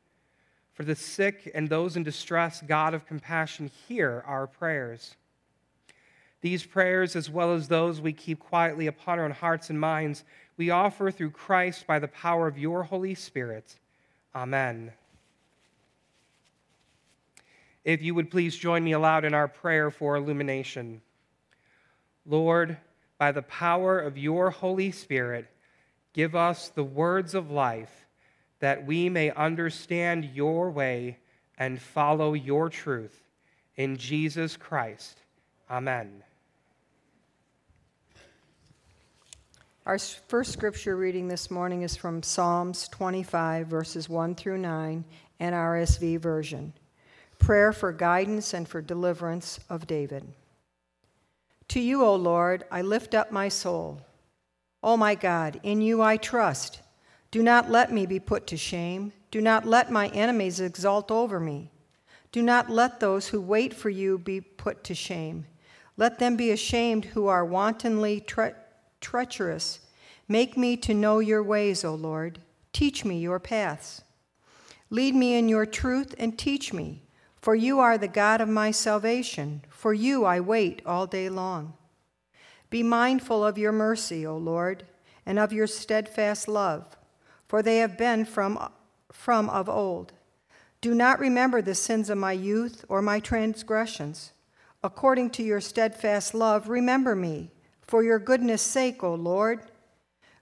For 0.74 0.84
the 0.84 0.96
sick 0.96 1.52
and 1.54 1.70
those 1.70 1.96
in 1.96 2.02
distress, 2.02 2.63
God 2.66 2.96
of 2.96 3.06
compassion, 3.06 3.70
hear 3.88 4.24
our 4.26 4.48
prayers. 4.48 5.16
These 6.42 6.66
prayers, 6.66 7.16
as 7.16 7.30
well 7.30 7.54
as 7.54 7.68
those 7.68 8.02
we 8.02 8.13
keep 8.13 8.40
quietly 8.40 8.88
upon 8.88 9.20
our 9.20 9.26
own 9.26 9.32
hearts 9.32 9.70
and 9.70 9.80
minds, 9.80 10.24
we 10.58 10.72
offer 10.72 11.12
through 11.12 11.32
Christ 11.32 11.86
by 11.88 12.00
the 12.00 12.08
power 12.08 12.48
of 12.48 12.58
your 12.58 12.84
Holy 12.84 13.15
Spirit. 13.15 13.78
Amen. 14.36 14.91
If 17.86 18.02
you 18.02 18.13
would 18.15 18.30
please 18.30 18.58
join 18.58 18.84
me 18.84 18.91
aloud 18.91 19.24
in 19.24 19.34
our 19.34 19.48
prayer 19.48 19.90
for 19.92 20.15
illumination. 20.17 21.02
Lord, 22.25 22.77
by 23.17 23.31
the 23.31 23.44
power 23.44 24.00
of 24.00 24.17
your 24.17 24.50
Holy 24.50 24.92
Spirit, 24.92 25.48
give 26.12 26.36
us 26.36 26.69
the 26.69 26.84
words 26.84 27.34
of 27.34 27.50
life 27.50 28.06
that 28.60 28.86
we 28.86 29.08
may 29.08 29.31
understand 29.31 30.25
your 30.25 30.69
way 30.69 31.19
and 31.58 31.81
follow 31.81 32.34
your 32.34 32.69
truth. 32.69 33.23
In 33.75 33.96
Jesus 33.96 34.58
Christ. 34.58 35.19
Amen. 35.69 36.23
Our 39.88 39.98
first 39.98 40.52
scripture 40.52 40.98
reading 40.98 41.29
this 41.29 41.50
morning 41.50 41.83
is 41.83 41.96
from 41.96 42.21
Psalms 42.21 42.90
25, 42.90 43.67
verses 43.67 44.10
1 44.10 44.35
through 44.35 44.58
9, 44.58 45.06
NRSV 45.40 46.19
version. 46.19 46.73
Prayer 47.40 47.71
for 47.71 47.94
guidance 47.94 48.54
and 48.54 48.67
for 48.67 48.81
deliverance 48.81 49.62
of 49.69 49.88
David. 49.88 50.27
To 51.69 51.79
you, 51.79 52.04
O 52.04 52.15
Lord, 52.15 52.65
I 52.69 52.81
lift 52.81 53.15
up 53.15 53.31
my 53.31 53.48
soul. 53.48 54.02
O 54.83 54.98
my 54.98 55.15
God, 55.15 55.58
in 55.63 55.79
you 55.79 56.02
I 56.02 56.17
trust. 56.17 56.81
Do 57.31 57.42
not 57.42 57.71
let 57.71 57.90
me 57.90 58.06
be 58.06 58.19
put 58.19 58.46
to 58.48 58.58
shame. 58.58 59.13
Do 59.31 59.40
not 59.40 59.65
let 59.65 59.90
my 59.90 60.10
enemies 60.10 60.60
exult 60.60 61.12
over 61.12 61.40
me. 61.40 61.71
Do 62.33 62.42
not 62.42 62.69
let 62.69 63.00
those 63.00 63.29
who 63.29 63.40
wait 63.40 63.73
for 63.73 63.90
you 63.90 64.17
be 64.17 64.42
put 64.42 64.83
to 64.83 64.94
shame. 64.94 65.46
Let 65.96 66.19
them 66.19 66.35
be 66.35 66.52
ashamed 66.52 67.06
who 67.06 67.27
are 67.27 67.46
wantonly 67.46 68.19
treacherous. 69.08 69.79
Make 70.27 70.58
me 70.58 70.75
to 70.75 70.93
know 70.93 71.19
your 71.19 71.41
ways, 71.41 71.85
O 71.85 71.95
Lord. 71.95 72.39
Teach 72.73 73.05
me 73.05 73.17
your 73.17 73.39
paths. 73.39 74.01
Lead 74.89 75.15
me 75.15 75.35
in 75.35 75.47
your 75.47 75.65
truth 75.65 76.13
and 76.17 76.37
teach 76.37 76.73
me, 76.73 77.03
for 77.37 77.55
you 77.55 77.79
are 77.79 77.97
the 77.97 78.10
God 78.10 78.41
of 78.41 78.49
my 78.49 78.69
salvation. 78.69 79.62
For 79.69 79.93
you 79.93 80.25
I 80.25 80.41
wait 80.41 80.81
all 80.85 81.08
day 81.08 81.29
long. 81.29 81.73
Be 82.69 82.83
mindful 82.83 83.45
of 83.45 83.58
your 83.58 83.71
mercy, 83.71 84.27
O 84.27 84.35
Lord, 84.35 84.85
and 85.25 85.39
of 85.39 85.53
your 85.53 85.67
steadfast 85.67 86.49
love, 86.49 86.97
for 87.47 87.63
they 87.63 87.77
have 87.77 87.97
been 87.97 88.25
from, 88.25 88.60
from 89.10 89.49
of 89.49 89.69
old. 89.69 90.12
Do 90.81 90.93
not 90.93 91.21
remember 91.21 91.62
the 91.62 91.75
sins 91.75 92.10
of 92.10 92.17
my 92.17 92.33
youth 92.33 92.83
or 92.89 93.01
my 93.01 93.21
transgressions. 93.21 94.33
According 94.83 95.29
to 95.29 95.43
your 95.43 95.62
steadfast 95.62 96.33
love, 96.33 96.67
remember 96.67 97.15
me, 97.15 97.51
for 97.88 98.04
your 98.04 98.19
goodness' 98.19 98.62
sake, 98.62 99.04
O 99.04 99.13
Lord. 99.13 99.62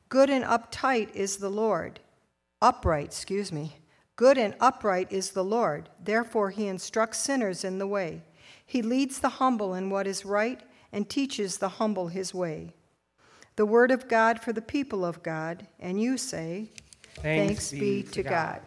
Good 0.09 0.29
and 0.29 0.43
uptight 0.43 1.13
is 1.15 1.37
the 1.37 1.49
Lord. 1.49 1.99
Upright, 2.61 3.05
excuse 3.05 3.51
me. 3.51 3.77
Good 4.15 4.37
and 4.37 4.55
upright 4.59 5.11
is 5.11 5.31
the 5.31 5.43
Lord. 5.43 5.89
Therefore, 6.03 6.49
he 6.49 6.67
instructs 6.67 7.19
sinners 7.19 7.63
in 7.63 7.79
the 7.79 7.87
way. 7.87 8.23
He 8.65 8.81
leads 8.81 9.19
the 9.19 9.29
humble 9.29 9.73
in 9.73 9.89
what 9.89 10.07
is 10.07 10.25
right 10.25 10.61
and 10.91 11.09
teaches 11.09 11.57
the 11.57 11.69
humble 11.69 12.07
his 12.07 12.33
way. 12.33 12.73
The 13.57 13.65
word 13.65 13.91
of 13.91 14.07
God 14.07 14.39
for 14.39 14.53
the 14.53 14.61
people 14.61 15.05
of 15.05 15.23
God, 15.23 15.67
and 15.79 16.01
you 16.01 16.17
say, 16.17 16.71
Thanks, 17.21 17.69
Thanks 17.69 17.71
be 17.71 18.03
to 18.03 18.23
God. 18.23 18.31
God. 18.31 18.61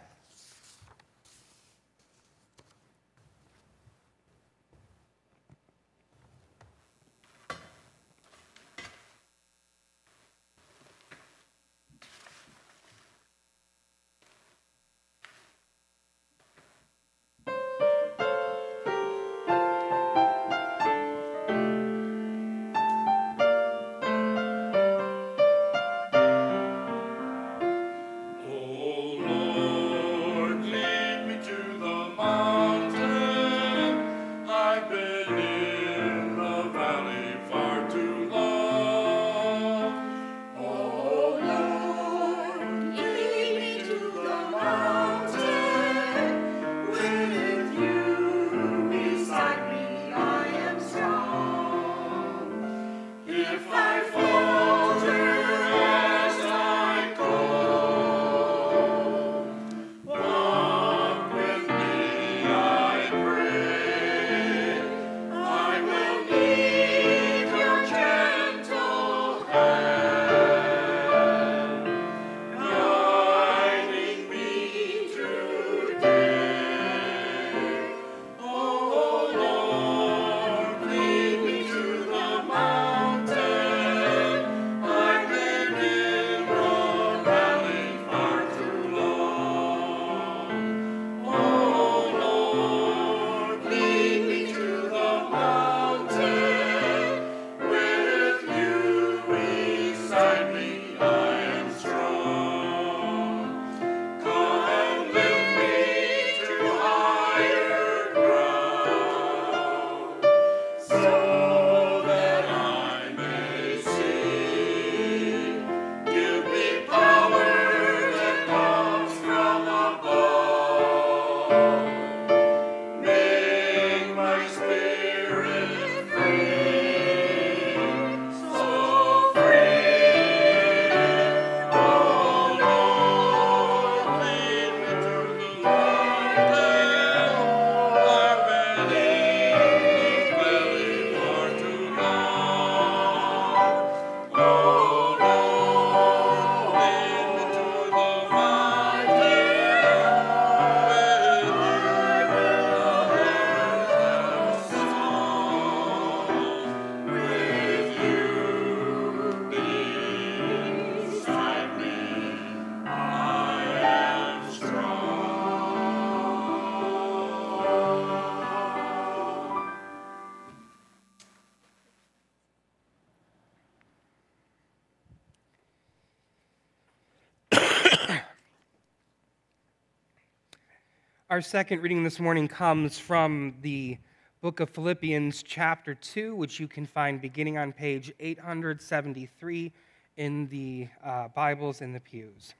Our 181.39 181.43
second 181.43 181.81
reading 181.81 182.03
this 182.03 182.19
morning 182.19 182.49
comes 182.49 182.99
from 182.99 183.55
the 183.61 183.97
book 184.41 184.59
of 184.59 184.71
Philippians, 184.71 185.41
chapter 185.41 185.95
2, 185.95 186.35
which 186.35 186.59
you 186.59 186.67
can 186.67 186.85
find 186.85 187.21
beginning 187.21 187.57
on 187.57 187.71
page 187.71 188.11
873 188.19 189.71
in 190.17 190.49
the 190.49 190.89
uh, 191.01 191.29
Bibles 191.29 191.79
in 191.79 191.93
the 191.93 192.01
pews. 192.01 192.55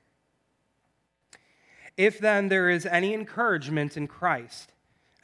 If 1.97 2.19
then 2.19 2.47
there 2.47 2.69
is 2.69 2.85
any 2.85 3.13
encouragement 3.13 3.97
in 3.97 4.07
Christ, 4.07 4.71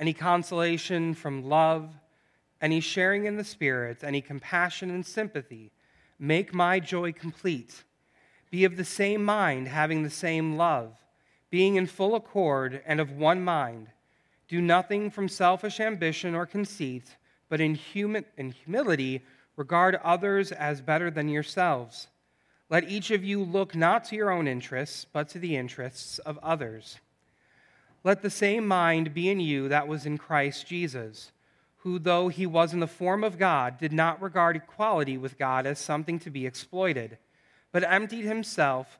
any 0.01 0.11
consolation 0.11 1.13
from 1.13 1.47
love, 1.47 1.93
any 2.61 2.81
sharing 2.81 3.23
in 3.23 3.37
the 3.37 3.45
Spirit, 3.45 4.03
any 4.03 4.19
compassion 4.19 4.91
and 4.91 5.05
sympathy, 5.05 5.71
make 6.19 6.53
my 6.53 6.81
joy 6.81 7.13
complete. 7.13 7.85
Be 8.51 8.65
of 8.65 8.75
the 8.75 8.83
same 8.83 9.23
mind, 9.23 9.69
having 9.69 10.03
the 10.03 10.09
same 10.09 10.57
love 10.57 11.04
being 11.49 11.75
in 11.75 11.87
full 11.87 12.15
accord 12.15 12.81
and 12.85 12.99
of 12.99 13.11
one 13.11 13.41
mind. 13.41 13.87
Do 14.47 14.61
nothing 14.61 15.09
from 15.09 15.27
selfish 15.27 15.79
ambition 15.79 16.35
or 16.35 16.45
conceit, 16.45 17.15
but 17.49 17.61
in, 17.61 17.79
in 18.37 18.51
humility 18.51 19.23
regard 19.55 19.95
others 19.95 20.51
as 20.51 20.81
better 20.81 21.09
than 21.09 21.29
yourselves. 21.29 22.07
Let 22.69 22.89
each 22.89 23.11
of 23.11 23.23
you 23.23 23.43
look 23.43 23.75
not 23.75 24.05
to 24.05 24.15
your 24.15 24.31
own 24.31 24.47
interests, 24.47 25.05
but 25.11 25.29
to 25.29 25.39
the 25.39 25.55
interests 25.55 26.19
of 26.19 26.39
others. 26.39 26.99
Let 28.03 28.21
the 28.21 28.29
same 28.29 28.67
mind 28.67 29.13
be 29.13 29.29
in 29.29 29.39
you 29.39 29.69
that 29.69 29.87
was 29.87 30.05
in 30.05 30.17
Christ 30.17 30.67
Jesus, 30.67 31.31
who, 31.77 31.99
though 31.99 32.27
he 32.27 32.45
was 32.45 32.73
in 32.73 32.79
the 32.79 32.87
form 32.87 33.23
of 33.23 33.37
God, 33.39 33.77
did 33.79 33.93
not 33.93 34.21
regard 34.21 34.55
equality 34.55 35.17
with 35.17 35.37
God 35.37 35.65
as 35.65 35.79
something 35.79 36.19
to 36.19 36.29
be 36.29 36.45
exploited, 36.45 37.17
but 37.71 37.83
emptied 37.83 38.25
himself 38.25 38.99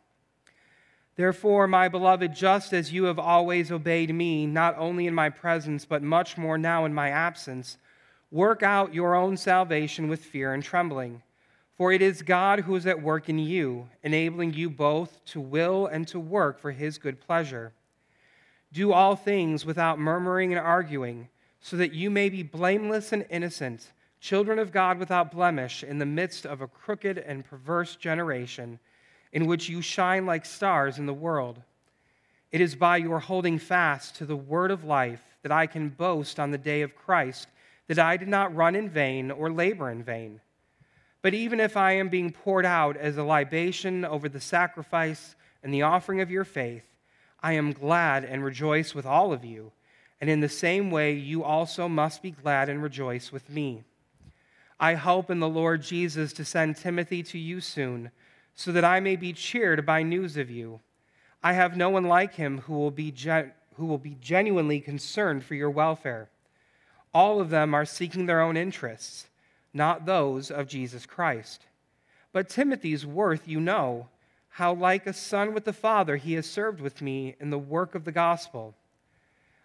Therefore, 1.21 1.67
my 1.67 1.87
beloved, 1.87 2.33
just 2.33 2.73
as 2.73 2.91
you 2.91 3.03
have 3.03 3.19
always 3.19 3.71
obeyed 3.71 4.11
me, 4.11 4.47
not 4.47 4.75
only 4.79 5.05
in 5.05 5.13
my 5.13 5.29
presence, 5.29 5.85
but 5.85 6.01
much 6.01 6.35
more 6.35 6.57
now 6.57 6.83
in 6.83 6.95
my 6.95 7.11
absence, 7.11 7.77
work 8.31 8.63
out 8.63 8.95
your 8.95 9.13
own 9.13 9.37
salvation 9.37 10.07
with 10.07 10.25
fear 10.25 10.51
and 10.51 10.63
trembling. 10.63 11.21
For 11.77 11.91
it 11.91 12.01
is 12.01 12.23
God 12.23 12.61
who 12.61 12.75
is 12.75 12.87
at 12.87 13.03
work 13.03 13.29
in 13.29 13.37
you, 13.37 13.87
enabling 14.01 14.55
you 14.55 14.67
both 14.67 15.23
to 15.25 15.39
will 15.39 15.85
and 15.85 16.07
to 16.07 16.19
work 16.19 16.59
for 16.59 16.71
his 16.71 16.97
good 16.97 17.21
pleasure. 17.21 17.71
Do 18.73 18.91
all 18.91 19.15
things 19.15 19.63
without 19.63 19.99
murmuring 19.99 20.51
and 20.51 20.59
arguing, 20.59 21.29
so 21.59 21.77
that 21.77 21.93
you 21.93 22.09
may 22.09 22.29
be 22.29 22.41
blameless 22.41 23.13
and 23.13 23.27
innocent, 23.29 23.91
children 24.19 24.57
of 24.57 24.71
God 24.71 24.97
without 24.97 25.31
blemish, 25.31 25.83
in 25.83 25.99
the 25.99 26.05
midst 26.07 26.47
of 26.47 26.61
a 26.61 26.67
crooked 26.67 27.19
and 27.19 27.45
perverse 27.45 27.95
generation 27.95 28.79
in 29.31 29.45
which 29.45 29.69
you 29.69 29.81
shine 29.81 30.25
like 30.25 30.45
stars 30.45 30.97
in 30.97 31.05
the 31.05 31.13
world. 31.13 31.61
It 32.51 32.61
is 32.61 32.75
by 32.75 32.97
your 32.97 33.19
holding 33.19 33.59
fast 33.59 34.15
to 34.17 34.25
the 34.25 34.35
word 34.35 34.71
of 34.71 34.83
life 34.83 35.21
that 35.41 35.51
I 35.51 35.67
can 35.67 35.89
boast 35.89 36.39
on 36.39 36.51
the 36.51 36.57
day 36.57 36.81
of 36.81 36.95
Christ 36.95 37.47
that 37.87 37.99
I 37.99 38.17
did 38.17 38.27
not 38.27 38.55
run 38.55 38.75
in 38.75 38.89
vain 38.89 39.31
or 39.31 39.51
labor 39.51 39.89
in 39.89 40.03
vain. 40.03 40.41
But 41.21 41.33
even 41.33 41.59
if 41.59 41.77
I 41.77 41.93
am 41.93 42.09
being 42.09 42.31
poured 42.31 42.65
out 42.65 42.97
as 42.97 43.17
a 43.17 43.23
libation 43.23 44.05
over 44.05 44.27
the 44.27 44.39
sacrifice 44.39 45.35
and 45.63 45.73
the 45.73 45.83
offering 45.83 46.21
of 46.21 46.31
your 46.31 46.43
faith, 46.43 46.83
I 47.41 47.53
am 47.53 47.73
glad 47.73 48.23
and 48.23 48.43
rejoice 48.43 48.93
with 48.93 49.05
all 49.05 49.33
of 49.33 49.45
you. 49.45 49.71
And 50.19 50.29
in 50.29 50.39
the 50.39 50.49
same 50.49 50.91
way, 50.91 51.13
you 51.13 51.43
also 51.43 51.87
must 51.87 52.21
be 52.21 52.31
glad 52.31 52.69
and 52.69 52.83
rejoice 52.83 53.31
with 53.31 53.49
me. 53.49 53.83
I 54.79 54.95
hope 54.95 55.29
in 55.29 55.39
the 55.39 55.49
Lord 55.49 55.81
Jesus 55.81 56.33
to 56.33 56.45
send 56.45 56.75
Timothy 56.75 57.23
to 57.23 57.37
you 57.37 57.61
soon 57.61 58.11
so 58.55 58.71
that 58.71 58.85
I 58.85 58.99
may 58.99 59.15
be 59.15 59.33
cheered 59.33 59.85
by 59.85 60.03
news 60.03 60.37
of 60.37 60.49
you. 60.49 60.79
I 61.43 61.53
have 61.53 61.75
no 61.75 61.89
one 61.89 62.05
like 62.05 62.35
him 62.35 62.59
who 62.59 62.73
will 62.73 62.91
be, 62.91 63.11
gen- 63.11 63.51
who 63.75 63.85
will 63.85 63.97
be 63.97 64.17
genuinely 64.21 64.79
concerned 64.79 65.43
for 65.43 65.55
your 65.55 65.69
welfare. 65.69 66.29
All 67.13 67.41
of 67.41 67.49
them 67.49 67.73
are 67.73 67.85
seeking 67.85 68.25
their 68.25 68.41
own 68.41 68.55
interests, 68.55 69.27
not 69.73 70.05
those 70.05 70.51
of 70.51 70.67
Jesus 70.67 71.05
Christ. 71.05 71.65
But 72.31 72.47
Timothy's 72.47 73.05
worth 73.05 73.47
you 73.47 73.59
know, 73.59 74.07
how 74.55 74.73
like 74.73 75.07
a 75.07 75.13
son 75.13 75.53
with 75.53 75.65
the 75.65 75.73
Father 75.73 76.17
he 76.17 76.33
has 76.33 76.45
served 76.45 76.81
with 76.81 77.01
me 77.01 77.35
in 77.39 77.49
the 77.49 77.59
work 77.59 77.95
of 77.95 78.05
the 78.05 78.11
gospel. 78.11 78.75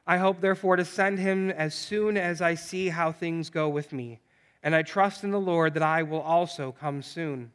I 0.07 0.18
hope, 0.18 0.41
therefore, 0.41 0.76
to 0.76 0.84
send 0.84 1.18
him 1.18 1.51
as 1.51 1.74
soon 1.74 2.16
as 2.16 2.41
I 2.41 2.55
see 2.55 2.89
how 2.89 3.11
things 3.11 3.51
go 3.51 3.68
with 3.68 3.93
me, 3.93 4.20
and 4.62 4.74
I 4.74 4.82
trust 4.82 5.24
in 5.24 5.32
the 5.32 5.41
Lord 5.41 5.74
that 5.74 5.82
I 5.82 6.05
will 6.05 6.20
also 6.20 6.70
come 6.70 7.03
soon. 7.03 7.51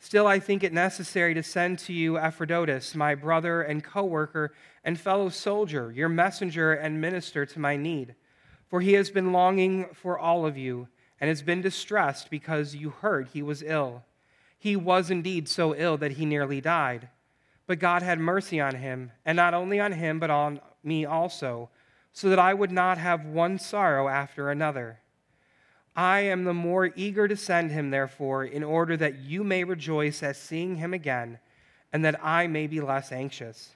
Still, 0.00 0.26
I 0.26 0.38
think 0.38 0.62
it 0.62 0.72
necessary 0.72 1.34
to 1.34 1.42
send 1.42 1.78
to 1.80 1.92
you 1.92 2.18
Epaphroditus, 2.18 2.94
my 2.94 3.14
brother 3.14 3.62
and 3.62 3.82
co 3.82 4.04
worker 4.04 4.52
and 4.84 4.98
fellow 4.98 5.28
soldier, 5.28 5.90
your 5.90 6.08
messenger 6.08 6.72
and 6.72 7.00
minister 7.00 7.44
to 7.44 7.58
my 7.58 7.76
need. 7.76 8.14
For 8.68 8.80
he 8.80 8.92
has 8.92 9.10
been 9.10 9.32
longing 9.32 9.86
for 9.94 10.18
all 10.18 10.46
of 10.46 10.56
you 10.56 10.88
and 11.20 11.28
has 11.28 11.42
been 11.42 11.62
distressed 11.62 12.30
because 12.30 12.76
you 12.76 12.90
heard 12.90 13.28
he 13.28 13.42
was 13.42 13.62
ill. 13.62 14.04
He 14.58 14.76
was 14.76 15.10
indeed 15.10 15.48
so 15.48 15.74
ill 15.74 15.96
that 15.98 16.12
he 16.12 16.24
nearly 16.24 16.60
died. 16.60 17.08
But 17.66 17.80
God 17.80 18.02
had 18.02 18.18
mercy 18.18 18.60
on 18.60 18.76
him, 18.76 19.12
and 19.24 19.36
not 19.36 19.52
only 19.52 19.78
on 19.80 19.92
him, 19.92 20.18
but 20.18 20.30
on 20.30 20.60
me 20.82 21.04
also, 21.04 21.70
so 22.12 22.28
that 22.30 22.38
I 22.38 22.54
would 22.54 22.72
not 22.72 22.98
have 22.98 23.26
one 23.26 23.58
sorrow 23.58 24.08
after 24.08 24.50
another. 24.50 25.00
I 25.98 26.20
am 26.20 26.44
the 26.44 26.54
more 26.54 26.92
eager 26.94 27.26
to 27.26 27.36
send 27.36 27.72
him, 27.72 27.90
therefore, 27.90 28.44
in 28.44 28.62
order 28.62 28.96
that 28.96 29.18
you 29.18 29.42
may 29.42 29.64
rejoice 29.64 30.22
at 30.22 30.36
seeing 30.36 30.76
him 30.76 30.94
again, 30.94 31.40
and 31.92 32.04
that 32.04 32.24
I 32.24 32.46
may 32.46 32.68
be 32.68 32.80
less 32.80 33.10
anxious. 33.10 33.74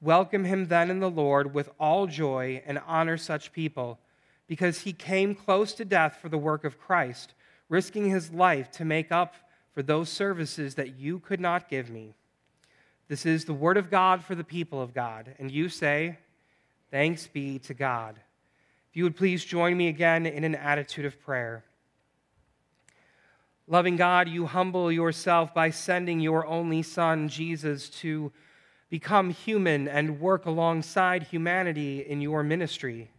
Welcome 0.00 0.44
him 0.44 0.68
then 0.68 0.88
in 0.88 1.00
the 1.00 1.10
Lord 1.10 1.52
with 1.52 1.68
all 1.78 2.06
joy, 2.06 2.62
and 2.64 2.80
honor 2.86 3.18
such 3.18 3.52
people, 3.52 3.98
because 4.46 4.80
he 4.80 4.94
came 4.94 5.34
close 5.34 5.74
to 5.74 5.84
death 5.84 6.16
for 6.22 6.30
the 6.30 6.38
work 6.38 6.64
of 6.64 6.80
Christ, 6.80 7.34
risking 7.68 8.08
his 8.08 8.32
life 8.32 8.70
to 8.70 8.86
make 8.86 9.12
up 9.12 9.34
for 9.74 9.82
those 9.82 10.08
services 10.08 10.76
that 10.76 10.98
you 10.98 11.18
could 11.18 11.40
not 11.40 11.68
give 11.68 11.90
me. 11.90 12.14
This 13.08 13.26
is 13.26 13.44
the 13.44 13.52
word 13.52 13.76
of 13.76 13.90
God 13.90 14.24
for 14.24 14.34
the 14.34 14.44
people 14.44 14.80
of 14.80 14.94
God. 14.94 15.34
And 15.38 15.50
you 15.50 15.68
say, 15.68 16.16
Thanks 16.90 17.26
be 17.26 17.58
to 17.58 17.74
God. 17.74 18.18
If 18.94 18.98
you 18.98 19.04
would 19.06 19.16
please 19.16 19.44
join 19.44 19.76
me 19.76 19.88
again 19.88 20.24
in 20.24 20.44
an 20.44 20.54
attitude 20.54 21.04
of 21.04 21.20
prayer. 21.20 21.64
Loving 23.66 23.96
God, 23.96 24.28
you 24.28 24.46
humble 24.46 24.92
yourself 24.92 25.52
by 25.52 25.70
sending 25.70 26.20
your 26.20 26.46
only 26.46 26.80
Son, 26.82 27.28
Jesus, 27.28 27.88
to 27.88 28.30
become 28.90 29.30
human 29.30 29.88
and 29.88 30.20
work 30.20 30.46
alongside 30.46 31.24
humanity 31.24 32.06
in 32.06 32.20
your 32.20 32.44
ministry. 32.44 33.10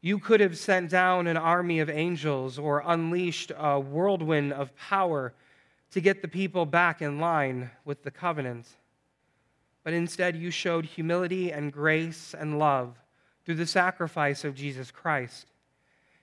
You 0.00 0.20
could 0.20 0.38
have 0.38 0.56
sent 0.56 0.90
down 0.90 1.26
an 1.26 1.36
army 1.36 1.80
of 1.80 1.90
angels 1.90 2.56
or 2.56 2.84
unleashed 2.86 3.50
a 3.58 3.80
whirlwind 3.80 4.52
of 4.52 4.76
power 4.76 5.34
to 5.90 6.00
get 6.00 6.22
the 6.22 6.28
people 6.28 6.66
back 6.66 7.02
in 7.02 7.18
line 7.18 7.72
with 7.84 8.04
the 8.04 8.12
covenant. 8.12 8.68
But 9.82 9.92
instead, 9.92 10.36
you 10.36 10.52
showed 10.52 10.84
humility 10.84 11.50
and 11.50 11.72
grace 11.72 12.32
and 12.32 12.60
love 12.60 12.96
through 13.44 13.56
the 13.56 13.66
sacrifice 13.66 14.44
of 14.44 14.54
Jesus 14.54 14.90
Christ. 14.90 15.46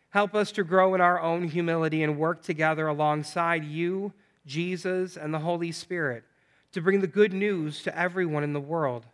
Help 0.10 0.34
us 0.34 0.52
to 0.54 0.64
grow 0.64 0.96
in 0.96 1.02
our 1.02 1.22
own 1.22 1.48
humility 1.48 2.04
and 2.04 2.18
work 2.18 2.42
together 2.42 2.88
alongside 2.88 3.66
you, 3.66 4.14
Jesus, 4.46 5.18
and 5.18 5.34
the 5.34 5.40
Holy 5.40 5.72
Spirit 5.72 6.24
to 6.72 6.82
bring 6.82 7.02
the 7.02 7.08
good 7.08 7.34
news 7.34 7.84
to 7.84 7.98
everyone 7.98 8.44
in 8.44 8.54
the 8.54 8.60
world. 8.60 9.06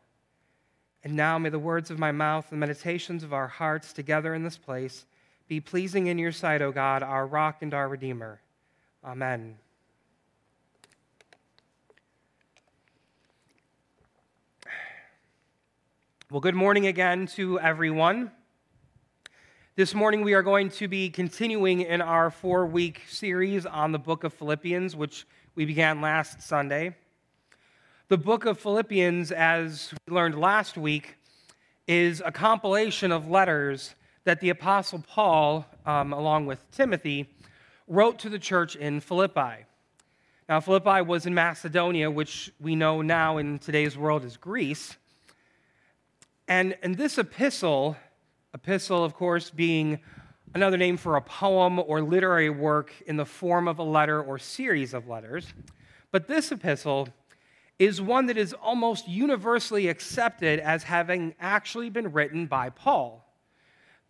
And 1.04 1.16
now 1.16 1.38
may 1.38 1.49
the 1.49 1.60
words 1.60 1.91
of 1.91 1.99
my 1.99 2.12
mouth 2.12 2.51
and 2.51 2.62
the 2.62 2.66
meditations 2.66 3.24
of 3.24 3.34
our 3.34 3.47
hearts 3.47 3.93
together 3.93 4.34
in 4.34 4.43
this 4.43 4.58
place 4.58 5.06
be 5.47 5.60
pleasing 5.60 6.08
in 6.08 6.18
your 6.18 6.32
sight, 6.32 6.62
O 6.62 6.72
God, 6.72 7.04
our 7.04 7.28
rock 7.28 7.62
and 7.62 7.74
our 7.74 7.89
redeemer. 7.89 8.41
Amen. 9.04 9.58
Well, 16.34 16.41
good 16.41 16.55
morning 16.55 16.88
again 16.88 17.27
to 17.36 17.59
everyone. 17.59 18.31
This 19.75 19.93
morning 19.93 20.23
we 20.23 20.34
are 20.34 20.41
going 20.41 20.69
to 20.69 20.88
be 20.88 21.11
continuing 21.11 21.81
in 21.81 22.01
our 22.01 22.31
four 22.31 22.65
week 22.65 23.03
series 23.07 23.67
on 23.67 23.91
the 23.91 23.99
book 23.99 24.23
of 24.23 24.34
Philippians, 24.34 24.95
which 24.95 25.27
we 25.53 25.65
began 25.65 26.01
last 26.01 26.41
Sunday. 26.41 26.95
The 28.07 28.17
book 28.17 28.45
of 28.45 28.59
Philippians, 28.59 29.31
as 29.31 29.93
we 30.07 30.15
learned 30.15 30.34
last 30.39 30.75
week, 30.75 31.17
is 31.88 32.19
a 32.25 32.31
compilation 32.31 33.11
of 33.11 33.29
letters 33.29 33.93
that 34.23 34.39
the 34.39 34.49
Apostle 34.49 35.03
Paul, 35.07 35.67
um, 35.86 36.13
along 36.13 36.47
with 36.47 36.59
Timothy, 36.71 37.29
wrote 37.88 38.17
to 38.17 38.29
the 38.29 38.39
church 38.39 38.75
in 38.75 39.01
Philippi. 39.01 39.67
Now, 40.49 40.61
Philippi 40.61 41.03
was 41.03 41.27
in 41.27 41.36
Macedonia, 41.36 42.09
which 42.09 42.51
we 42.59 42.75
know 42.75 43.03
now 43.03 43.38
in 43.38 43.59
today's 43.59 43.95
world 43.95 44.25
is 44.25 44.36
Greece. 44.36 44.97
And, 46.47 46.75
and 46.83 46.97
this 46.97 47.17
epistle, 47.17 47.95
epistle, 48.53 49.03
of 49.03 49.13
course, 49.13 49.49
being 49.49 49.99
another 50.53 50.77
name 50.77 50.97
for 50.97 51.15
a 51.15 51.21
poem 51.21 51.79
or 51.79 52.01
literary 52.01 52.49
work 52.49 52.93
in 53.07 53.15
the 53.15 53.25
form 53.25 53.67
of 53.67 53.79
a 53.79 53.83
letter 53.83 54.21
or 54.21 54.37
series 54.37 54.93
of 54.93 55.07
letters, 55.07 55.53
but 56.11 56.27
this 56.27 56.51
epistle 56.51 57.07
is 57.79 58.01
one 58.01 58.25
that 58.25 58.37
is 58.37 58.53
almost 58.53 59.07
universally 59.07 59.87
accepted 59.87 60.59
as 60.59 60.83
having 60.83 61.33
actually 61.39 61.89
been 61.89 62.11
written 62.11 62.45
by 62.45 62.69
Paul. 62.69 63.25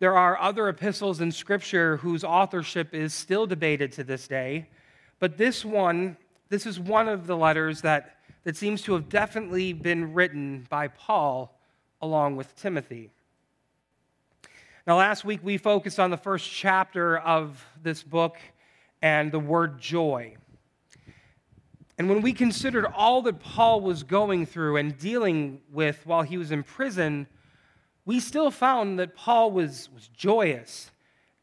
There 0.00 0.18
are 0.18 0.38
other 0.38 0.68
epistles 0.68 1.20
in 1.20 1.30
Scripture 1.30 1.98
whose 1.98 2.24
authorship 2.24 2.92
is 2.92 3.14
still 3.14 3.46
debated 3.46 3.92
to 3.92 4.04
this 4.04 4.26
day, 4.26 4.68
but 5.20 5.38
this 5.38 5.64
one, 5.64 6.16
this 6.48 6.66
is 6.66 6.80
one 6.80 7.08
of 7.08 7.28
the 7.28 7.36
letters 7.36 7.80
that, 7.82 8.16
that 8.42 8.56
seems 8.56 8.82
to 8.82 8.92
have 8.94 9.08
definitely 9.08 9.72
been 9.72 10.12
written 10.12 10.66
by 10.68 10.88
Paul 10.88 11.53
along 12.00 12.36
with 12.36 12.54
Timothy. 12.56 13.10
Now, 14.86 14.98
last 14.98 15.24
week 15.24 15.40
we 15.42 15.56
focused 15.56 15.98
on 15.98 16.10
the 16.10 16.16
first 16.16 16.50
chapter 16.50 17.18
of 17.18 17.64
this 17.82 18.02
book 18.02 18.36
and 19.00 19.32
the 19.32 19.38
word 19.38 19.80
joy. 19.80 20.36
And 21.96 22.08
when 22.08 22.22
we 22.22 22.32
considered 22.32 22.86
all 22.86 23.22
that 23.22 23.40
Paul 23.40 23.80
was 23.80 24.02
going 24.02 24.46
through 24.46 24.76
and 24.76 24.98
dealing 24.98 25.60
with 25.72 26.04
while 26.06 26.22
he 26.22 26.36
was 26.36 26.50
in 26.50 26.62
prison, 26.62 27.26
we 28.04 28.20
still 28.20 28.50
found 28.50 28.98
that 28.98 29.14
Paul 29.14 29.52
was, 29.52 29.88
was 29.94 30.08
joyous 30.08 30.90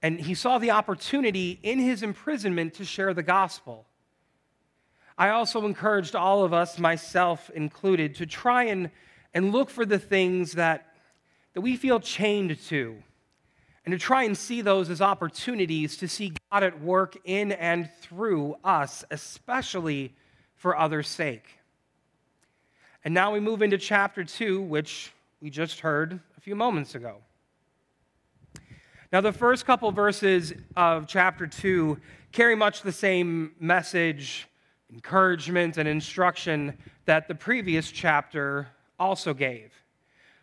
and 0.02 0.20
he 0.20 0.34
saw 0.34 0.58
the 0.58 0.72
opportunity 0.72 1.60
in 1.62 1.80
his 1.80 2.04
imprisonment 2.04 2.74
to 2.76 2.86
share 2.86 3.14
the 3.14 3.24
gospel. 3.24 3.86
I 5.18 5.30
also 5.30 5.66
encouraged 5.66 6.16
all 6.16 6.44
of 6.44 6.54
us, 6.54 6.80
myself 6.80 7.52
included, 7.52 8.16
to 8.16 8.26
try 8.26 8.64
and, 8.64 8.90
and 9.34 9.52
look 9.52 9.70
for 9.70 9.86
the 9.86 10.00
things 10.00 10.54
that, 10.54 10.94
that 11.54 11.62
we 11.62 11.76
feel 11.76 12.00
chained 12.00 12.60
to 12.68 13.02
and 13.86 13.92
to 13.92 13.98
try 13.98 14.24
and 14.24 14.38
see 14.38 14.62
those 14.62 14.90
as 14.90 15.02
opportunities 15.02 15.98
to 15.98 16.08
see 16.08 16.34
God 16.52 16.64
at 16.64 16.82
work 16.82 17.18
in 17.26 17.52
and 17.52 17.90
through 18.02 18.56
us, 18.64 19.04
especially 19.10 20.14
for 20.56 20.78
others' 20.78 21.08
sake. 21.08 21.58
And 23.04 23.14
now 23.14 23.34
we 23.34 23.40
move 23.40 23.64
into 23.64 23.80
chapter 23.80 24.24
2, 24.24 24.62
which 24.62 25.12
we 25.42 25.50
just 25.50 25.80
heard 25.80 26.20
a 26.38 26.42
few 26.42 26.56
moments 26.56 26.94
ago. 26.94 27.18
Now, 29.12 29.22
the 29.22 29.34
first 29.34 29.66
couple 29.66 29.92
verses 29.92 30.54
of 30.78 31.08
chapter 31.08 31.48
2 31.48 31.98
carry 32.32 32.56
much 32.56 32.84
the 32.84 32.92
same 32.92 33.52
message, 33.60 34.48
encouragement, 34.94 35.78
and 35.78 35.90
instruction 35.90 36.78
that 37.06 37.28
the 37.28 37.36
previous 37.36 37.92
chapter 37.92 38.68
also 39.02 39.34
gave. 39.34 39.74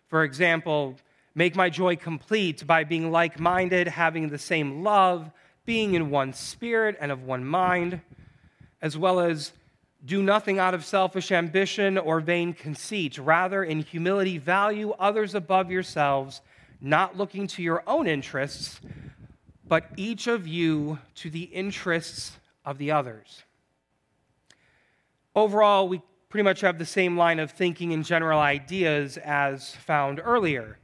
For 0.08 0.24
example, 0.24 0.96
make 1.34 1.54
my 1.54 1.70
joy 1.70 1.94
complete 1.96 2.66
by 2.66 2.82
being 2.82 3.10
like 3.10 3.38
minded, 3.38 3.86
having 3.86 4.28
the 4.28 4.38
same 4.38 4.82
love, 4.82 5.30
being 5.64 5.94
in 5.94 6.10
one 6.10 6.32
spirit 6.32 6.96
and 7.00 7.12
of 7.12 7.22
one 7.22 7.44
mind, 7.44 8.00
as 8.82 8.98
well 8.98 9.20
as 9.20 9.52
do 10.04 10.22
nothing 10.22 10.58
out 10.58 10.74
of 10.74 10.84
selfish 10.84 11.30
ambition 11.30 11.96
or 11.98 12.20
vain 12.20 12.52
conceit. 12.52 13.16
Rather, 13.18 13.62
in 13.62 13.80
humility, 13.80 14.38
value 14.38 14.90
others 14.98 15.34
above 15.34 15.70
yourselves, 15.70 16.40
not 16.80 17.16
looking 17.16 17.46
to 17.46 17.62
your 17.62 17.82
own 17.86 18.06
interests, 18.06 18.80
but 19.66 19.84
each 19.96 20.26
of 20.26 20.46
you 20.46 20.98
to 21.14 21.30
the 21.30 21.42
interests 21.42 22.38
of 22.64 22.78
the 22.78 22.90
others. 22.90 23.42
Overall, 25.34 25.88
we 25.88 26.00
pretty 26.28 26.44
much 26.44 26.60
have 26.60 26.78
the 26.78 26.84
same 26.84 27.16
line 27.16 27.38
of 27.38 27.50
thinking 27.50 27.92
and 27.92 28.04
general 28.04 28.38
ideas 28.38 29.16
as 29.18 29.74
found 29.76 30.20
earlier. 30.22 30.78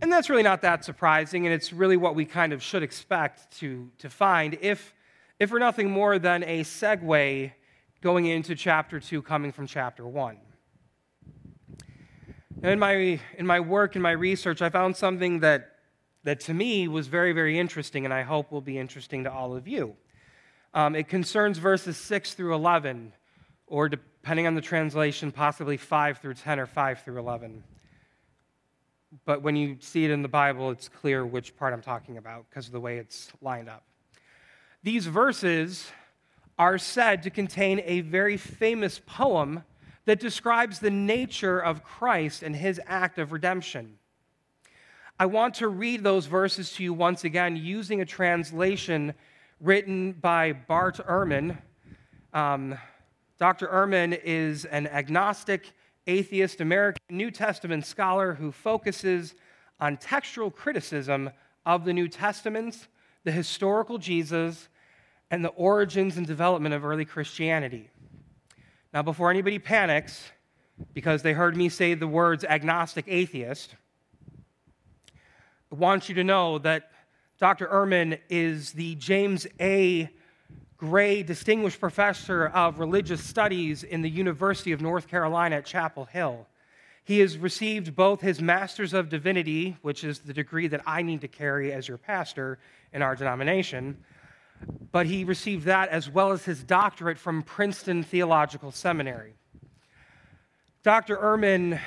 And 0.00 0.12
that's 0.12 0.30
really 0.30 0.42
not 0.42 0.62
that 0.62 0.84
surprising, 0.84 1.46
and 1.46 1.54
it's 1.54 1.72
really 1.72 1.96
what 1.96 2.14
we 2.14 2.24
kind 2.24 2.52
of 2.52 2.62
should 2.62 2.82
expect 2.82 3.58
to, 3.58 3.90
to 3.98 4.08
find, 4.08 4.58
if, 4.60 4.94
if 5.40 5.48
for 5.48 5.58
nothing 5.58 5.90
more 5.90 6.18
than 6.18 6.44
a 6.44 6.60
segue 6.60 7.52
going 8.00 8.26
into 8.26 8.54
chapter 8.54 9.00
2 9.00 9.22
coming 9.22 9.50
from 9.50 9.66
chapter 9.66 10.06
1. 10.06 10.36
Now, 12.60 12.70
in 12.70 12.78
my, 12.78 13.18
in 13.36 13.46
my 13.46 13.60
work, 13.60 13.96
in 13.96 14.02
my 14.02 14.12
research, 14.12 14.62
I 14.62 14.68
found 14.68 14.96
something 14.96 15.40
that, 15.40 15.76
that 16.24 16.40
to 16.40 16.54
me 16.54 16.86
was 16.86 17.06
very, 17.08 17.32
very 17.32 17.58
interesting, 17.58 18.04
and 18.04 18.12
I 18.12 18.22
hope 18.22 18.52
will 18.52 18.60
be 18.60 18.78
interesting 18.78 19.24
to 19.24 19.32
all 19.32 19.56
of 19.56 19.66
you. 19.66 19.96
Um, 20.74 20.94
it 20.94 21.08
concerns 21.08 21.58
verses 21.58 21.96
6 21.96 22.34
through 22.34 22.54
11, 22.54 23.14
or 23.66 23.88
depending 24.22 24.46
on 24.46 24.54
the 24.54 24.60
translation, 24.60 25.32
possibly 25.32 25.76
5 25.76 26.18
through 26.18 26.34
10 26.34 26.60
or 26.60 26.66
5 26.66 27.02
through 27.02 27.18
11. 27.18 27.62
But 29.24 29.42
when 29.42 29.56
you 29.56 29.76
see 29.80 30.04
it 30.04 30.10
in 30.10 30.22
the 30.22 30.28
Bible, 30.28 30.70
it's 30.70 30.88
clear 30.88 31.24
which 31.24 31.56
part 31.56 31.72
I'm 31.72 31.82
talking 31.82 32.18
about 32.18 32.46
because 32.48 32.66
of 32.66 32.72
the 32.72 32.80
way 32.80 32.98
it's 32.98 33.30
lined 33.40 33.68
up. 33.68 33.84
These 34.82 35.06
verses 35.06 35.90
are 36.58 36.78
said 36.78 37.22
to 37.22 37.30
contain 37.30 37.80
a 37.84 38.00
very 38.00 38.36
famous 38.36 39.00
poem 39.06 39.64
that 40.04 40.20
describes 40.20 40.78
the 40.78 40.90
nature 40.90 41.58
of 41.58 41.84
Christ 41.84 42.42
and 42.42 42.54
his 42.54 42.80
act 42.86 43.18
of 43.18 43.32
redemption. 43.32 43.98
I 45.20 45.26
want 45.26 45.54
to 45.54 45.68
read 45.68 46.02
those 46.02 46.26
verses 46.26 46.72
to 46.74 46.82
you 46.82 46.92
once 46.92 47.24
again 47.24 47.56
using 47.56 48.00
a 48.00 48.06
translation 48.06 49.14
written 49.60 50.12
by 50.12 50.52
Bart 50.52 50.98
Ehrman. 51.08 51.58
Um, 52.32 52.78
Dr. 53.38 53.68
Ehrman 53.68 54.18
is 54.24 54.64
an 54.64 54.88
agnostic, 54.88 55.72
atheist, 56.08 56.60
American 56.60 57.00
New 57.08 57.30
Testament 57.30 57.86
scholar 57.86 58.34
who 58.34 58.50
focuses 58.50 59.36
on 59.78 59.96
textual 59.96 60.50
criticism 60.50 61.30
of 61.64 61.84
the 61.84 61.92
New 61.92 62.08
Testament, 62.08 62.88
the 63.22 63.30
historical 63.30 63.96
Jesus, 63.96 64.68
and 65.30 65.44
the 65.44 65.50
origins 65.50 66.16
and 66.16 66.26
development 66.26 66.74
of 66.74 66.84
early 66.84 67.04
Christianity. 67.04 67.90
Now, 68.92 69.02
before 69.02 69.30
anybody 69.30 69.60
panics, 69.60 70.32
because 70.92 71.22
they 71.22 71.32
heard 71.32 71.56
me 71.56 71.68
say 71.68 71.94
the 71.94 72.08
words 72.08 72.42
agnostic 72.42 73.04
atheist, 73.06 73.76
I 75.70 75.76
want 75.76 76.08
you 76.08 76.14
to 76.16 76.24
know 76.24 76.58
that 76.58 76.90
Dr. 77.38 77.68
Ehrman 77.68 78.18
is 78.28 78.72
the 78.72 78.96
James 78.96 79.46
A. 79.60 80.10
Gray 80.78 81.24
Distinguished 81.24 81.80
Professor 81.80 82.46
of 82.46 82.78
Religious 82.78 83.20
Studies 83.20 83.82
in 83.82 84.00
the 84.00 84.08
University 84.08 84.70
of 84.70 84.80
North 84.80 85.08
Carolina 85.08 85.56
at 85.56 85.66
Chapel 85.66 86.04
Hill. 86.04 86.46
He 87.02 87.18
has 87.18 87.36
received 87.36 87.96
both 87.96 88.20
his 88.20 88.40
Master's 88.40 88.94
of 88.94 89.08
Divinity, 89.08 89.76
which 89.82 90.04
is 90.04 90.20
the 90.20 90.32
degree 90.32 90.68
that 90.68 90.82
I 90.86 91.02
need 91.02 91.20
to 91.22 91.28
carry 91.28 91.72
as 91.72 91.88
your 91.88 91.98
pastor 91.98 92.60
in 92.92 93.02
our 93.02 93.16
denomination, 93.16 93.98
but 94.92 95.06
he 95.06 95.24
received 95.24 95.64
that 95.64 95.88
as 95.88 96.08
well 96.08 96.30
as 96.30 96.44
his 96.44 96.62
doctorate 96.62 97.18
from 97.18 97.42
Princeton 97.42 98.04
Theological 98.04 98.70
Seminary. 98.70 99.32
Dr. 100.84 101.16
Ehrman, 101.16 101.80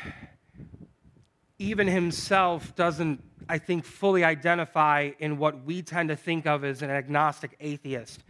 even 1.60 1.88
himself, 1.88 2.76
doesn't, 2.76 3.24
I 3.48 3.58
think, 3.58 3.86
fully 3.86 4.26
identify 4.26 5.12
in 5.18 5.38
what 5.38 5.64
we 5.64 5.82
tend 5.82 6.10
to 6.10 6.18
think 6.18 6.46
of 6.46 6.66
as 6.66 6.82
an 6.82 6.90
agnostic 6.90 7.56
atheist. 7.62 8.22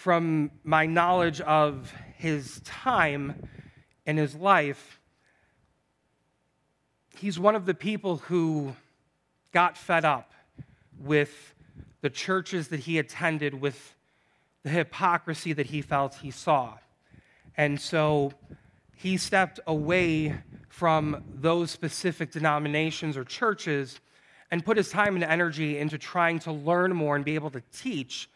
From 0.00 0.50
my 0.64 0.86
knowledge 0.86 1.42
of 1.42 1.92
his 2.16 2.62
time 2.64 3.46
and 4.06 4.16
his 4.16 4.34
life, 4.34 4.98
he's 7.18 7.38
one 7.38 7.54
of 7.54 7.66
the 7.66 7.74
people 7.74 8.16
who 8.16 8.74
got 9.52 9.76
fed 9.76 10.06
up 10.06 10.32
with 10.98 11.52
the 12.00 12.08
churches 12.08 12.68
that 12.68 12.80
he 12.80 12.98
attended 12.98 13.60
with 13.60 13.94
the 14.62 14.70
hypocrisy 14.70 15.52
that 15.52 15.66
he 15.66 15.82
felt 15.82 16.14
he 16.14 16.30
saw. 16.30 16.78
And 17.54 17.78
so 17.78 18.32
he 18.96 19.18
stepped 19.18 19.60
away 19.66 20.40
from 20.70 21.22
those 21.30 21.70
specific 21.70 22.30
denominations 22.30 23.18
or 23.18 23.24
churches 23.24 24.00
and 24.50 24.64
put 24.64 24.78
his 24.78 24.88
time 24.88 25.14
and 25.16 25.24
energy 25.24 25.76
into 25.76 25.98
trying 25.98 26.38
to 26.38 26.52
learn 26.52 26.96
more 26.96 27.16
and 27.16 27.22
be 27.22 27.34
able 27.34 27.50
to 27.50 27.62
teach 27.70 28.30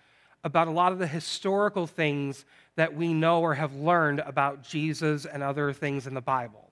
about 0.45 0.69
a 0.69 0.71
lot 0.71 0.93
of 0.93 0.99
the 0.99 1.07
historical 1.07 1.87
things 1.87 2.45
that 2.77 2.95
we 2.95 3.13
know 3.13 3.41
or 3.41 3.55
have 3.55 3.75
learned 3.75 4.21
about 4.21 4.63
Jesus 4.63 5.25
and 5.27 5.43
other 5.43 5.73
things 5.73 6.07
in 6.07 6.15
the 6.15 6.21
Bible. 6.21 6.71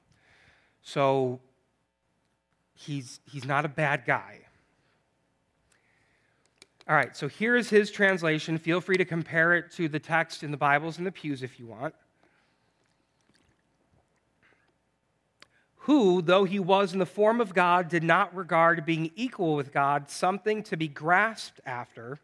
So 0.82 1.40
he's, 2.74 3.20
he's 3.24 3.44
not 3.44 3.64
a 3.64 3.68
bad 3.68 4.04
guy. 4.06 4.38
All 6.88 6.94
right, 6.94 7.16
so 7.16 7.28
here 7.28 7.56
is 7.56 7.70
his 7.70 7.90
translation. 7.90 8.58
Feel 8.58 8.80
free 8.80 8.96
to 8.96 9.04
compare 9.04 9.54
it 9.54 9.70
to 9.72 9.88
the 9.88 9.98
text 9.98 10.42
in 10.42 10.50
the 10.50 10.56
Bibles 10.56 10.98
and 10.98 11.06
the 11.06 11.12
pews 11.12 11.42
if 11.42 11.58
you 11.58 11.66
want. 11.66 11.94
who, 15.86 16.22
though 16.22 16.44
he 16.44 16.60
was 16.60 16.92
in 16.92 17.00
the 17.00 17.06
form 17.06 17.40
of 17.40 17.54
God, 17.54 17.88
did 17.88 18.04
not 18.04 18.34
regard 18.36 18.86
being 18.86 19.10
equal 19.16 19.56
with 19.56 19.72
God 19.72 20.10
something 20.10 20.62
to 20.64 20.76
be 20.76 20.86
grasped 20.86 21.60
after, 21.66 22.20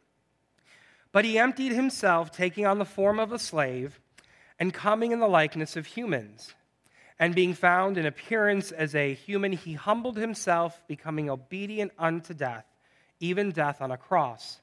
but 1.12 1.24
he 1.24 1.38
emptied 1.38 1.72
himself, 1.72 2.30
taking 2.30 2.66
on 2.66 2.78
the 2.78 2.84
form 2.84 3.18
of 3.18 3.32
a 3.32 3.38
slave, 3.38 4.00
and 4.58 4.74
coming 4.74 5.12
in 5.12 5.20
the 5.20 5.28
likeness 5.28 5.76
of 5.76 5.86
humans. 5.86 6.54
And 7.18 7.34
being 7.34 7.54
found 7.54 7.98
in 7.98 8.06
appearance 8.06 8.70
as 8.70 8.94
a 8.94 9.14
human, 9.14 9.52
he 9.52 9.74
humbled 9.74 10.16
himself, 10.16 10.82
becoming 10.86 11.28
obedient 11.28 11.92
unto 11.98 12.34
death, 12.34 12.66
even 13.18 13.50
death 13.50 13.80
on 13.80 13.90
a 13.90 13.96
cross. 13.96 14.60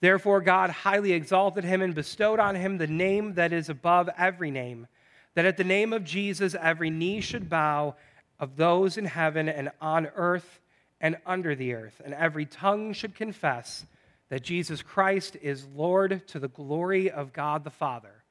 Therefore, 0.00 0.40
God 0.40 0.70
highly 0.70 1.12
exalted 1.12 1.64
him 1.64 1.82
and 1.82 1.94
bestowed 1.94 2.38
on 2.40 2.54
him 2.54 2.78
the 2.78 2.86
name 2.86 3.34
that 3.34 3.52
is 3.52 3.68
above 3.68 4.10
every 4.18 4.50
name, 4.50 4.88
that 5.34 5.46
at 5.46 5.56
the 5.56 5.64
name 5.64 5.92
of 5.92 6.04
Jesus 6.04 6.56
every 6.60 6.90
knee 6.90 7.20
should 7.20 7.48
bow 7.48 7.94
of 8.38 8.56
those 8.56 8.98
in 8.98 9.06
heaven 9.06 9.48
and 9.48 9.70
on 9.80 10.06
earth 10.16 10.60
and 11.00 11.16
under 11.26 11.54
the 11.54 11.74
earth, 11.74 12.00
and 12.04 12.14
every 12.14 12.46
tongue 12.46 12.92
should 12.92 13.14
confess 13.14 13.86
that 14.28 14.42
Jesus 14.42 14.82
Christ 14.82 15.36
is 15.40 15.66
Lord 15.74 16.26
to 16.28 16.38
the 16.38 16.48
glory 16.48 17.10
of 17.10 17.32
God 17.32 17.64
the 17.64 17.70
Father. 17.70 18.24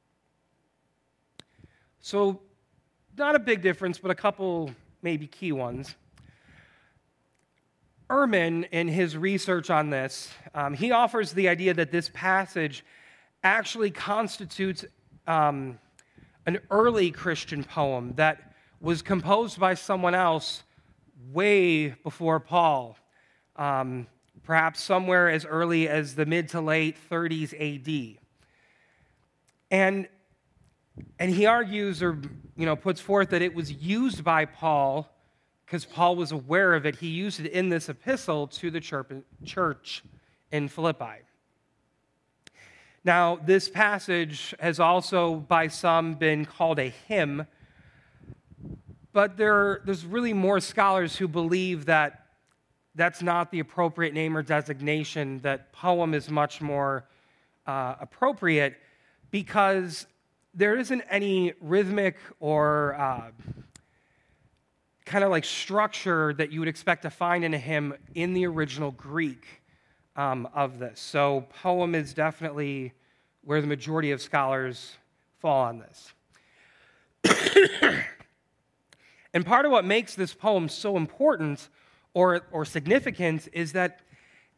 So, 1.99 2.41
not 3.17 3.35
a 3.35 3.39
big 3.39 3.61
difference, 3.61 3.97
but 3.97 4.11
a 4.11 4.15
couple 4.15 4.71
maybe 5.01 5.27
key 5.27 5.51
ones. 5.51 5.95
Ehrman, 8.09 8.67
in 8.71 8.87
his 8.87 9.17
research 9.17 9.69
on 9.69 9.89
this, 9.89 10.29
um, 10.53 10.73
he 10.73 10.91
offers 10.91 11.31
the 11.31 11.49
idea 11.49 11.73
that 11.73 11.91
this 11.91 12.09
passage 12.13 12.83
actually 13.43 13.89
constitutes 13.89 14.85
um, 15.25 15.79
an 16.45 16.59
early 16.69 17.09
Christian 17.09 17.63
poem 17.63 18.13
that 18.15 18.53
was 18.79 19.01
composed 19.01 19.59
by 19.59 19.73
someone 19.73 20.13
else 20.13 20.63
way 21.31 21.89
before 21.89 22.39
Paul, 22.39 22.97
um, 23.55 24.05
perhaps 24.45 24.81
somewhere 24.81 25.29
as 25.29 25.45
early 25.45 25.87
as 25.87 26.15
the 26.15 26.25
mid 26.25 26.49
to 26.49 26.61
late 26.61 26.97
30s 27.09 27.53
AD. 27.53 28.17
And, 29.71 30.07
and 31.19 31.31
he 31.31 31.45
argues 31.45 32.01
or 32.01 32.19
you 32.55 32.65
know, 32.65 32.75
puts 32.75 33.01
forth 33.01 33.29
that 33.31 33.41
it 33.41 33.53
was 33.53 33.71
used 33.71 34.23
by 34.23 34.45
Paul 34.45 35.11
because 35.65 35.85
Paul 35.85 36.15
was 36.15 36.31
aware 36.31 36.75
of 36.75 36.85
it. 36.85 36.95
He 36.95 37.07
used 37.07 37.39
it 37.39 37.51
in 37.51 37.69
this 37.69 37.89
epistle 37.89 38.47
to 38.47 38.69
the 38.69 38.79
church 38.79 40.03
in 40.51 40.67
Philippi. 40.67 41.23
Now, 43.03 43.35
this 43.35 43.67
passage 43.67 44.53
has 44.59 44.79
also 44.79 45.35
by 45.35 45.67
some 45.67 46.13
been 46.15 46.45
called 46.45 46.79
a 46.79 46.89
hymn 47.07 47.45
but 49.15 49.37
there, 49.37 49.79
there's 49.85 50.05
really 50.05 50.33
more 50.33 50.59
scholars 50.59 51.15
who 51.15 51.29
believe 51.29 51.85
that 51.85 52.24
that's 52.95 53.21
not 53.21 53.51
the 53.51 53.59
appropriate 53.59 54.13
name 54.13 54.35
or 54.35 54.41
designation, 54.41 55.39
that 55.41 55.71
poem 55.71 56.13
is 56.13 56.29
much 56.29 56.61
more 56.61 57.05
uh, 57.67 57.95
appropriate 57.99 58.75
because 59.31 60.07
there 60.53 60.77
isn't 60.77 61.01
any 61.09 61.53
rhythmic 61.59 62.17
or 62.39 62.95
uh, 62.95 63.31
kind 65.05 65.23
of 65.23 65.29
like 65.29 65.43
structure 65.45 66.33
that 66.33 66.51
you 66.51 66.59
would 66.59 66.69
expect 66.69 67.01
to 67.03 67.09
find 67.09 67.43
in 67.43 67.53
a 67.53 67.57
hymn 67.57 67.93
in 68.13 68.33
the 68.33 68.47
original 68.47 68.91
Greek 68.91 69.45
um, 70.15 70.47
of 70.53 70.79
this. 70.79 70.99
So, 70.99 71.45
poem 71.61 71.93
is 71.93 72.13
definitely 72.13 72.93
where 73.43 73.61
the 73.61 73.67
majority 73.67 74.11
of 74.11 74.21
scholars 74.21 74.95
fall 75.39 75.65
on 75.65 75.79
this. 75.79 76.13
And 79.35 79.45
part 79.45 79.65
of 79.65 79.71
what 79.73 79.83
makes 79.83 80.15
this 80.15 80.33
poem 80.33 80.69
so 80.69 80.95
important 80.95 81.67
or, 82.15 82.41
or 82.51 82.65
significant 82.65 83.47
is 83.53 83.73
that 83.73 83.99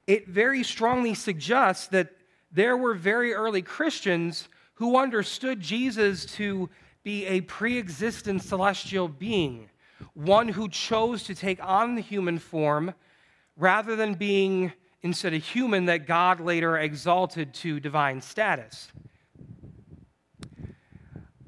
it 0.06 0.28
very 0.28 0.64
strongly 0.64 1.14
suggests 1.14 1.88
that 1.88 2.12
there 2.52 2.78
were 2.78 2.94
very 2.94 3.34
early 3.34 3.62
Christians 3.62 4.48
who 4.76 4.96
understood 4.96 5.60
Jesus 5.60 6.26
to 6.38 6.70
be 7.04 7.26
a 7.26 7.42
pre 7.42 7.78
existent 7.78 8.44
celestial 8.44 9.10
being, 9.10 9.70
one 10.14 10.48
who 10.48 10.70
chose 10.70 11.24
to 11.24 11.36
take 11.36 11.62
on 11.62 11.96
the 11.96 12.02
human 12.02 12.38
form 12.38 12.94
rather 13.58 13.96
than 13.96 14.14
being 14.14 14.72
instead 15.02 15.34
a 15.34 15.38
human 15.38 15.86
that 15.86 16.06
God 16.06 16.40
later 16.40 16.78
exalted 16.78 17.54
to 17.56 17.80
divine 17.80 18.22
status. 18.22 18.92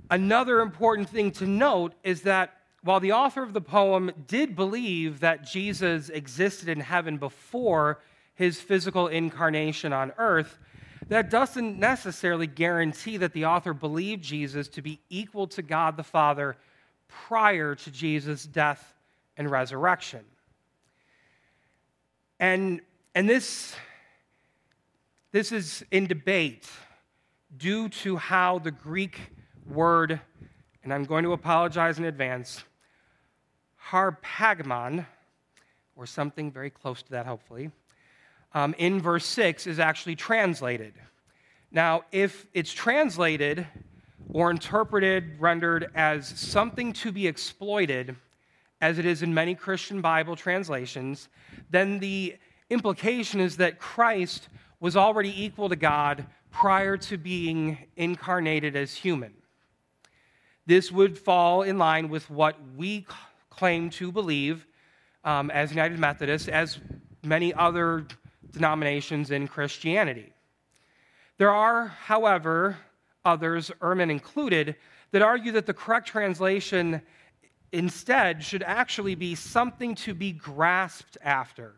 Another 0.09 0.61
important 0.61 1.07
thing 1.07 1.29
to 1.33 1.45
note 1.45 1.93
is 2.03 2.23
that 2.23 2.58
while 2.83 2.99
the 2.99 3.11
author 3.11 3.43
of 3.43 3.53
the 3.53 3.61
poem 3.61 4.11
did 4.27 4.55
believe 4.55 5.19
that 5.19 5.45
Jesus 5.45 6.09
existed 6.09 6.69
in 6.69 6.79
heaven 6.79 7.17
before 7.17 7.99
his 8.35 8.61
physical 8.61 9.07
incarnation 9.07 9.91
on 9.91 10.13
earth, 10.17 10.57
that 11.09 11.29
doesn't 11.29 11.77
necessarily 11.77 12.47
guarantee 12.47 13.17
that 13.17 13.33
the 13.33 13.45
author 13.45 13.73
believed 13.73 14.23
Jesus 14.23 14.67
to 14.69 14.81
be 14.81 15.01
equal 15.09 15.47
to 15.47 15.61
God 15.61 15.97
the 15.97 16.03
Father 16.03 16.55
prior 17.07 17.75
to 17.75 17.91
Jesus' 17.91 18.45
death 18.45 18.93
and 19.35 19.49
resurrection. 19.49 20.23
And, 22.39 22.81
and 23.15 23.29
this, 23.29 23.75
this 25.31 25.51
is 25.51 25.83
in 25.91 26.07
debate 26.07 26.69
due 27.57 27.89
to 27.89 28.15
how 28.15 28.59
the 28.59 28.71
Greek 28.71 29.19
word, 29.67 30.21
and 30.83 30.93
I'm 30.93 31.03
going 31.03 31.23
to 31.23 31.33
apologize 31.33 31.97
in 31.97 32.05
advance, 32.05 32.63
harpagmon, 33.91 35.05
or 35.95 36.05
something 36.05 36.51
very 36.51 36.69
close 36.69 37.01
to 37.03 37.11
that, 37.11 37.25
hopefully, 37.25 37.71
um, 38.53 38.73
in 38.77 39.01
verse 39.01 39.25
6 39.25 39.67
is 39.67 39.79
actually 39.79 40.15
translated. 40.15 40.93
Now, 41.71 42.03
if 42.11 42.47
it's 42.53 42.71
translated 42.71 43.67
or 44.31 44.49
interpreted, 44.49 45.39
rendered 45.39 45.91
as 45.95 46.27
something 46.27 46.93
to 46.93 47.11
be 47.11 47.27
exploited, 47.27 48.15
as 48.81 48.97
it 48.97 49.05
is 49.05 49.21
in 49.23 49.33
many 49.33 49.55
Christian 49.55 50.01
Bible 50.01 50.35
translations, 50.35 51.29
then 51.69 51.99
the 51.99 52.37
implication 52.69 53.39
is 53.39 53.57
that 53.57 53.79
Christ 53.79 54.47
was 54.79 54.95
already 54.95 55.43
equal 55.43 55.69
to 55.69 55.75
God 55.75 56.25
prior 56.51 56.97
to 56.97 57.17
being 57.17 57.77
incarnated 57.97 58.75
as 58.75 58.93
human. 58.93 59.33
This 60.65 60.91
would 60.91 61.17
fall 61.17 61.63
in 61.63 61.77
line 61.77 62.09
with 62.09 62.29
what 62.29 62.55
we 62.75 63.05
claim 63.59 63.89
to 63.89 64.09
believe 64.09 64.65
um, 65.25 65.51
as 65.51 65.69
United 65.71 65.99
Methodists, 65.99 66.47
as 66.47 66.79
many 67.23 67.53
other 67.53 68.07
denominations 68.53 69.31
in 69.31 69.49
Christianity. 69.49 70.31
There 71.37 71.51
are, 71.51 71.87
however, 71.87 72.77
others, 73.25 73.69
Ehrman 73.81 74.09
included, 74.09 74.77
that 75.11 75.21
argue 75.21 75.51
that 75.51 75.65
the 75.65 75.73
correct 75.73 76.07
translation 76.07 77.01
instead 77.73 78.45
should 78.45 78.63
actually 78.63 79.15
be 79.15 79.35
something 79.35 79.93
to 79.95 80.13
be 80.13 80.31
grasped 80.31 81.17
after, 81.21 81.75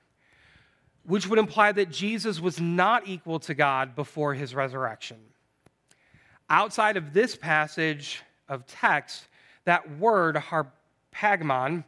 which 1.04 1.28
would 1.28 1.40
imply 1.40 1.72
that 1.72 1.90
Jesus 1.90 2.40
was 2.40 2.62
not 2.62 3.08
equal 3.08 3.40
to 3.40 3.56
God 3.56 3.96
before 3.96 4.36
his 4.36 4.54
resurrection. 4.54 5.18
Outside 6.48 6.96
of 6.96 7.12
this 7.12 7.36
passage 7.36 8.22
of 8.48 8.68
text, 8.68 9.28
that 9.66 9.98
word, 9.98 10.38
pagmon, 11.14 11.84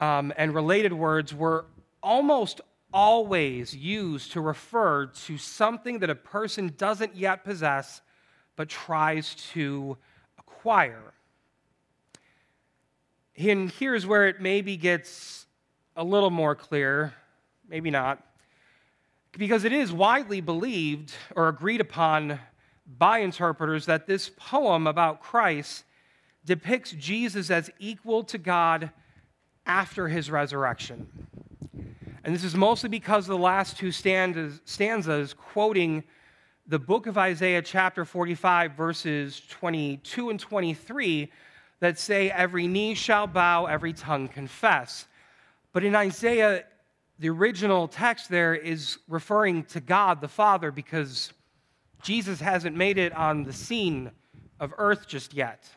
um, 0.00 0.32
and 0.36 0.54
related 0.54 0.92
words 0.92 1.34
were 1.34 1.66
almost 2.02 2.60
always 2.92 3.74
used 3.74 4.32
to 4.32 4.40
refer 4.40 5.06
to 5.06 5.36
something 5.36 5.98
that 5.98 6.10
a 6.10 6.14
person 6.14 6.72
doesn't 6.76 7.16
yet 7.16 7.44
possess 7.44 8.00
but 8.56 8.68
tries 8.68 9.34
to 9.34 9.96
acquire. 10.38 11.12
And 13.36 13.70
here's 13.70 14.06
where 14.06 14.28
it 14.28 14.40
maybe 14.40 14.76
gets 14.76 15.46
a 15.96 16.04
little 16.04 16.30
more 16.30 16.54
clear, 16.54 17.12
maybe 17.68 17.90
not, 17.90 18.24
because 19.32 19.64
it 19.64 19.72
is 19.72 19.92
widely 19.92 20.40
believed 20.40 21.12
or 21.34 21.48
agreed 21.48 21.80
upon 21.80 22.38
by 22.98 23.18
interpreters 23.18 23.86
that 23.86 24.06
this 24.06 24.30
poem 24.36 24.86
about 24.86 25.20
Christ 25.20 25.84
depicts 26.44 26.92
Jesus 26.92 27.50
as 27.50 27.70
equal 27.78 28.24
to 28.24 28.38
God 28.38 28.90
after 29.66 30.08
his 30.08 30.30
resurrection. 30.30 31.08
And 32.24 32.34
this 32.34 32.44
is 32.44 32.54
mostly 32.54 32.88
because 32.88 33.26
the 33.26 33.36
last 33.36 33.76
two 33.76 33.92
stanzas 33.92 35.34
quoting 35.34 36.04
the 36.66 36.78
book 36.78 37.06
of 37.06 37.18
Isaiah, 37.18 37.60
chapter 37.60 38.06
45, 38.06 38.72
verses 38.72 39.42
22 39.50 40.30
and 40.30 40.40
23, 40.40 41.30
that 41.80 41.98
say, 41.98 42.30
Every 42.30 42.66
knee 42.66 42.94
shall 42.94 43.26
bow, 43.26 43.66
every 43.66 43.92
tongue 43.92 44.28
confess. 44.28 45.06
But 45.74 45.84
in 45.84 45.94
Isaiah, 45.94 46.64
the 47.18 47.28
original 47.28 47.86
text 47.86 48.30
there 48.30 48.54
is 48.54 48.98
referring 49.08 49.64
to 49.64 49.80
God 49.80 50.22
the 50.22 50.28
Father 50.28 50.70
because 50.70 51.34
Jesus 52.02 52.40
hasn't 52.40 52.76
made 52.76 52.96
it 52.96 53.12
on 53.12 53.44
the 53.44 53.52
scene 53.52 54.10
of 54.58 54.72
earth 54.78 55.06
just 55.06 55.34
yet. 55.34 55.68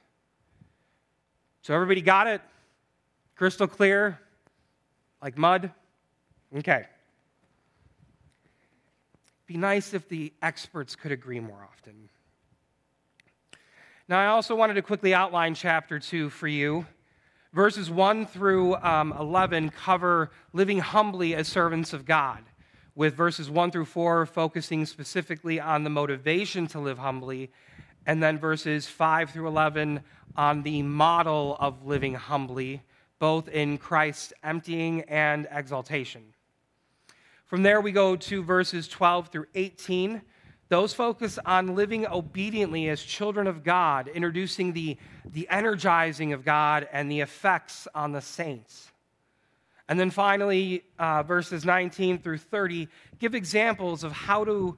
So, 1.68 1.74
everybody 1.74 2.00
got 2.00 2.28
it? 2.28 2.40
Crystal 3.36 3.68
clear? 3.68 4.18
Like 5.22 5.38
mud? 5.38 5.70
Okay. 6.56 6.86
Be 9.48 9.58
nice 9.58 9.94
if 9.94 10.08
the 10.08 10.32
experts 10.42 10.96
could 10.96 11.12
agree 11.12 11.42
more 11.42 11.68
often. 11.70 12.08
Now, 14.08 14.18
I 14.18 14.28
also 14.28 14.56
wanted 14.56 14.76
to 14.76 14.82
quickly 14.82 15.14
outline 15.14 15.56
chapter 15.56 16.00
2 16.00 16.30
for 16.30 16.48
you. 16.48 16.86
Verses 17.52 17.92
1 17.92 18.28
through 18.28 18.76
um, 18.76 19.14
11 19.20 19.72
cover 19.72 20.32
living 20.54 20.80
humbly 20.80 21.36
as 21.36 21.50
servants 21.50 21.92
of 21.92 22.06
God, 22.06 22.44
with 22.96 23.14
verses 23.14 23.50
1 23.50 23.72
through 23.72 23.84
4 23.84 24.26
focusing 24.26 24.86
specifically 24.86 25.60
on 25.60 25.84
the 25.84 25.90
motivation 25.90 26.66
to 26.68 26.80
live 26.80 27.00
humbly, 27.00 27.52
and 28.08 28.24
then 28.24 28.40
verses 28.40 28.88
5 28.88 29.32
through 29.32 29.48
11 29.48 30.02
on 30.38 30.64
the 30.64 30.82
model 30.82 31.58
of 31.60 31.86
living 31.86 32.16
humbly, 32.16 32.82
both 33.20 33.50
in 33.50 33.78
Christ's 33.78 34.32
emptying 34.42 35.02
and 35.02 35.46
exaltation. 35.52 36.24
From 37.46 37.64
there, 37.64 37.82
we 37.82 37.92
go 37.92 38.16
to 38.16 38.42
verses 38.42 38.88
12 38.88 39.28
through 39.28 39.48
18. 39.56 40.22
Those 40.70 40.94
focus 40.94 41.38
on 41.46 41.76
living 41.76 42.08
obediently 42.08 42.88
as 42.88 43.02
children 43.02 43.46
of 43.46 43.64
God, 43.64 44.08
introducing 44.08 44.72
the, 44.72 44.98
the 45.26 45.48
energizing 45.50 46.32
of 46.32 46.46
God 46.46 46.88
and 46.94 47.12
the 47.12 47.20
effects 47.20 47.90
on 47.94 48.14
the 48.14 48.22
saints. 48.22 48.90
And 49.90 50.00
then 50.00 50.12
finally, 50.12 50.84
uh, 50.98 51.24
verses 51.24 51.66
19 51.66 52.20
through 52.20 52.38
30 52.38 52.88
give 53.20 53.36
examples 53.36 54.04
of 54.04 54.12
how 54.14 54.46
to, 54.46 54.78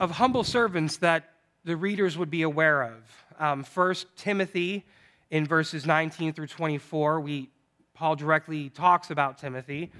of 0.00 0.12
humble 0.12 0.44
servants 0.44 0.98
that 0.98 1.35
the 1.66 1.76
readers 1.76 2.16
would 2.16 2.30
be 2.30 2.42
aware 2.42 2.84
of. 2.84 2.94
Um, 3.40 3.64
first, 3.64 4.06
Timothy 4.16 4.86
in 5.30 5.44
verses 5.44 5.84
19 5.84 6.32
through 6.32 6.46
24, 6.46 7.20
we, 7.20 7.50
Paul 7.92 8.14
directly 8.14 8.70
talks 8.70 9.10
about 9.10 9.36
Timothy. 9.36 9.90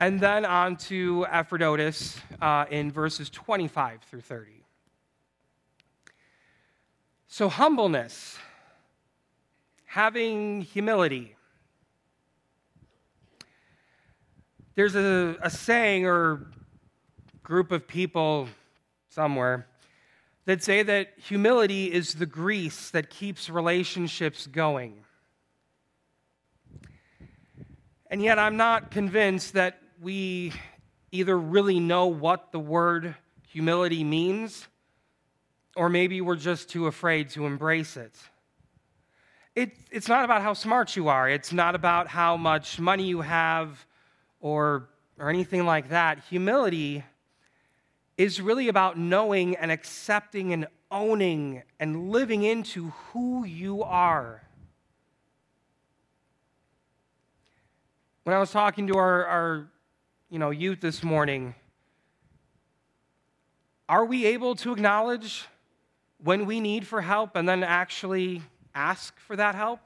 And 0.00 0.18
then 0.18 0.46
on 0.46 0.76
to 0.76 1.26
Epaphroditus 1.30 2.18
uh, 2.40 2.64
in 2.70 2.90
verses 2.90 3.28
25 3.28 4.00
through 4.00 4.22
30. 4.22 4.64
So, 7.28 7.50
humbleness, 7.50 8.38
having 9.84 10.62
humility. 10.62 11.36
There's 14.74 14.94
a, 14.96 15.36
a 15.42 15.50
saying 15.50 16.06
or 16.06 16.46
group 17.42 17.72
of 17.72 17.86
people 17.86 18.48
somewhere 19.10 19.66
that 20.46 20.62
say 20.62 20.82
that 20.82 21.08
humility 21.16 21.92
is 21.92 22.14
the 22.14 22.26
grease 22.26 22.90
that 22.90 23.10
keeps 23.10 23.50
relationships 23.50 24.46
going. 24.46 25.04
And 28.10 28.22
yet, 28.22 28.38
I'm 28.38 28.56
not 28.56 28.90
convinced 28.90 29.52
that 29.52 29.80
we 30.00 30.52
either 31.12 31.38
really 31.38 31.78
know 31.78 32.06
what 32.06 32.50
the 32.50 32.58
word 32.58 33.14
humility 33.46 34.02
means, 34.02 34.66
or 35.76 35.88
maybe 35.88 36.20
we're 36.20 36.36
just 36.36 36.68
too 36.68 36.86
afraid 36.86 37.30
to 37.30 37.46
embrace 37.46 37.96
it. 37.96 38.14
it. 39.54 39.72
It's 39.90 40.08
not 40.08 40.24
about 40.24 40.42
how 40.42 40.54
smart 40.54 40.96
you 40.96 41.08
are, 41.08 41.28
it's 41.28 41.52
not 41.52 41.74
about 41.74 42.08
how 42.08 42.36
much 42.36 42.80
money 42.80 43.04
you 43.04 43.20
have 43.20 43.86
or, 44.40 44.88
or 45.18 45.28
anything 45.28 45.64
like 45.64 45.90
that. 45.90 46.20
Humility 46.30 47.04
is 48.20 48.38
really 48.38 48.68
about 48.68 48.98
knowing 48.98 49.56
and 49.56 49.72
accepting 49.72 50.52
and 50.52 50.66
owning 50.90 51.62
and 51.78 52.10
living 52.10 52.42
into 52.42 52.90
who 52.90 53.46
you 53.46 53.82
are. 53.82 54.42
When 58.24 58.36
I 58.36 58.38
was 58.38 58.50
talking 58.50 58.88
to 58.88 58.98
our, 58.98 59.24
our 59.24 59.68
you 60.28 60.38
know, 60.38 60.50
youth 60.50 60.82
this 60.82 61.02
morning, 61.02 61.54
are 63.88 64.04
we 64.04 64.26
able 64.26 64.54
to 64.56 64.72
acknowledge 64.74 65.46
when 66.22 66.44
we 66.44 66.60
need 66.60 66.86
for 66.86 67.00
help 67.00 67.36
and 67.36 67.48
then 67.48 67.64
actually 67.64 68.42
ask 68.74 69.18
for 69.18 69.34
that 69.34 69.54
help? 69.54 69.80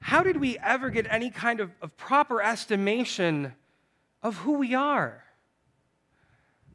How 0.00 0.22
did 0.22 0.36
we 0.36 0.56
ever 0.60 0.90
get 0.90 1.08
any 1.10 1.30
kind 1.30 1.58
of, 1.58 1.72
of 1.82 1.96
proper 1.96 2.40
estimation 2.40 3.52
of 4.26 4.38
who 4.38 4.54
we 4.54 4.74
are? 4.74 5.22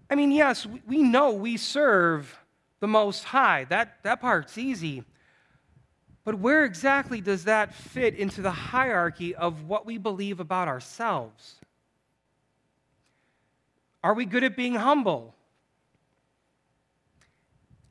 I 0.09 0.15
mean, 0.15 0.31
yes, 0.31 0.65
we, 0.87 1.03
know 1.03 1.31
we 1.31 1.57
serve 1.57 2.39
the 2.79 2.87
Most 2.87 3.25
High. 3.25 3.65
That, 3.65 3.97
that 4.03 4.21
part's 4.21 4.57
easy. 4.57 5.03
But 6.23 6.35
where 6.35 6.63
exactly 6.63 7.19
does 7.19 7.43
that 7.43 7.73
fit 7.73 8.15
into 8.15 8.41
the 8.41 8.51
hierarchy 8.51 9.35
of 9.35 9.63
what 9.67 9.85
we 9.85 9.97
believe 9.97 10.39
about 10.39 10.69
ourselves? 10.69 11.55
Are 14.01 14.13
we 14.13 14.25
good 14.25 14.45
at 14.45 14.55
being 14.55 14.75
humble? 14.75 15.35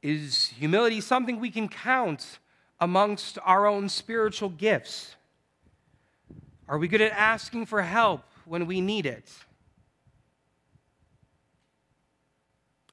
Is 0.03 0.47
humility 0.59 1.03
something 1.03 1.39
we 1.39 1.51
can 1.51 1.69
count 1.69 2.39
amongst 2.81 3.39
our 3.45 3.67
own 3.67 3.91
spiritual 3.91 4.49
gifts? 4.49 5.17
Are 6.67 6.79
we 6.79 6.89
good 6.89 7.03
at 7.03 7.13
asking 7.13 7.67
for 7.67 7.83
help 7.83 8.25
when 8.47 8.67
we 8.67 8.81
need 8.81 9.05
it? 9.05 9.31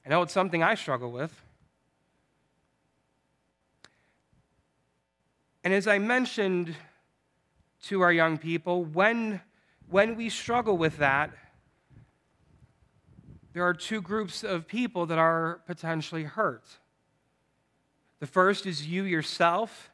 I 0.08 0.10
know 0.10 0.22
it's 0.22 0.32
something 0.32 0.62
I 0.62 0.74
struggle 0.74 1.12
with. 1.12 1.38
And 5.62 5.74
as 5.74 5.86
I 5.86 5.98
mentioned 5.98 6.74
to 7.82 8.00
our 8.00 8.10
young 8.10 8.38
people, 8.38 8.84
when, 8.84 9.42
when 9.90 10.16
we 10.16 10.30
struggle 10.30 10.78
with 10.78 10.96
that, 10.96 11.30
there 13.52 13.62
are 13.62 13.74
two 13.74 14.00
groups 14.00 14.42
of 14.42 14.66
people 14.66 15.04
that 15.04 15.18
are 15.18 15.60
potentially 15.66 16.24
hurt. 16.24 16.64
The 18.20 18.26
first 18.26 18.64
is 18.64 18.86
you 18.86 19.02
yourself, 19.02 19.90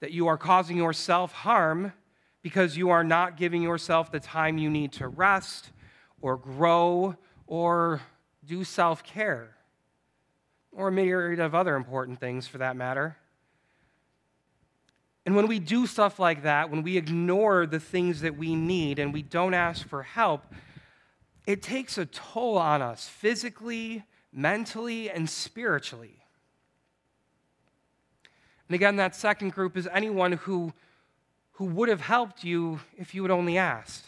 that 0.00 0.12
you 0.12 0.26
are 0.26 0.36
causing 0.36 0.76
yourself 0.76 1.32
harm 1.32 1.94
because 2.42 2.76
you 2.76 2.90
are 2.90 3.02
not 3.02 3.38
giving 3.38 3.62
yourself 3.62 4.12
the 4.12 4.20
time 4.20 4.58
you 4.58 4.68
need 4.68 4.92
to 4.92 5.08
rest 5.08 5.70
or 6.20 6.36
grow 6.36 7.16
or 7.46 8.02
do 8.44 8.64
self 8.64 9.04
care, 9.04 9.56
or 10.72 10.88
a 10.88 10.92
myriad 10.92 11.40
of 11.40 11.54
other 11.54 11.76
important 11.76 12.20
things 12.20 12.46
for 12.46 12.58
that 12.58 12.76
matter. 12.76 13.16
And 15.24 15.36
when 15.36 15.46
we 15.46 15.58
do 15.58 15.86
stuff 15.86 16.18
like 16.18 16.42
that, 16.42 16.70
when 16.70 16.82
we 16.82 16.96
ignore 16.96 17.66
the 17.66 17.78
things 17.78 18.22
that 18.22 18.36
we 18.36 18.56
need 18.56 18.98
and 18.98 19.12
we 19.12 19.22
don't 19.22 19.54
ask 19.54 19.86
for 19.86 20.02
help, 20.02 20.52
it 21.46 21.62
takes 21.62 21.96
a 21.96 22.06
toll 22.06 22.58
on 22.58 22.82
us 22.82 23.06
physically, 23.06 24.04
mentally, 24.32 25.10
and 25.10 25.28
spiritually. 25.30 26.24
And 28.68 28.74
again, 28.74 28.96
that 28.96 29.14
second 29.14 29.52
group 29.52 29.76
is 29.76 29.88
anyone 29.92 30.32
who, 30.32 30.72
who 31.52 31.66
would 31.66 31.88
have 31.88 32.00
helped 32.00 32.42
you 32.42 32.80
if 32.96 33.14
you 33.14 33.22
had 33.22 33.30
only 33.30 33.58
asked. 33.58 34.06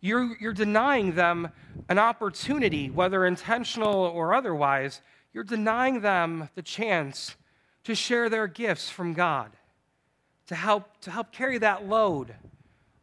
You're, 0.00 0.36
you're 0.38 0.52
denying 0.52 1.14
them 1.14 1.48
an 1.88 1.98
opportunity, 1.98 2.90
whether 2.90 3.26
intentional 3.26 3.94
or 3.94 4.34
otherwise, 4.34 5.00
you're 5.32 5.44
denying 5.44 6.00
them 6.00 6.48
the 6.54 6.62
chance 6.62 7.36
to 7.84 7.94
share 7.94 8.28
their 8.28 8.46
gifts 8.46 8.90
from 8.90 9.14
God 9.14 9.50
to 10.48 10.54
help, 10.54 10.98
to 11.02 11.10
help 11.10 11.30
carry 11.30 11.58
that 11.58 11.86
load 11.86 12.34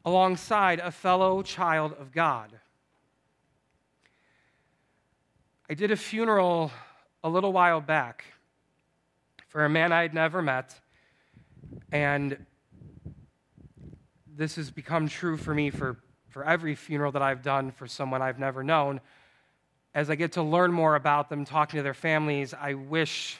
alongside 0.04 0.80
a 0.80 0.91
fellow 0.91 1.41
child 1.41 1.93
of 2.00 2.12
God. 2.12 2.52
I 5.70 5.74
did 5.74 5.91
a 5.91 5.96
funeral 5.96 6.72
a 7.24 7.30
little 7.30 7.54
while 7.54 7.82
back 7.82 8.26
for 9.48 9.66
a 9.66 9.70
man 9.70 9.91
I 9.91 10.02
had 10.02 10.14
never 10.14 10.41
met, 10.41 10.80
and 11.91 12.46
this 14.28 14.56
has 14.58 14.70
become 14.70 15.08
true 15.08 15.38
for 15.38 15.54
me 15.54 15.70
for, 15.70 15.98
for 16.36 16.43
every 16.43 16.75
funeral 16.75 17.13
that 17.13 17.21
I've 17.21 17.41
done 17.41 17.71
for 17.71 17.88
someone 17.88 18.21
I've 18.21 18.39
never 18.39 18.61
known. 18.61 18.99
As 19.93 20.09
I 20.09 20.15
get 20.15 20.33
to 20.33 20.43
learn 20.43 20.69
more 20.69 20.97
about 20.97 21.29
them, 21.29 21.45
talking 21.45 21.77
to 21.77 21.81
their 21.81 21.93
families, 21.93 22.53
I 22.53 22.73
wish 22.73 23.38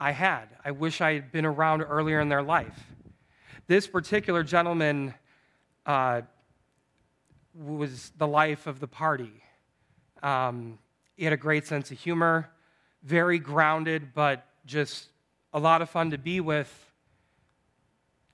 I 0.00 0.12
had. 0.12 0.46
I 0.64 0.70
wish 0.70 1.02
I 1.02 1.12
had 1.12 1.30
been 1.30 1.44
around 1.44 1.82
earlier 1.82 2.18
in 2.18 2.30
their 2.30 2.42
life. 2.42 2.82
This 3.66 3.86
particular 3.86 4.42
gentleman 4.42 5.12
uh, 5.84 6.22
was 7.54 8.10
the 8.16 8.26
life 8.26 8.66
of 8.66 8.80
the 8.80 8.88
party. 8.88 9.42
Um, 10.22 10.78
he 11.14 11.24
had 11.24 11.34
a 11.34 11.36
great 11.36 11.66
sense 11.66 11.90
of 11.90 11.98
humor, 11.98 12.48
very 13.02 13.38
grounded, 13.38 14.14
but 14.14 14.46
just 14.64 15.10
a 15.52 15.58
lot 15.58 15.82
of 15.82 15.90
fun 15.90 16.12
to 16.12 16.16
be 16.16 16.40
with. 16.40 16.90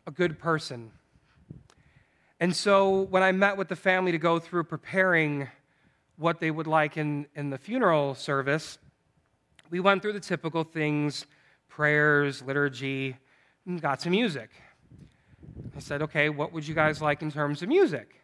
A 0.07 0.13
good 0.13 0.39
person. 0.39 0.93
And 2.43 2.57
so 2.57 3.03
when 3.03 3.23
I 3.23 3.31
met 3.31 3.57
with 3.57 3.69
the 3.69 3.77
family 3.77 4.11
to 4.11 4.19
go 4.19 4.41
through 4.41 4.65
preparing 4.65 5.47
what 6.17 6.41
they 6.41 6.51
would 6.51 6.67
like 6.67 6.97
in, 6.97 7.29
in 7.37 7.51
the 7.51 7.57
funeral 7.57 8.17
service, 8.17 8.79
we 9.71 9.79
went 9.79 10.03
through 10.03 10.15
the 10.15 10.19
typical 10.19 10.65
things 10.65 11.25
prayers, 11.69 12.43
liturgy, 12.43 13.17
and 13.65 13.81
got 13.81 14.03
some 14.03 14.11
music. 14.11 14.51
I 15.77 15.79
said, 15.79 16.03
okay, 16.03 16.31
what 16.31 16.53
would 16.53 16.67
you 16.67 16.75
guys 16.75 17.01
like 17.01 17.23
in 17.23 17.31
terms 17.31 17.63
of 17.63 17.69
music? 17.69 18.21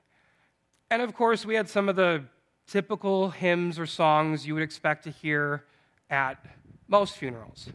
And 0.91 1.01
of 1.01 1.15
course, 1.15 1.47
we 1.47 1.55
had 1.55 1.69
some 1.69 1.89
of 1.89 1.95
the 1.95 2.25
typical 2.67 3.31
hymns 3.31 3.79
or 3.79 3.87
songs 3.87 4.45
you 4.45 4.53
would 4.55 4.65
expect 4.65 5.05
to 5.05 5.11
hear 5.11 5.63
at 6.11 6.45
most 6.89 7.15
funerals. 7.15 7.69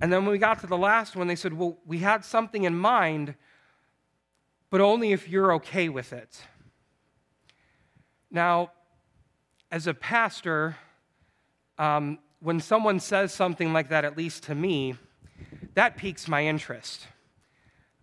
And 0.00 0.12
then 0.12 0.22
when 0.22 0.30
we 0.30 0.38
got 0.38 0.60
to 0.60 0.68
the 0.68 0.78
last 0.78 1.16
one, 1.16 1.26
they 1.26 1.34
said, 1.34 1.54
well, 1.54 1.76
we 1.84 1.98
had 1.98 2.24
something 2.24 2.62
in 2.62 2.76
mind, 2.76 3.34
but 4.74 4.80
only 4.80 5.12
if 5.12 5.28
you're 5.28 5.52
okay 5.52 5.88
with 5.88 6.12
it. 6.12 6.36
Now, 8.28 8.72
as 9.70 9.86
a 9.86 9.94
pastor, 9.94 10.76
um, 11.78 12.18
when 12.40 12.58
someone 12.58 12.98
says 12.98 13.32
something 13.32 13.72
like 13.72 13.90
that, 13.90 14.04
at 14.04 14.18
least 14.18 14.42
to 14.42 14.54
me, 14.56 14.96
that 15.74 15.96
piques 15.96 16.26
my 16.26 16.44
interest. 16.44 17.06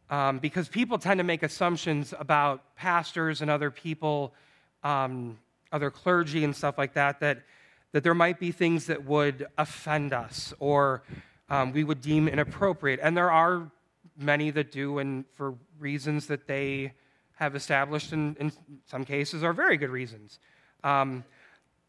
Um, 0.10 0.40
because 0.40 0.70
people 0.70 0.98
tend 0.98 1.18
to 1.18 1.26
make 1.26 1.44
assumptions 1.44 2.14
about 2.18 2.74
pastors 2.78 3.42
and 3.42 3.52
other 3.52 3.70
people, 3.70 4.34
um, 4.82 5.40
other 5.74 5.92
clergy 5.92 6.46
and 6.46 6.56
stuff 6.56 6.78
like 6.78 6.94
that, 6.94 7.20
that, 7.20 7.44
that 7.92 8.02
there 8.02 8.16
might 8.16 8.40
be 8.40 8.54
things 8.54 8.86
that 8.86 9.04
would 9.04 9.46
offend 9.58 10.14
us 10.14 10.54
or 10.60 11.04
um, 11.50 11.74
we 11.74 11.84
would 11.84 12.00
deem 12.00 12.30
inappropriate. 12.30 13.02
And 13.04 13.18
there 13.18 13.30
are 13.30 13.70
many 14.18 14.52
that 14.52 14.72
do, 14.72 15.00
and 15.00 15.26
for 15.34 15.56
reasons 15.82 16.28
that 16.28 16.48
they 16.48 16.94
have 17.36 17.56
established, 17.56 18.12
and 18.14 18.38
in 18.38 18.52
some 18.86 19.04
cases 19.04 19.44
are 19.44 19.54
very 19.54 19.76
good 19.76 19.90
reasons. 19.90 20.40
Um, 20.84 21.24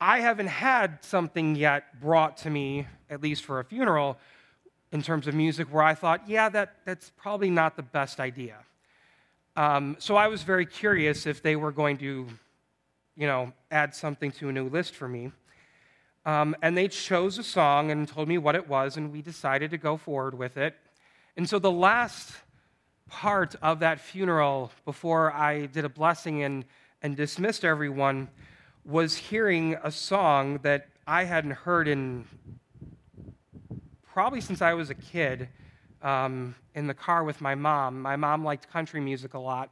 I 0.01 0.21
haven't 0.21 0.49
had 0.49 1.05
something 1.05 1.55
yet 1.55 2.01
brought 2.01 2.39
to 2.39 2.51
me, 2.51 2.87
at 3.09 3.23
least 3.23 3.45
for 3.45 3.61
a 3.61 3.65
funeral, 3.65 4.19
in 4.91 5.03
terms 5.03 5.27
of 5.27 5.35
music 5.35 5.69
where 5.69 5.83
I 5.83 5.95
thought, 5.95 6.29
yeah, 6.29 6.49
that, 6.49 6.77
that's 6.85 7.13
probably 7.17 7.51
not 7.51 7.77
the 7.77 7.83
best 7.83 8.19
idea. 8.19 8.57
Um, 9.55 9.97
so 9.99 10.17
I 10.17 10.29
was 10.29 10.43
very 10.43 10.67
curious 10.67 11.27
if 11.27 11.43
they 11.43 11.57
were 11.57 11.71
going 11.71 11.99
to, 11.99 12.27
you 13.17 13.27
know, 13.27 13.53
add 13.71 13.95
something 13.95 14.33
to 14.33 14.49
a 14.49 14.53
new 14.53 14.69
list 14.69 14.95
for 14.95 15.09
me. 15.09 15.31
Um, 16.25 16.57
and 16.63 16.77
they 16.77 16.89
chose 16.89 17.39
a 17.39 17.43
song 17.43 17.91
and 17.91 18.09
told 18.09 18.29
me 18.29 18.39
what 18.39 18.55
it 18.55 18.69
was, 18.69 18.97
and 18.97 19.13
we 19.13 19.23
decided 19.23 19.71
to 19.73 19.79
go 19.79 19.97
forward 19.97 20.37
with 20.37 20.57
it. 20.57 20.75
And 21.37 21.49
so 21.49 21.59
the 21.59 21.71
last 21.71 22.33
part 23.13 23.55
of 23.61 23.81
that 23.81 24.01
funeral, 24.01 24.73
before 24.87 25.35
I 25.35 25.67
did 25.67 25.85
a 25.85 25.89
blessing 25.91 26.43
and, 26.45 26.65
and 27.03 27.15
dismissed 27.15 27.63
everyone, 27.63 28.29
was 28.87 29.15
hearing 29.15 29.77
a 29.85 29.91
song 29.93 30.59
that 30.63 30.89
I 31.07 31.25
hadn't 31.25 31.51
heard 31.51 31.89
in 31.89 32.25
probably 34.03 34.41
since 34.41 34.63
I 34.63 34.73
was 34.73 34.89
a 34.89 34.95
kid 34.95 35.51
um, 36.01 36.55
in 36.75 36.87
the 36.87 36.95
car 36.95 37.23
with 37.23 37.43
my 37.43 37.55
mom. 37.55 38.01
My 38.01 38.17
mom 38.17 38.45
liked 38.45 38.71
country 38.71 39.01
music 39.01 39.35
a 39.35 39.39
lot. 39.39 39.71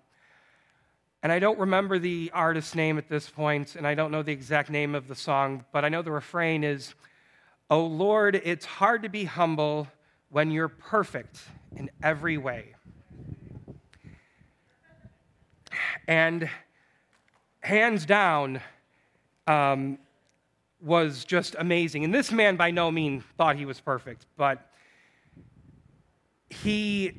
And 1.23 1.33
I 1.33 1.39
don't 1.39 1.59
remember 1.59 1.99
the 1.99 2.31
artist's 2.35 2.75
name 2.75 2.99
at 2.99 3.09
this 3.09 3.29
point, 3.31 3.75
and 3.75 3.87
I 3.87 3.95
don't 3.95 4.11
know 4.11 4.23
the 4.23 4.33
exact 4.33 4.69
name 4.69 4.95
of 4.95 5.09
the 5.09 5.15
song, 5.15 5.65
but 5.73 5.83
I 5.85 5.89
know 5.89 6.03
the 6.03 6.13
refrain 6.13 6.63
is 6.63 6.95
Oh 7.71 7.87
Lord, 7.87 8.35
it's 8.35 8.67
hard 8.67 9.03
to 9.05 9.09
be 9.09 9.25
humble 9.25 9.89
when 10.29 10.51
you're 10.51 10.69
perfect 10.69 11.41
in 11.77 11.91
every 12.03 12.37
way. 12.37 12.75
And 16.11 16.51
hands 17.61 18.05
down, 18.05 18.61
um, 19.47 19.97
was 20.83 21.25
just 21.25 21.55
amazing. 21.57 22.03
And 22.03 22.13
this 22.13 22.33
man 22.33 22.57
by 22.57 22.73
no 22.73 22.91
means 22.91 23.23
thought 23.39 23.55
he 23.55 23.65
was 23.65 23.79
perfect, 23.79 24.27
but 24.37 24.73
he 26.49 27.13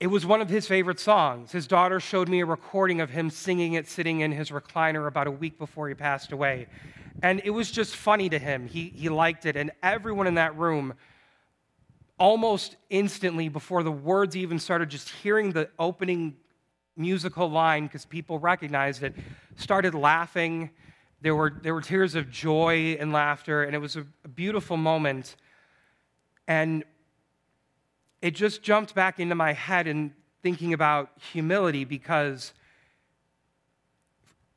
it 0.00 0.06
was 0.06 0.24
one 0.24 0.40
of 0.40 0.48
his 0.48 0.66
favorite 0.66 0.98
songs. 0.98 1.52
His 1.52 1.66
daughter 1.66 2.00
showed 2.00 2.26
me 2.26 2.40
a 2.40 2.46
recording 2.46 3.02
of 3.02 3.10
him 3.10 3.28
singing 3.28 3.74
it 3.74 3.86
sitting 3.86 4.20
in 4.20 4.32
his 4.32 4.48
recliner 4.48 5.06
about 5.06 5.26
a 5.26 5.30
week 5.30 5.58
before 5.58 5.86
he 5.86 5.94
passed 5.94 6.32
away. 6.32 6.68
And 7.22 7.42
it 7.44 7.50
was 7.50 7.70
just 7.70 7.96
funny 7.96 8.30
to 8.30 8.38
him. 8.38 8.66
He, 8.66 8.94
he 8.96 9.10
liked 9.10 9.44
it. 9.44 9.56
And 9.56 9.70
everyone 9.82 10.26
in 10.26 10.34
that 10.34 10.56
room, 10.56 10.94
almost 12.18 12.76
instantly 12.88 13.50
before 13.50 13.82
the 13.82 13.92
words 13.92 14.36
even 14.36 14.58
started, 14.58 14.88
just 14.88 15.10
hearing 15.10 15.52
the 15.52 15.68
opening 15.78 16.36
musical 16.96 17.50
line, 17.50 17.86
because 17.86 18.04
people 18.04 18.38
recognized 18.38 19.02
it, 19.02 19.14
started 19.56 19.94
laughing 19.94 20.70
there 21.24 21.34
were, 21.34 21.54
there 21.62 21.72
were 21.72 21.80
tears 21.80 22.14
of 22.14 22.30
joy 22.30 22.98
and 23.00 23.10
laughter, 23.10 23.64
and 23.64 23.74
it 23.74 23.78
was 23.78 23.96
a, 23.96 24.04
a 24.26 24.28
beautiful 24.28 24.76
moment. 24.76 25.36
And 26.46 26.84
it 28.20 28.32
just 28.32 28.62
jumped 28.62 28.94
back 28.94 29.18
into 29.18 29.34
my 29.34 29.54
head 29.54 29.86
in 29.86 30.12
thinking 30.42 30.74
about 30.74 31.08
humility 31.32 31.86
because, 31.86 32.52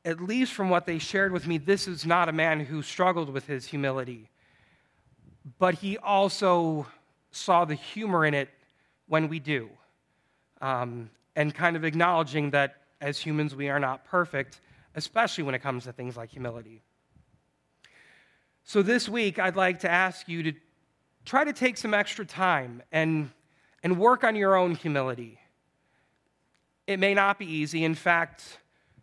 at 0.04 0.20
least 0.20 0.52
from 0.52 0.68
what 0.68 0.84
they 0.84 0.98
shared 0.98 1.32
with 1.32 1.46
me, 1.46 1.56
this 1.56 1.88
is 1.88 2.04
not 2.04 2.28
a 2.28 2.32
man 2.32 2.60
who 2.60 2.82
struggled 2.82 3.30
with 3.30 3.46
his 3.46 3.64
humility. 3.64 4.28
But 5.58 5.76
he 5.76 5.96
also 5.96 6.86
saw 7.30 7.64
the 7.64 7.76
humor 7.76 8.26
in 8.26 8.34
it 8.34 8.50
when 9.06 9.28
we 9.28 9.38
do. 9.38 9.70
Um, 10.60 11.08
and 11.38 11.54
kind 11.54 11.76
of 11.76 11.84
acknowledging 11.84 12.50
that 12.50 12.70
as 13.00 13.18
humans 13.18 13.54
we 13.54 13.68
are 13.68 13.80
not 13.80 14.04
perfect 14.04 14.60
especially 14.98 15.44
when 15.44 15.54
it 15.54 15.60
comes 15.60 15.84
to 15.84 15.92
things 15.92 16.16
like 16.16 16.30
humility. 16.30 16.82
So, 18.64 18.82
this 18.82 19.08
week, 19.08 19.38
I'd 19.38 19.56
like 19.56 19.80
to 19.80 19.90
ask 19.90 20.28
you 20.28 20.42
to 20.42 20.52
try 21.24 21.44
to 21.44 21.52
take 21.52 21.76
some 21.76 21.94
extra 21.94 22.26
time 22.26 22.82
and, 22.92 23.30
and 23.82 23.98
work 23.98 24.24
on 24.24 24.36
your 24.36 24.56
own 24.56 24.74
humility. 24.74 25.38
It 26.86 26.98
may 26.98 27.14
not 27.14 27.38
be 27.38 27.46
easy. 27.46 27.84
In 27.84 27.94
fact, 27.94 28.58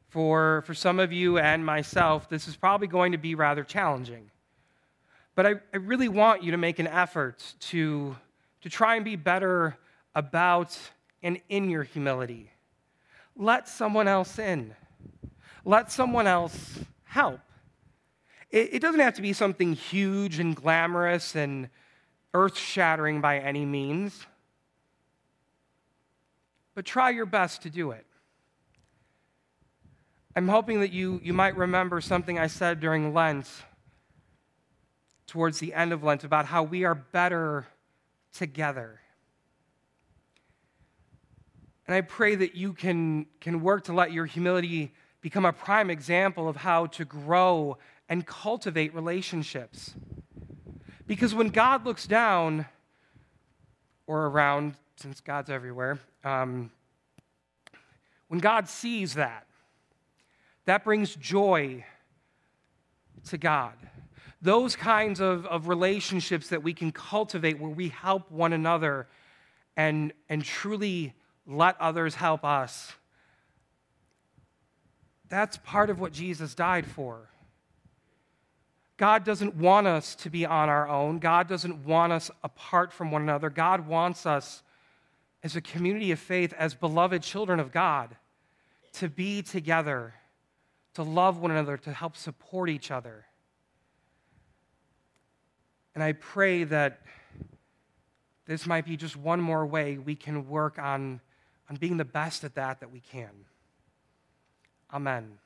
for, 0.09 0.63
for 0.67 0.73
some 0.73 0.99
of 0.99 1.11
you 1.11 1.37
and 1.37 1.65
myself, 1.65 2.29
this 2.29 2.47
is 2.47 2.55
probably 2.55 2.87
going 2.87 3.11
to 3.13 3.17
be 3.17 3.33
rather 3.33 3.63
challenging. 3.63 4.29
But 5.33 5.45
I, 5.45 5.53
I 5.73 5.77
really 5.77 6.09
want 6.09 6.43
you 6.43 6.51
to 6.51 6.57
make 6.57 6.79
an 6.79 6.87
effort 6.87 7.55
to, 7.71 8.15
to 8.61 8.69
try 8.69 8.95
and 8.95 9.05
be 9.05 9.15
better 9.15 9.77
about 10.13 10.77
and 11.23 11.39
in 11.49 11.69
your 11.69 11.83
humility. 11.83 12.51
Let 13.35 13.67
someone 13.67 14.07
else 14.07 14.39
in 14.39 14.75
let 15.65 15.91
someone 15.91 16.27
else 16.27 16.79
help. 17.03 17.39
It, 18.51 18.75
it 18.75 18.81
doesn't 18.81 18.99
have 19.01 19.15
to 19.15 19.21
be 19.21 19.33
something 19.33 19.73
huge 19.73 20.39
and 20.39 20.55
glamorous 20.55 21.35
and 21.35 21.69
earth 22.33 22.57
shattering 22.57 23.19
by 23.19 23.39
any 23.39 23.65
means, 23.65 24.27
but 26.75 26.85
try 26.85 27.09
your 27.09 27.25
best 27.25 27.63
to 27.63 27.69
do 27.69 27.91
it. 27.91 28.05
I'm 30.35 30.49
hoping 30.49 30.81
that 30.81 30.91
you, 30.91 31.19
you 31.23 31.33
might 31.33 31.55
remember 31.55 32.01
something 32.01 32.37
I 32.37 32.47
said 32.47 32.79
during 32.79 33.13
Lent, 33.13 33.49
towards 35.27 35.59
the 35.59 35.73
end 35.73 35.93
of 35.93 36.03
Lent, 36.03 36.23
about 36.23 36.45
how 36.45 36.61
we 36.63 36.83
are 36.83 36.95
better 36.95 37.65
together. 38.33 38.99
And 41.87 41.95
I 41.95 42.01
pray 42.01 42.35
that 42.35 42.55
you 42.55 42.73
can, 42.73 43.27
can 43.39 43.61
work 43.61 43.83
to 43.85 43.93
let 43.93 44.11
your 44.11 44.25
humility 44.25 44.93
become 45.21 45.45
a 45.45 45.53
prime 45.53 45.89
example 45.89 46.47
of 46.47 46.55
how 46.55 46.87
to 46.87 47.05
grow 47.05 47.77
and 48.09 48.25
cultivate 48.25 48.93
relationships. 48.93 49.93
Because 51.07 51.35
when 51.35 51.49
God 51.49 51.85
looks 51.85 52.07
down 52.07 52.65
or 54.07 54.27
around, 54.27 54.75
since 54.97 55.21
God's 55.21 55.49
everywhere, 55.49 55.99
um, 56.23 56.71
when 58.27 58.39
God 58.39 58.67
sees 58.67 59.13
that, 59.15 59.45
that 60.65 60.83
brings 60.83 61.15
joy 61.15 61.85
to 63.25 63.37
God. 63.37 63.73
Those 64.41 64.75
kinds 64.75 65.19
of, 65.19 65.45
of 65.45 65.67
relationships 65.67 66.49
that 66.49 66.63
we 66.63 66.73
can 66.73 66.91
cultivate 66.91 67.59
where 67.59 67.69
we 67.69 67.89
help 67.89 68.31
one 68.31 68.53
another 68.53 69.07
and, 69.77 70.13
and 70.29 70.43
truly 70.43 71.13
let 71.47 71.79
others 71.79 72.15
help 72.15 72.43
us 72.43 72.93
that's 75.29 75.57
part 75.57 75.89
of 75.89 75.99
what 75.99 76.13
Jesus 76.13 76.53
died 76.53 76.85
for. 76.85 77.29
God 78.97 79.25
doesn't 79.25 79.55
want 79.55 79.87
us 79.87 80.15
to 80.15 80.29
be 80.29 80.45
on 80.45 80.69
our 80.69 80.87
own. 80.87 81.19
God 81.19 81.47
doesn't 81.47 81.85
want 81.85 82.13
us 82.13 82.31
apart 82.43 82.93
from 82.93 83.11
one 83.11 83.21
another. 83.21 83.49
God 83.49 83.87
wants 83.87 84.25
us 84.25 84.63
as 85.43 85.55
a 85.55 85.61
community 85.61 86.11
of 86.11 86.19
faith, 86.19 86.53
as 86.57 86.73
beloved 86.73 87.21
children 87.21 87.59
of 87.59 87.71
God, 87.71 88.15
to 88.93 89.09
be 89.09 89.41
together, 89.41 90.13
to 90.93 91.03
love 91.03 91.39
one 91.39 91.51
another, 91.51 91.77
to 91.77 91.91
help 91.91 92.15
support 92.15 92.69
each 92.69 92.89
other. 92.89 93.25
And 95.93 96.03
I 96.03 96.13
pray 96.13 96.63
that 96.63 97.01
this 98.45 98.65
might 98.65 98.85
be 98.85 98.95
just 98.95 99.17
one 99.17 99.41
more 99.41 99.65
way 99.65 99.97
we 99.97 100.15
can 100.15 100.47
work 100.47 100.79
on, 100.79 101.19
on 101.69 101.75
being 101.77 101.97
the 101.97 102.05
best 102.05 102.43
at 102.43 102.55
that 102.55 102.79
that 102.79 102.91
we 102.91 102.99
can. 102.99 103.31
Amen. 104.93 105.39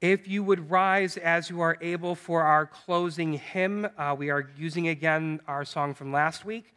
If 0.00 0.26
you 0.28 0.42
would 0.42 0.70
rise 0.70 1.18
as 1.18 1.50
you 1.50 1.60
are 1.60 1.76
able 1.82 2.14
for 2.14 2.42
our 2.42 2.64
closing 2.64 3.34
hymn, 3.34 3.86
uh, 3.98 4.14
we 4.16 4.30
are 4.30 4.48
using 4.56 4.88
again 4.88 5.40
our 5.46 5.64
song 5.64 5.92
from 5.92 6.10
last 6.10 6.44
week. 6.44 6.74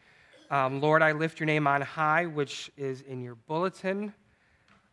um, 0.52 0.82
Lord, 0.82 1.02
I 1.02 1.14
lift 1.14 1.40
your 1.40 1.48
name 1.48 1.66
on 1.66 1.82
high, 1.82 2.26
which 2.26 2.70
is 2.78 3.02
in 3.02 3.22
your 3.22 3.36
bulletin, 3.36 4.14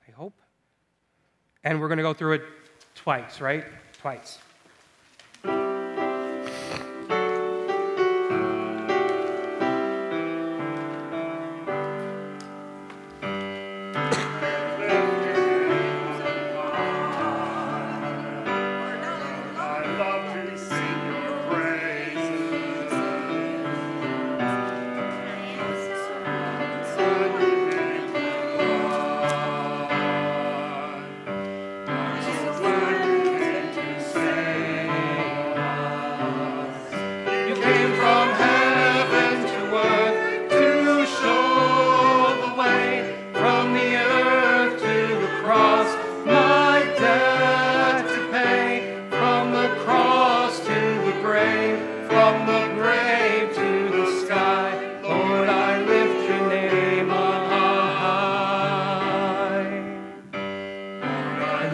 I 0.07 0.12
hope. 0.12 0.41
And 1.64 1.81
we're 1.81 1.89
going 1.89 1.99
to 1.99 2.05
go 2.05 2.14
through 2.14 2.35
it 2.35 2.43
twice, 2.95 3.41
right? 3.41 3.64
Twice. 4.01 4.39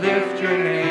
Lift 0.01 0.41
your 0.43 0.59
name 0.59 0.86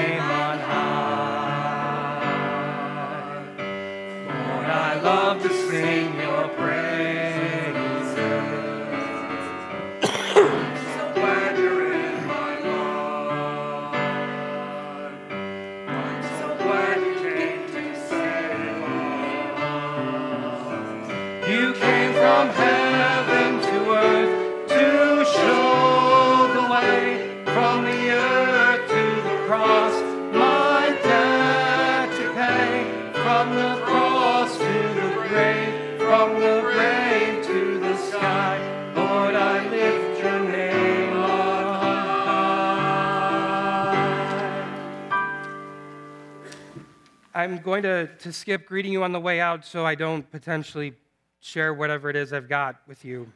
I'm 47.45 47.59
going 47.59 47.83
to, 47.83 48.07
to 48.07 48.33
skip 48.33 48.65
greeting 48.65 48.91
you 48.91 49.03
on 49.03 49.11
the 49.11 49.19
way 49.19 49.39
out 49.39 49.65
so 49.65 49.85
I 49.85 49.93
don't 49.93 50.27
potentially 50.31 50.93
share 51.39 51.75
whatever 51.75 52.09
it 52.09 52.15
is 52.15 52.33
I've 52.33 52.49
got 52.49 52.77
with 52.87 53.05
you. 53.05 53.31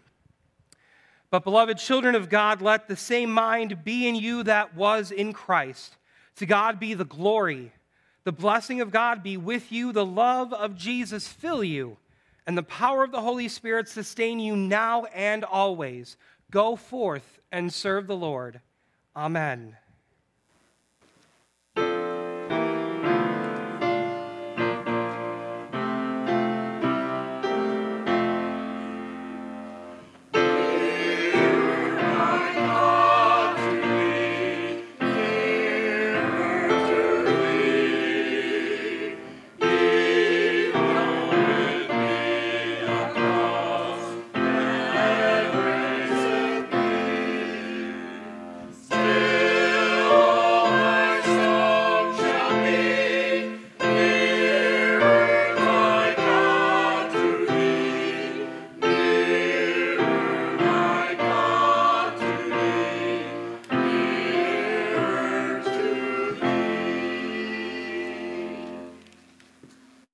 But, 1.30 1.44
beloved 1.44 1.78
children 1.78 2.16
of 2.16 2.28
God, 2.28 2.60
let 2.60 2.88
the 2.88 2.96
same 2.96 3.32
mind 3.32 3.84
be 3.84 4.08
in 4.08 4.16
you 4.16 4.42
that 4.42 4.76
was 4.76 5.12
in 5.12 5.32
Christ. 5.32 5.96
To 6.38 6.48
God 6.48 6.80
be 6.80 6.96
the 6.96 7.06
glory. 7.06 7.72
The 8.24 8.32
blessing 8.32 8.82
of 8.82 8.90
God 8.90 9.22
be 9.22 9.38
with 9.38 9.72
you. 9.72 9.92
The 9.92 10.08
love 10.08 10.54
of 10.54 10.76
Jesus 10.76 11.28
fill 11.28 11.64
you. 11.64 11.98
And 12.48 12.58
the 12.58 12.64
power 12.64 13.04
of 13.04 13.12
the 13.12 13.22
Holy 13.22 13.48
Spirit 13.48 13.88
sustain 13.88 14.40
you 14.40 14.56
now 14.56 15.06
and 15.14 15.44
always. 15.44 16.18
Go 16.50 16.76
forth 16.76 17.40
and 17.52 17.72
serve 17.72 18.08
the 18.08 18.18
Lord. 18.18 18.60
Amen. 19.16 19.78